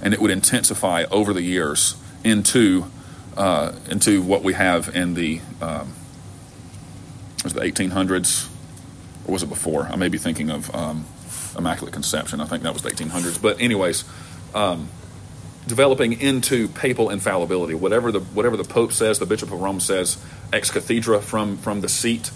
and 0.00 0.12
it 0.12 0.20
would 0.20 0.30
intensify 0.30 1.04
over 1.10 1.32
the 1.32 1.42
years 1.42 1.96
into 2.24 2.86
uh, 3.36 3.72
into 3.88 4.22
what 4.22 4.42
we 4.42 4.52
have 4.52 4.94
in 4.94 5.14
the 5.14 5.40
um, 5.60 5.94
was 7.44 7.54
the 7.54 7.60
1800s, 7.60 8.48
or 9.26 9.32
was 9.32 9.42
it 9.42 9.48
before? 9.48 9.84
I 9.84 9.96
may 9.96 10.08
be 10.08 10.18
thinking 10.18 10.50
of 10.50 10.74
um, 10.74 11.06
Immaculate 11.56 11.92
Conception. 11.92 12.40
I 12.40 12.46
think 12.46 12.62
that 12.62 12.72
was 12.72 12.82
the 12.82 12.90
1800s. 12.90 13.40
But 13.40 13.60
anyways, 13.60 14.04
um, 14.54 14.88
developing 15.66 16.20
into 16.20 16.68
papal 16.68 17.10
infallibility. 17.10 17.74
Whatever 17.74 18.12
the 18.12 18.20
whatever 18.20 18.56
the 18.56 18.64
Pope 18.64 18.92
says, 18.92 19.18
the 19.18 19.26
Bishop 19.26 19.52
of 19.52 19.60
Rome 19.60 19.80
says, 19.80 20.22
ex 20.52 20.70
cathedra 20.70 21.20
from 21.20 21.56
from 21.58 21.80
the 21.80 21.88
seat 21.88 22.30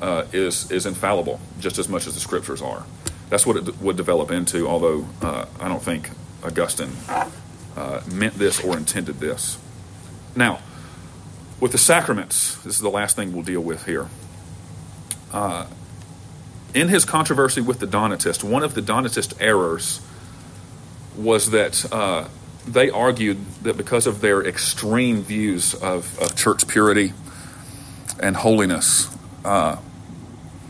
uh, 0.00 0.24
is 0.32 0.70
is 0.70 0.86
infallible 0.86 1.40
just 1.60 1.78
as 1.78 1.88
much 1.88 2.06
as 2.06 2.14
the 2.14 2.20
scriptures 2.20 2.62
are. 2.62 2.84
That's 3.28 3.46
what 3.46 3.56
it 3.56 3.80
would 3.80 3.96
develop 3.96 4.30
into. 4.30 4.68
Although 4.68 5.06
uh, 5.22 5.46
I 5.60 5.68
don't 5.68 5.82
think 5.82 6.10
Augustine 6.44 6.92
uh, 7.76 8.02
meant 8.10 8.34
this 8.34 8.62
or 8.62 8.76
intended 8.76 9.20
this. 9.20 9.58
Now, 10.34 10.60
with 11.60 11.72
the 11.72 11.78
sacraments, 11.78 12.56
this 12.56 12.74
is 12.74 12.80
the 12.80 12.90
last 12.90 13.16
thing 13.16 13.32
we'll 13.32 13.42
deal 13.42 13.62
with 13.62 13.86
here. 13.86 14.08
Uh, 15.32 15.66
in 16.74 16.88
his 16.88 17.04
controversy 17.04 17.60
with 17.60 17.78
the 17.78 17.86
Donatists, 17.86 18.44
one 18.44 18.62
of 18.62 18.74
the 18.74 18.82
Donatist 18.82 19.34
errors 19.40 20.00
was 21.16 21.50
that 21.50 21.90
uh, 21.90 22.28
they 22.66 22.90
argued 22.90 23.38
that 23.62 23.76
because 23.76 24.06
of 24.06 24.20
their 24.20 24.46
extreme 24.46 25.22
views 25.22 25.74
of, 25.74 26.18
of 26.20 26.36
church 26.36 26.68
purity 26.68 27.14
and 28.20 28.36
holiness, 28.36 29.08
uh, 29.44 29.76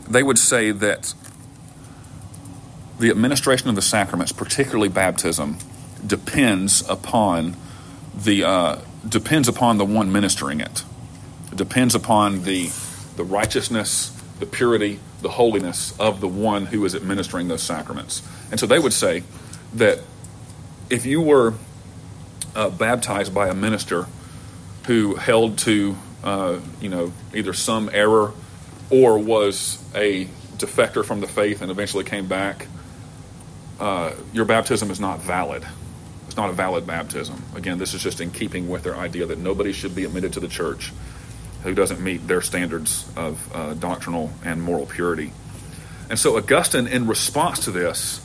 they 0.09 0.23
would 0.23 0.39
say 0.39 0.71
that 0.71 1.15
the 2.99 3.11
administration 3.11 3.69
of 3.69 3.75
the 3.75 3.83
sacraments, 3.83 4.33
particularly 4.33 4.89
baptism, 4.89 5.59
depends 6.07 6.89
upon 6.89 7.57
the 8.15 8.45
uh, 8.45 8.79
depends 9.07 9.49
upon 9.49 9.79
the 9.79 9.85
one 9.85 10.11
ministering 10.11 10.61
it. 10.61 10.85
It 11.53 11.57
depends 11.57 11.95
upon 11.95 12.45
the 12.45 12.71
the 13.17 13.25
righteousness, 13.25 14.11
the 14.39 14.47
purity, 14.47 15.01
the 15.23 15.31
holiness 15.31 15.99
of 15.99 16.21
the 16.21 16.29
one 16.29 16.67
who 16.67 16.85
is 16.85 16.95
administering 16.95 17.49
those 17.49 17.63
sacraments. 17.63 18.23
And 18.51 18.61
so 18.61 18.67
they 18.67 18.79
would 18.79 18.93
say 18.93 19.25
that 19.75 20.01
if 20.89 21.05
you 21.05 21.21
were 21.21 21.55
uh, 22.55 22.71
baptized 22.71 23.35
by 23.35 23.49
a 23.49 23.55
minister 23.55 24.07
who 24.87 25.17
held 25.17 25.59
to 25.59 25.97
uh, 26.25 26.59
you 26.81 26.89
know 26.89 27.13
either 27.35 27.53
some 27.53 27.91
error 27.93 28.33
or 28.91 29.19
was 29.19 29.83
a 29.95 30.27
defector 30.57 31.05
from 31.05 31.21
the 31.21 31.27
faith 31.27 31.63
and 31.63 31.71
eventually 31.71 32.05
came 32.05 32.27
back, 32.27 32.67
uh, 33.81 34.13
your 34.33 34.45
baptism 34.45 34.91
is 34.91 35.01
not 35.01 35.21
valid. 35.21 35.67
It's 36.27 36.37
not 36.37 36.51
a 36.51 36.53
valid 36.53 36.87
baptism. 36.87 37.43
Again, 37.55 37.79
this 37.79 37.95
is 37.95 38.03
just 38.03 38.21
in 38.21 38.31
keeping 38.31 38.69
with 38.69 38.83
their 38.83 38.97
idea 38.97 39.27
that 39.27 39.39
nobody 39.39 39.73
should 39.73 39.95
be 39.95 40.05
admitted 40.05 40.33
to 40.35 40.41
the 40.41 40.49
church 40.49 40.93
who 41.63 41.75
doesn't 41.75 42.01
meet 42.01 42.27
their 42.29 42.41
standards 42.41 43.11
of 43.17 43.55
uh, 43.55 43.75
doctrinal 43.75 44.31
and 44.45 44.63
moral 44.63 44.87
purity. 44.87 45.33
And 46.09 46.19
so 46.19 46.37
Augustine, 46.37 46.87
in 46.87 47.07
response 47.07 47.61
to 47.65 47.71
this, 47.71 48.25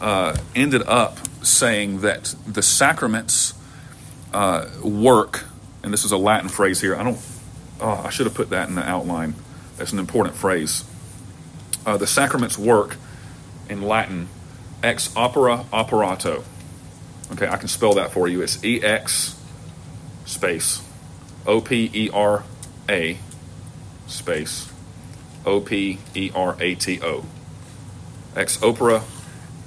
uh, 0.00 0.36
ended 0.56 0.82
up 0.82 1.18
saying 1.44 2.00
that 2.00 2.34
the 2.46 2.62
sacraments 2.62 3.54
uh, 4.32 4.66
work, 4.82 5.44
and 5.82 5.92
this 5.92 6.04
is 6.04 6.12
a 6.12 6.16
Latin 6.16 6.48
phrase 6.48 6.80
here. 6.80 6.96
I 6.96 7.04
don't. 7.04 7.18
Oh, 7.80 8.02
I 8.04 8.10
should 8.10 8.26
have 8.26 8.34
put 8.34 8.50
that 8.50 8.68
in 8.68 8.74
the 8.74 8.88
outline. 8.88 9.34
That's 9.76 9.92
an 9.92 9.98
important 9.98 10.36
phrase. 10.36 10.84
Uh, 11.84 11.96
the 11.96 12.06
sacraments 12.06 12.56
work 12.56 12.96
in 13.68 13.82
Latin 13.82 14.28
ex 14.82 15.08
opere 15.16 15.64
operato. 15.72 16.44
Okay, 17.32 17.48
I 17.48 17.56
can 17.56 17.68
spell 17.68 17.94
that 17.94 18.12
for 18.12 18.28
you. 18.28 18.42
It's 18.42 18.62
E 18.64 18.82
X 18.82 19.38
space 20.24 20.82
O 21.46 21.60
P 21.60 21.90
E 21.92 22.10
R 22.12 22.44
A 22.88 23.16
space 24.06 24.70
O 25.46 25.60
P 25.60 25.98
E 26.14 26.30
R 26.34 26.56
A 26.60 26.74
T 26.74 27.00
O. 27.02 27.24
Ex 28.36 28.58
opere 28.58 29.02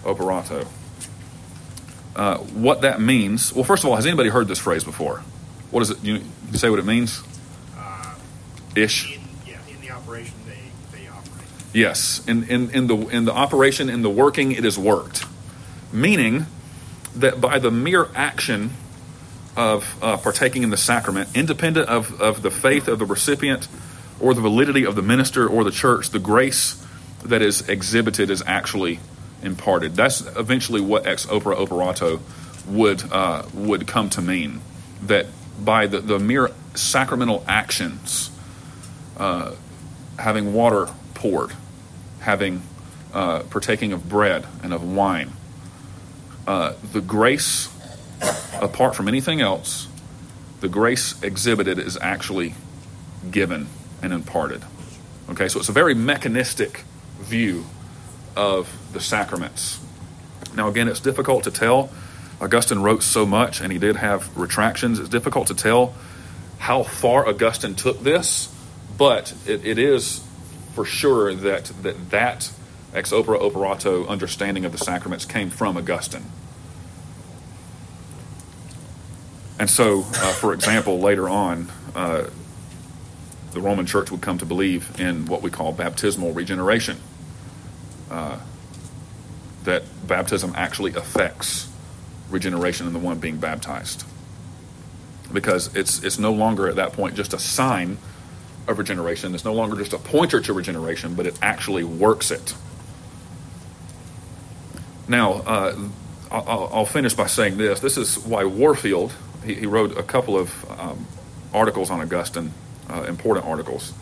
operato. 0.06 0.68
Uh, 2.16 2.38
what 2.38 2.82
that 2.82 3.02
means, 3.02 3.52
well, 3.54 3.66
first 3.66 3.84
of 3.84 3.90
all, 3.90 3.96
has 3.96 4.06
anybody 4.06 4.30
heard 4.30 4.48
this 4.48 4.60
phrase 4.60 4.84
before? 4.84 5.22
What 5.72 5.82
is 5.82 5.90
it? 5.90 6.04
You, 6.04 6.22
you 6.52 6.58
say 6.58 6.70
what 6.70 6.80
it 6.80 6.86
means? 6.86 7.22
Uh, 7.78 8.16
Ish. 8.76 9.16
in, 9.16 9.22
yeah, 9.46 9.58
in 9.68 9.82
the 9.82 9.90
operation 10.16 10.38
they, 10.48 10.98
they 10.98 11.08
operate. 11.08 11.48
Yes, 11.74 12.26
in, 12.28 12.44
in, 12.46 12.70
in, 12.72 12.88
the, 12.88 12.96
in 13.10 13.26
the 13.26 13.34
operation, 13.34 13.90
in 13.90 14.02
the 14.02 14.10
working, 14.10 14.52
it 14.52 14.66
is 14.66 14.78
worked. 14.78 15.26
Meaning 15.92 16.46
that 17.16 17.40
by 17.40 17.60
the 17.60 17.72
mere 17.72 18.08
action 18.16 18.72
of 19.56 19.98
uh, 20.04 20.18
partaking 20.18 20.64
in 20.64 20.70
the 20.70 20.78
sacrament, 20.78 21.30
independent 21.36 21.88
of, 21.90 22.20
of 22.22 22.42
the 22.42 22.52
faith 22.52 22.88
of 22.88 23.00
the 23.00 23.06
recipient 23.06 23.68
or 24.20 24.34
the 24.34 24.42
validity 24.42 24.86
of 24.86 24.96
the 24.96 25.02
minister 25.02 25.48
or 25.48 25.64
the 25.64 25.72
church, 25.72 26.10
the 26.10 26.20
grace 26.20 26.86
that 27.24 27.42
is 27.42 27.68
exhibited 27.68 28.30
is 28.30 28.44
actually 28.46 29.00
imparted. 29.42 29.96
That's 29.96 30.22
eventually 30.22 30.82
what 30.82 31.06
ex 31.06 31.26
opere 31.28 31.56
operato 31.56 32.20
would 32.68 33.04
uh, 33.12 33.44
would 33.54 33.88
come 33.88 34.10
to 34.12 34.22
mean. 34.22 34.62
That 35.04 35.28
by 35.64 35.88
the, 35.88 36.00
the 36.00 36.20
mere 36.20 36.52
sacramental 36.74 37.44
actions, 37.48 38.32
uh, 39.18 39.54
having 40.18 40.54
water 40.54 40.90
poured, 41.14 41.52
having 42.20 42.62
uh, 43.14 43.44
partaking 43.44 43.94
of 43.94 44.08
bread 44.10 44.46
and 44.64 44.74
of 44.74 44.84
wine, 44.84 45.32
uh, 46.48 46.74
the 46.92 47.02
grace, 47.02 47.70
apart 48.62 48.96
from 48.96 49.08
anything 49.08 49.42
else, 49.42 49.88
the 50.62 50.68
grace 50.70 51.22
exhibited 51.22 51.80
is 51.80 51.98
actually 52.02 52.54
given 53.30 53.68
and 54.02 54.14
imparted. 54.14 54.64
Okay, 55.30 55.48
so 55.48 55.60
it's 55.60 55.70
a 55.70 55.74
very 55.74 55.94
mechanistic 55.94 56.84
view 57.20 57.66
of 58.36 58.70
the 58.94 59.00
sacraments. 59.00 59.80
Now, 60.56 60.68
again, 60.68 60.88
it's 60.88 61.00
difficult 61.00 61.44
to 61.46 61.52
tell. 61.52 61.90
Augustine 62.40 62.80
wrote 62.80 63.02
so 63.02 63.26
much, 63.26 63.62
and 63.62 63.72
he 63.72 63.80
did 63.80 63.96
have 63.96 64.36
retractions. 64.38 65.00
It's 65.00 65.10
difficult 65.10 65.48
to 65.48 65.56
tell 65.56 65.94
how 66.58 66.84
far 66.84 67.28
Augustine 67.28 67.76
took 67.76 68.02
this, 68.04 68.54
but 68.98 69.34
it, 69.46 69.66
it 69.66 69.78
is 69.78 70.24
for 70.74 70.86
sure 70.86 71.34
that, 71.34 71.66
that 71.82 72.10
that 72.12 72.52
ex 72.94 73.12
opere 73.12 73.40
operato 73.40 74.06
understanding 74.08 74.66
of 74.66 74.72
the 74.72 74.78
sacraments 74.78 75.26
came 75.26 75.50
from 75.50 75.78
Augustine. 75.78 76.26
And 79.58 79.70
so, 79.70 80.00
uh, 80.00 80.34
for 80.34 80.54
example, 80.54 81.00
later 81.00 81.30
on, 81.30 81.72
uh, 81.96 82.30
the 83.54 83.62
Roman 83.62 83.86
Church 83.86 84.12
would 84.12 84.22
come 84.22 84.38
to 84.38 84.46
believe 84.46 85.00
in 85.00 85.26
what 85.28 85.42
we 85.42 85.50
call 85.50 85.72
baptismal 85.72 86.34
regeneration. 86.34 86.98
Uh, 88.12 88.40
that 89.64 89.84
baptism 90.06 90.54
actually 90.56 90.94
affects 90.94 91.70
regeneration 92.30 92.86
in 92.86 92.94
the 92.94 93.00
one 93.00 93.20
being 93.20 93.38
baptized. 93.38 94.04
Because 95.32 95.74
it's, 95.76 96.04
it's 96.04 96.20
no 96.20 96.34
longer 96.34 96.68
at 96.68 96.76
that 96.76 96.94
point 96.94 97.16
just 97.16 97.34
a 97.34 97.40
sign 97.40 97.98
of 98.68 98.78
regeneration, 98.78 99.36
it's 99.36 99.46
no 99.46 99.54
longer 99.54 99.78
just 99.78 99.94
a 99.94 99.98
pointer 99.98 100.42
to 100.42 100.54
regeneration, 100.54 101.16
but 101.16 101.28
it 101.28 101.38
actually 101.42 101.84
works 101.84 102.32
it. 102.32 102.56
Now, 105.08 105.34
uh, 105.34 105.78
I'll, 106.32 106.86
finish 106.86 107.14
by 107.14 107.28
saying 107.28 107.58
this. 107.58 107.80
This 107.80 107.98
is 107.98 108.18
why 108.18 108.44
Warfield, 108.46 109.14
he, 109.46 109.54
he 109.54 109.66
wrote 109.68 109.98
a 109.98 110.04
couple 110.04 110.38
of 110.38 110.80
um, 110.80 111.06
articles 111.54 111.90
on 111.92 112.02
Augustine, 112.02 112.52
uh, 112.90 113.04
important 113.04 113.46
articles. 113.46 113.94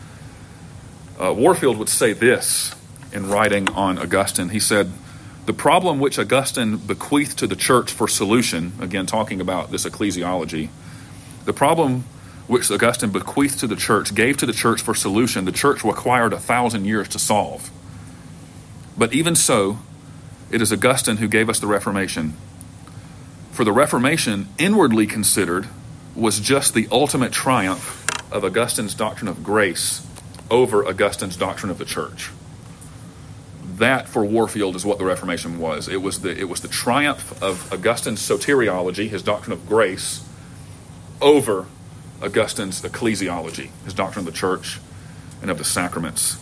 Uh, 1.20 1.34
Warfield 1.34 1.78
would 1.78 1.90
say 1.90 2.14
this 2.14 2.74
in 3.12 3.30
writing 3.30 3.70
on 3.70 4.00
Augustine. 4.00 4.50
He 4.50 4.60
said, 4.60 4.92
The 5.46 5.54
problem 5.54 6.00
which 6.00 6.18
Augustine 6.18 6.78
bequeathed 6.78 7.38
to 7.40 7.48
the 7.48 7.56
church 7.56 7.92
for 7.92 8.08
solution, 8.08 8.74
again, 8.80 9.06
talking 9.06 9.42
about 9.42 9.72
this 9.72 9.86
ecclesiology, 9.86 10.70
the 11.46 11.54
problem 11.54 12.06
which 12.48 12.70
Augustine 12.70 13.12
bequeathed 13.12 13.60
to 13.60 13.68
the 13.68 13.76
church, 13.76 14.14
gave 14.14 14.38
to 14.38 14.46
the 14.46 14.54
church 14.54 14.82
for 14.82 14.94
solution, 14.94 15.46
the 15.46 15.52
church 15.52 15.84
required 15.84 16.34
a 16.34 16.40
thousand 16.40 16.86
years 16.86 17.08
to 17.10 17.20
solve. 17.20 17.72
But 18.98 19.14
even 19.14 19.36
so, 19.36 19.80
it 20.52 20.62
is 20.62 20.72
Augustine 20.72 21.18
who 21.18 21.28
gave 21.28 21.50
us 21.50 21.60
the 21.60 21.68
Reformation. 21.68 22.34
For 23.52 23.64
the 23.64 23.72
Reformation, 23.72 24.48
inwardly 24.58 25.08
considered, 25.08 25.68
was 26.16 26.40
just 26.40 26.74
the 26.74 26.88
ultimate 26.92 27.32
triumph 27.32 28.06
of 28.32 28.44
Augustine's 28.44 28.94
doctrine 28.94 29.28
of 29.28 29.44
grace 29.44 30.06
over 30.52 30.86
Augustine's 30.86 31.38
doctrine 31.38 31.72
of 31.72 31.78
the 31.78 31.86
church. 31.86 32.30
That, 33.78 34.08
for 34.08 34.24
Warfield, 34.24 34.76
is 34.76 34.86
what 34.86 35.00
the 35.00 35.06
Reformation 35.06 35.58
was. 35.58 35.88
It 35.88 36.02
was 36.02 36.22
the, 36.22 36.38
it 36.38 36.48
was 36.48 36.62
the 36.62 36.68
triumph 36.68 37.42
of 37.42 37.72
Augustine's 37.74 38.20
soteriology, 38.20 39.10
his 39.10 39.24
doctrine 39.24 39.54
of 39.54 39.68
grace, 39.68 40.24
over 41.22 41.66
Augustine's 42.24 42.82
ecclesiology, 42.82 43.70
his 43.84 43.94
doctrine 43.94 44.26
of 44.28 44.34
the 44.34 44.38
church 44.38 44.80
and 45.42 45.52
of 45.52 45.58
the 45.58 45.64
sacraments 45.64 46.38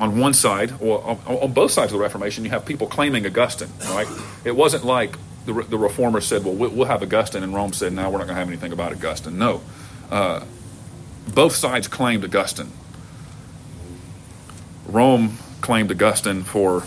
on 0.00 0.18
one 0.18 0.32
side, 0.32 0.72
or 0.80 1.18
on, 1.26 1.52
both 1.52 1.70
sides 1.70 1.92
of 1.92 1.98
the 1.98 2.02
Reformation, 2.02 2.42
you 2.44 2.50
have 2.50 2.64
people 2.64 2.86
claiming 2.86 3.26
Augustine. 3.26 3.68
Right? 3.90 4.08
It 4.44 4.56
wasn't 4.56 4.84
like 4.84 5.14
the, 5.44 5.52
the 5.52 5.78
reformers 5.78 6.26
said, 6.26 6.44
"Well, 6.44 6.54
we'll 6.54 6.86
have 6.86 7.02
Augustine," 7.02 7.42
and 7.42 7.54
Rome 7.54 7.74
said, 7.74 7.92
"No, 7.92 8.04
we're 8.08 8.18
not 8.18 8.26
going 8.26 8.28
to 8.28 8.40
have 8.40 8.48
anything 8.48 8.72
about 8.72 8.92
Augustine." 8.92 9.38
No, 9.38 9.60
uh, 10.10 10.44
both 11.34 11.54
sides 11.54 11.86
claimed 11.86 12.24
Augustine. 12.24 12.70
Rome 14.86 15.38
claimed 15.60 15.90
Augustine 15.90 16.44
for 16.44 16.84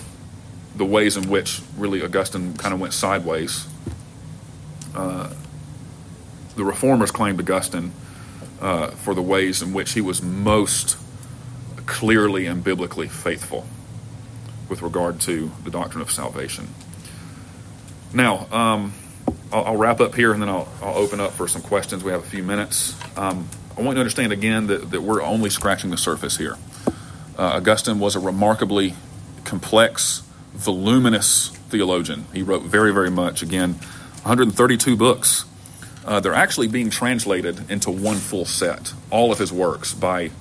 the 0.76 0.86
ways 0.86 1.15
in 1.15 1.30
which 1.30 1.61
really 1.78 2.01
Augustine 2.01 2.55
kind 2.55 2.74
of 2.74 2.80
went 2.80 2.93
sideways. 2.93 3.67
Uh, 4.95 5.32
the 6.55 6.63
reformers 6.63 7.11
claimed 7.11 7.39
Augustine 7.39 7.91
uh, 8.64 8.88
for 8.91 9.14
the 9.14 9.22
ways 9.22 9.61
in 9.61 9.74
which 9.74 9.91
he 9.91 10.01
was 10.01 10.22
most 10.22 10.97
clearly 11.86 12.45
and 12.45 12.64
biblically 12.64 13.09
faithful 13.09 13.66
with 14.70 14.82
regard 14.82 15.20
to 15.20 15.51
the 15.64 15.70
doctrine 15.70 16.01
of 16.01 16.09
salvation. 16.09 16.70
Now, 18.14 18.47
um, 18.51 18.93
I'll, 19.51 19.66
I'll, 19.66 19.78
wrap 19.78 19.99
up 19.99 20.16
here 20.16 20.32
and 20.32 20.41
then 20.41 20.49
I'll, 20.49 20.70
I'll, 20.82 20.95
open 20.95 21.20
up 21.20 21.32
for 21.32 21.47
some 21.47 21.61
questions. 21.61 22.03
We 22.03 22.11
have 22.11 22.24
a 22.24 22.30
few 22.30 22.43
minutes. 22.43 22.95
Um, 23.18 23.49
I 23.78 23.82
want 23.82 23.89
you 23.89 23.93
to 23.95 23.99
understand 23.99 24.32
again 24.32 24.68
that, 24.68 24.91
that 24.91 25.01
we're 25.01 25.22
only 25.22 25.49
scratching 25.49 25.89
the 25.89 25.97
surface 25.97 26.38
here. 26.38 26.57
Uh, 27.38 27.57
Augustine 27.57 27.99
was 27.99 28.16
a 28.16 28.20
remarkably 28.20 28.93
complex, 29.43 30.24
voluminous 30.53 31.49
theologian. 31.70 32.26
He 32.34 32.43
wrote 32.43 32.61
very, 32.61 32.93
very 32.93 33.09
much. 33.09 33.41
Again, 33.41 33.74
132 34.24 34.95
books. 34.95 35.45
Uh, 36.05 36.19
they're 36.19 36.33
actually 36.33 36.67
being 36.67 36.89
translated 36.89 37.69
into 37.71 37.89
one 37.89 38.17
full 38.17 38.45
set, 38.45 38.93
all 39.09 39.31
of 39.31 39.39
his 39.39 39.53
works, 39.53 39.93
by 39.93 40.31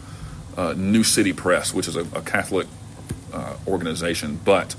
uh, 0.56 0.74
New 0.76 1.04
City 1.04 1.32
Press, 1.32 1.72
which 1.72 1.86
is 1.86 1.96
a, 1.96 2.02
a 2.16 2.22
Catholic 2.22 2.66
uh, 3.32 3.56
organization. 3.66 4.40
But 4.44 4.74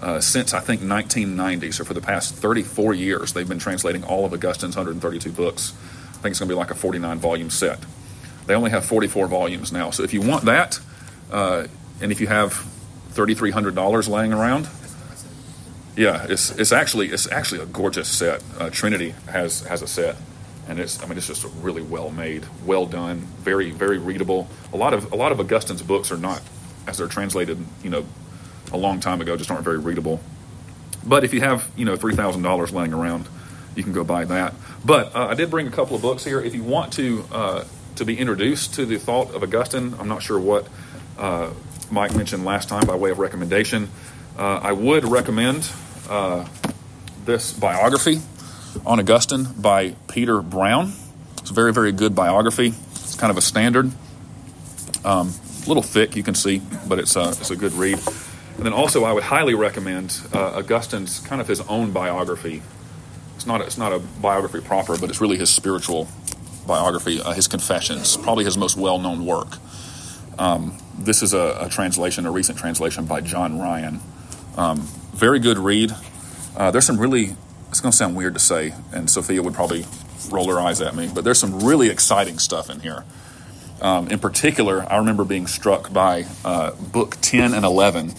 uh, 0.00 0.20
since 0.20 0.54
I 0.54 0.60
think 0.60 0.80
1990, 0.80 1.72
so 1.72 1.84
for 1.84 1.94
the 1.94 2.00
past 2.00 2.34
34 2.34 2.94
years, 2.94 3.32
they've 3.32 3.48
been 3.48 3.58
translating 3.58 4.04
all 4.04 4.24
of 4.24 4.32
Augustine's 4.32 4.76
132 4.76 5.32
books. 5.32 5.74
I 6.10 6.20
think 6.20 6.32
it's 6.32 6.38
going 6.38 6.48
to 6.48 6.54
be 6.54 6.58
like 6.58 6.70
a 6.70 6.74
49 6.74 7.18
volume 7.18 7.50
set. 7.50 7.80
They 8.46 8.54
only 8.54 8.70
have 8.70 8.84
44 8.84 9.26
volumes 9.26 9.72
now. 9.72 9.90
So 9.90 10.04
if 10.04 10.14
you 10.14 10.22
want 10.22 10.44
that, 10.44 10.80
uh, 11.30 11.66
and 12.00 12.12
if 12.12 12.20
you 12.20 12.28
have 12.28 12.52
$3,300 13.12 14.08
laying 14.08 14.32
around, 14.32 14.68
yeah, 15.96 16.26
it's, 16.28 16.52
it's 16.52 16.70
actually 16.70 17.08
it's 17.08 17.30
actually 17.30 17.60
a 17.60 17.66
gorgeous 17.66 18.08
set. 18.08 18.40
Uh, 18.56 18.70
Trinity 18.70 19.14
has 19.26 19.62
has 19.62 19.82
a 19.82 19.88
set 19.88 20.14
and 20.68 20.78
it's 20.78 21.02
I 21.02 21.06
mean 21.06 21.16
it's 21.16 21.26
just 21.26 21.44
really 21.60 21.82
well 21.82 22.10
made, 22.10 22.46
well 22.64 22.86
done, 22.86 23.18
very 23.40 23.70
very 23.70 23.98
readable. 23.98 24.48
A 24.72 24.76
lot 24.76 24.94
of 24.94 25.12
a 25.12 25.16
lot 25.16 25.32
of 25.32 25.40
Augustine's 25.40 25.82
books 25.82 26.12
are 26.12 26.18
not, 26.18 26.42
as 26.86 26.98
they're 26.98 27.08
translated, 27.08 27.58
you 27.82 27.90
know, 27.90 28.04
a 28.72 28.76
long 28.76 29.00
time 29.00 29.20
ago, 29.20 29.36
just 29.36 29.50
aren't 29.50 29.64
very 29.64 29.78
readable. 29.78 30.20
But 31.04 31.24
if 31.24 31.32
you 31.32 31.40
have 31.40 31.68
you 31.76 31.84
know 31.84 31.96
three 31.96 32.14
thousand 32.14 32.42
dollars 32.42 32.72
laying 32.72 32.92
around, 32.92 33.28
you 33.74 33.82
can 33.82 33.92
go 33.92 34.04
buy 34.04 34.26
that. 34.26 34.54
But 34.84 35.14
uh, 35.16 35.26
I 35.26 35.34
did 35.34 35.50
bring 35.50 35.66
a 35.66 35.70
couple 35.70 35.96
of 35.96 36.02
books 36.02 36.24
here. 36.24 36.40
If 36.40 36.54
you 36.54 36.62
want 36.62 36.92
to 36.94 37.24
uh, 37.32 37.64
to 37.96 38.04
be 38.04 38.18
introduced 38.18 38.74
to 38.74 38.84
the 38.84 38.98
thought 38.98 39.34
of 39.34 39.42
Augustine, 39.42 39.94
I'm 39.98 40.08
not 40.08 40.22
sure 40.22 40.38
what 40.38 40.68
uh, 41.18 41.50
Mike 41.90 42.14
mentioned 42.14 42.44
last 42.44 42.68
time 42.68 42.86
by 42.86 42.94
way 42.94 43.10
of 43.10 43.18
recommendation. 43.18 43.88
Uh, 44.36 44.60
I 44.62 44.72
would 44.72 45.04
recommend 45.04 45.68
uh, 46.08 46.46
this 47.24 47.52
biography 47.52 48.20
on 48.86 49.00
Augustine 49.00 49.44
by 49.58 49.90
Peter 50.08 50.42
Brown. 50.42 50.92
It's 51.38 51.50
a 51.50 51.54
very, 51.54 51.72
very 51.72 51.92
good 51.92 52.14
biography. 52.14 52.74
It's 52.92 53.14
kind 53.14 53.30
of 53.30 53.36
a 53.36 53.40
standard. 53.40 53.90
Um, 55.04 55.32
a 55.64 55.68
little 55.68 55.82
thick, 55.82 56.16
you 56.16 56.22
can 56.22 56.34
see, 56.34 56.62
but 56.86 56.98
it's 56.98 57.16
a, 57.16 57.28
it's 57.28 57.50
a 57.50 57.56
good 57.56 57.72
read. 57.72 57.98
And 58.56 58.66
then 58.66 58.72
also, 58.72 59.04
I 59.04 59.12
would 59.12 59.22
highly 59.22 59.54
recommend 59.54 60.20
uh, 60.32 60.58
Augustine's 60.58 61.20
kind 61.20 61.40
of 61.40 61.48
his 61.48 61.60
own 61.62 61.92
biography. 61.92 62.62
It's 63.36 63.46
not, 63.46 63.60
a, 63.60 63.64
it's 63.64 63.78
not 63.78 63.92
a 63.92 63.98
biography 63.98 64.60
proper, 64.60 64.98
but 64.98 65.10
it's 65.10 65.20
really 65.20 65.36
his 65.36 65.50
spiritual 65.50 66.08
biography, 66.66 67.20
uh, 67.20 67.32
his 67.32 67.48
Confessions, 67.48 68.16
probably 68.16 68.44
his 68.44 68.58
most 68.58 68.76
well 68.76 68.98
known 68.98 69.24
work. 69.24 69.58
Um, 70.38 70.78
this 70.98 71.22
is 71.22 71.34
a, 71.34 71.58
a, 71.60 71.68
translation, 71.68 72.26
a 72.26 72.30
recent 72.30 72.58
translation 72.58 73.06
by 73.06 73.20
John 73.20 73.58
Ryan. 73.58 74.00
Um, 74.56 74.80
very 75.14 75.38
good 75.38 75.58
read. 75.58 75.94
Uh, 76.56 76.70
there's 76.70 76.86
some 76.86 76.98
really 76.98 77.36
it's 77.68 77.80
going 77.80 77.90
to 77.90 77.96
sound 77.96 78.16
weird 78.16 78.34
to 78.34 78.40
say, 78.40 78.74
and 78.92 79.10
Sophia 79.10 79.42
would 79.42 79.54
probably 79.54 79.84
roll 80.30 80.48
her 80.48 80.58
eyes 80.58 80.80
at 80.80 80.94
me, 80.94 81.10
but 81.12 81.24
there's 81.24 81.38
some 81.38 81.60
really 81.60 81.88
exciting 81.88 82.38
stuff 82.38 82.70
in 82.70 82.80
here. 82.80 83.04
Um, 83.80 84.08
in 84.08 84.18
particular, 84.18 84.84
I 84.90 84.96
remember 84.96 85.24
being 85.24 85.46
struck 85.46 85.92
by 85.92 86.26
uh, 86.44 86.72
book 86.72 87.16
10 87.20 87.54
and 87.54 87.64
11. 87.64 88.12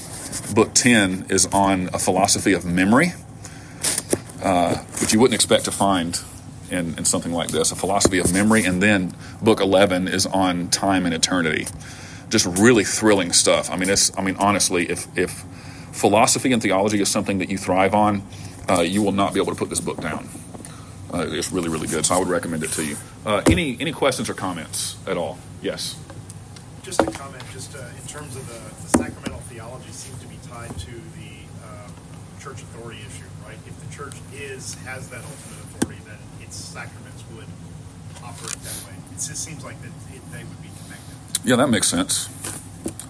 Book 0.53 0.73
10 0.73 1.27
is 1.29 1.47
on 1.47 1.89
a 1.93 1.99
philosophy 1.99 2.53
of 2.53 2.63
memory, 2.63 3.13
uh, 4.41 4.77
which 5.01 5.11
you 5.11 5.19
wouldn't 5.19 5.35
expect 5.35 5.65
to 5.65 5.71
find 5.71 6.21
in, 6.71 6.97
in 6.97 7.05
something 7.05 7.33
like 7.33 7.49
this 7.49 7.71
a 7.71 7.75
philosophy 7.75 8.19
of 8.19 8.31
memory. 8.33 8.63
And 8.63 8.81
then 8.81 9.13
book 9.41 9.59
11 9.59 10.07
is 10.07 10.25
on 10.25 10.69
time 10.69 11.05
and 11.05 11.13
eternity. 11.13 11.67
Just 12.29 12.45
really 12.45 12.85
thrilling 12.85 13.33
stuff. 13.33 13.69
I 13.69 13.75
mean, 13.75 13.89
it's, 13.89 14.17
I 14.17 14.21
mean, 14.21 14.35
honestly, 14.37 14.89
if, 14.89 15.07
if 15.17 15.31
philosophy 15.91 16.53
and 16.53 16.61
theology 16.61 17.01
is 17.01 17.09
something 17.09 17.39
that 17.39 17.49
you 17.49 17.57
thrive 17.57 17.93
on, 17.93 18.23
uh, 18.69 18.81
you 18.81 19.01
will 19.01 19.11
not 19.11 19.33
be 19.33 19.39
able 19.39 19.51
to 19.51 19.57
put 19.57 19.69
this 19.69 19.79
book 19.79 19.99
down. 20.01 20.29
Uh, 21.13 21.25
it's 21.29 21.51
really, 21.51 21.69
really 21.69 21.87
good. 21.87 22.05
So 22.05 22.15
I 22.15 22.19
would 22.19 22.27
recommend 22.27 22.63
it 22.63 22.71
to 22.71 22.85
you. 22.85 22.95
Uh, 23.25 23.41
any 23.47 23.77
any 23.79 23.91
questions 23.91 24.29
or 24.29 24.33
comments 24.35 24.95
at 25.07 25.17
all? 25.17 25.39
Yes. 25.61 25.95
Just 26.83 27.01
a 27.01 27.11
comment, 27.11 27.43
just 27.51 27.75
uh, 27.75 27.79
in 27.79 28.07
terms 28.07 28.35
of 28.35 28.47
the, 28.47 28.59
the 28.83 28.97
sacramental 28.97 29.39
theology 29.41 29.91
seems 29.91 30.19
to 30.21 30.27
be 30.27 30.37
tied 30.47 30.75
to 30.79 30.91
the 30.91 31.31
um, 31.65 31.91
church 32.39 32.61
authority 32.61 32.99
issue, 33.01 33.25
right? 33.45 33.57
If 33.67 33.79
the 33.79 33.95
church 33.95 34.15
is 34.33 34.75
has 34.85 35.09
that 35.09 35.21
ultimate 35.21 35.59
authority, 35.65 36.01
then 36.05 36.17
its 36.41 36.55
sacraments 36.55 37.23
would 37.35 37.47
operate 38.23 38.59
that 38.63 38.87
way. 38.87 38.95
It 39.11 39.15
just 39.15 39.43
seems 39.43 39.63
like 39.63 39.79
that 39.81 39.91
it, 40.13 40.21
they 40.31 40.43
would 40.43 40.61
be 40.61 40.69
connected. 40.83 41.43
Yeah, 41.43 41.57
that 41.57 41.69
makes 41.69 41.87
sense. 41.87 42.29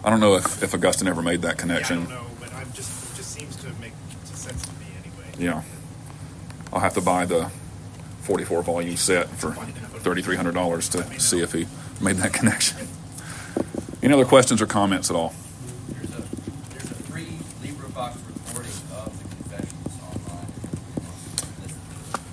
I 0.03 0.09
don't 0.09 0.19
know 0.21 0.35
if, 0.35 0.63
if 0.63 0.73
Augustine 0.73 1.07
ever 1.07 1.21
made 1.21 1.41
that 1.41 1.57
connection. 1.57 2.07
Yeah, 2.09 2.21
anyway. 5.39 5.55
Yeah. 5.55 5.63
I'll 6.71 6.79
have 6.79 6.93
to 6.95 7.01
buy 7.01 7.25
the 7.25 7.51
44 8.21 8.61
volume 8.63 8.95
set 8.95 9.27
for 9.29 9.51
$3,300 9.51 10.91
to 10.91 11.19
see 11.19 11.41
if 11.41 11.53
he 11.53 11.67
made 12.01 12.17
that 12.17 12.33
connection. 12.39 12.87
Any 14.01 14.13
other 14.13 14.25
questions 14.25 14.61
or 14.61 14.65
comments 14.67 15.09
at 15.09 15.15
all? 15.15 15.33
There's 15.89 16.09
a, 16.11 16.21
there's 16.69 16.91
a 16.91 16.95
free 17.03 17.37
LibriVox 17.63 18.15
recording 18.27 18.71
of 18.95 19.11
the 19.19 19.35
confessions 19.35 19.99
online. 20.03 20.47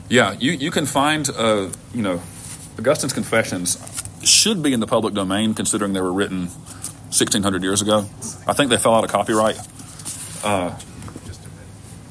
Yeah, 0.08 0.32
you, 0.38 0.52
you 0.52 0.70
can 0.70 0.86
find, 0.86 1.28
uh, 1.30 1.70
you 1.94 2.02
know, 2.02 2.22
Augustine's 2.78 3.12
Confessions 3.14 3.78
should 4.22 4.62
be 4.62 4.72
in 4.72 4.80
the 4.80 4.86
public 4.86 5.14
domain 5.14 5.54
considering 5.54 5.92
they 5.92 6.00
were 6.00 6.12
written 6.12 6.48
1600 7.10 7.62
years 7.62 7.80
ago. 7.80 8.00
I 8.46 8.52
think 8.52 8.70
they 8.70 8.76
fell 8.76 8.94
out 8.94 9.02
of 9.04 9.10
copyright. 9.10 9.56
Uh, 10.44 10.70
Just 10.76 10.84
a 10.84 10.86
minute. 10.86 10.95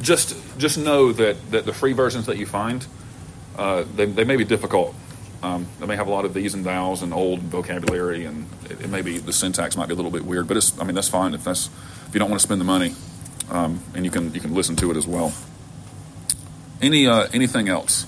Just 0.06 0.36
just 0.58 0.78
know 0.78 1.12
that, 1.12 1.52
that 1.52 1.66
the 1.66 1.74
free 1.74 1.94
versions 1.94 2.28
that 2.28 2.38
you 2.38 2.46
find, 2.46 2.86
uh, 3.58 3.84
they, 3.96 4.06
they 4.06 4.24
may 4.24 4.38
be 4.38 4.46
difficult. 4.46 4.96
Um, 5.44 5.68
they 5.80 5.86
may 5.86 5.96
have 5.96 6.08
a 6.08 6.12
lot 6.12 6.26
of 6.26 6.34
these 6.34 6.54
and 6.54 6.64
thous 6.64 7.02
and 7.02 7.14
old 7.14 7.40
vocabulary, 7.42 8.26
and 8.26 8.48
it, 8.70 8.82
it 8.82 8.90
may 8.90 9.02
be 9.02 9.18
the 9.18 9.34
syntax 9.34 9.76
might 9.76 9.88
be 9.88 9.94
a 9.94 9.96
little 9.96 10.12
bit 10.12 10.24
weird. 10.26 10.48
But 10.48 10.58
it's 10.58 10.80
I 10.80 10.86
mean 10.86 10.96
that's 10.96 11.10
fine 11.10 11.34
if 11.34 11.44
that's 11.44 11.70
if 12.08 12.14
you 12.14 12.20
don't 12.20 12.30
want 12.30 12.40
to 12.40 12.48
spend 12.48 12.62
the 12.62 12.66
money, 12.66 12.96
um, 13.50 13.82
and 13.94 14.06
you 14.06 14.12
can 14.12 14.34
you 14.34 14.40
can 14.40 14.54
listen 14.54 14.76
to 14.78 14.92
it 14.92 14.98
as 14.98 15.08
well. 15.08 15.34
Any 16.82 17.08
uh, 17.08 17.28
anything 17.34 17.68
else? 17.68 18.06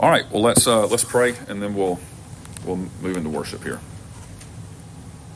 All 0.00 0.10
right. 0.10 0.28
Well, 0.32 0.42
let's 0.42 0.66
uh, 0.66 0.86
let's 0.86 1.04
pray, 1.04 1.34
and 1.48 1.62
then 1.62 1.74
we'll 1.74 2.00
we'll 2.64 2.76
move 3.00 3.16
into 3.16 3.30
worship 3.30 3.62
here. 3.62 3.80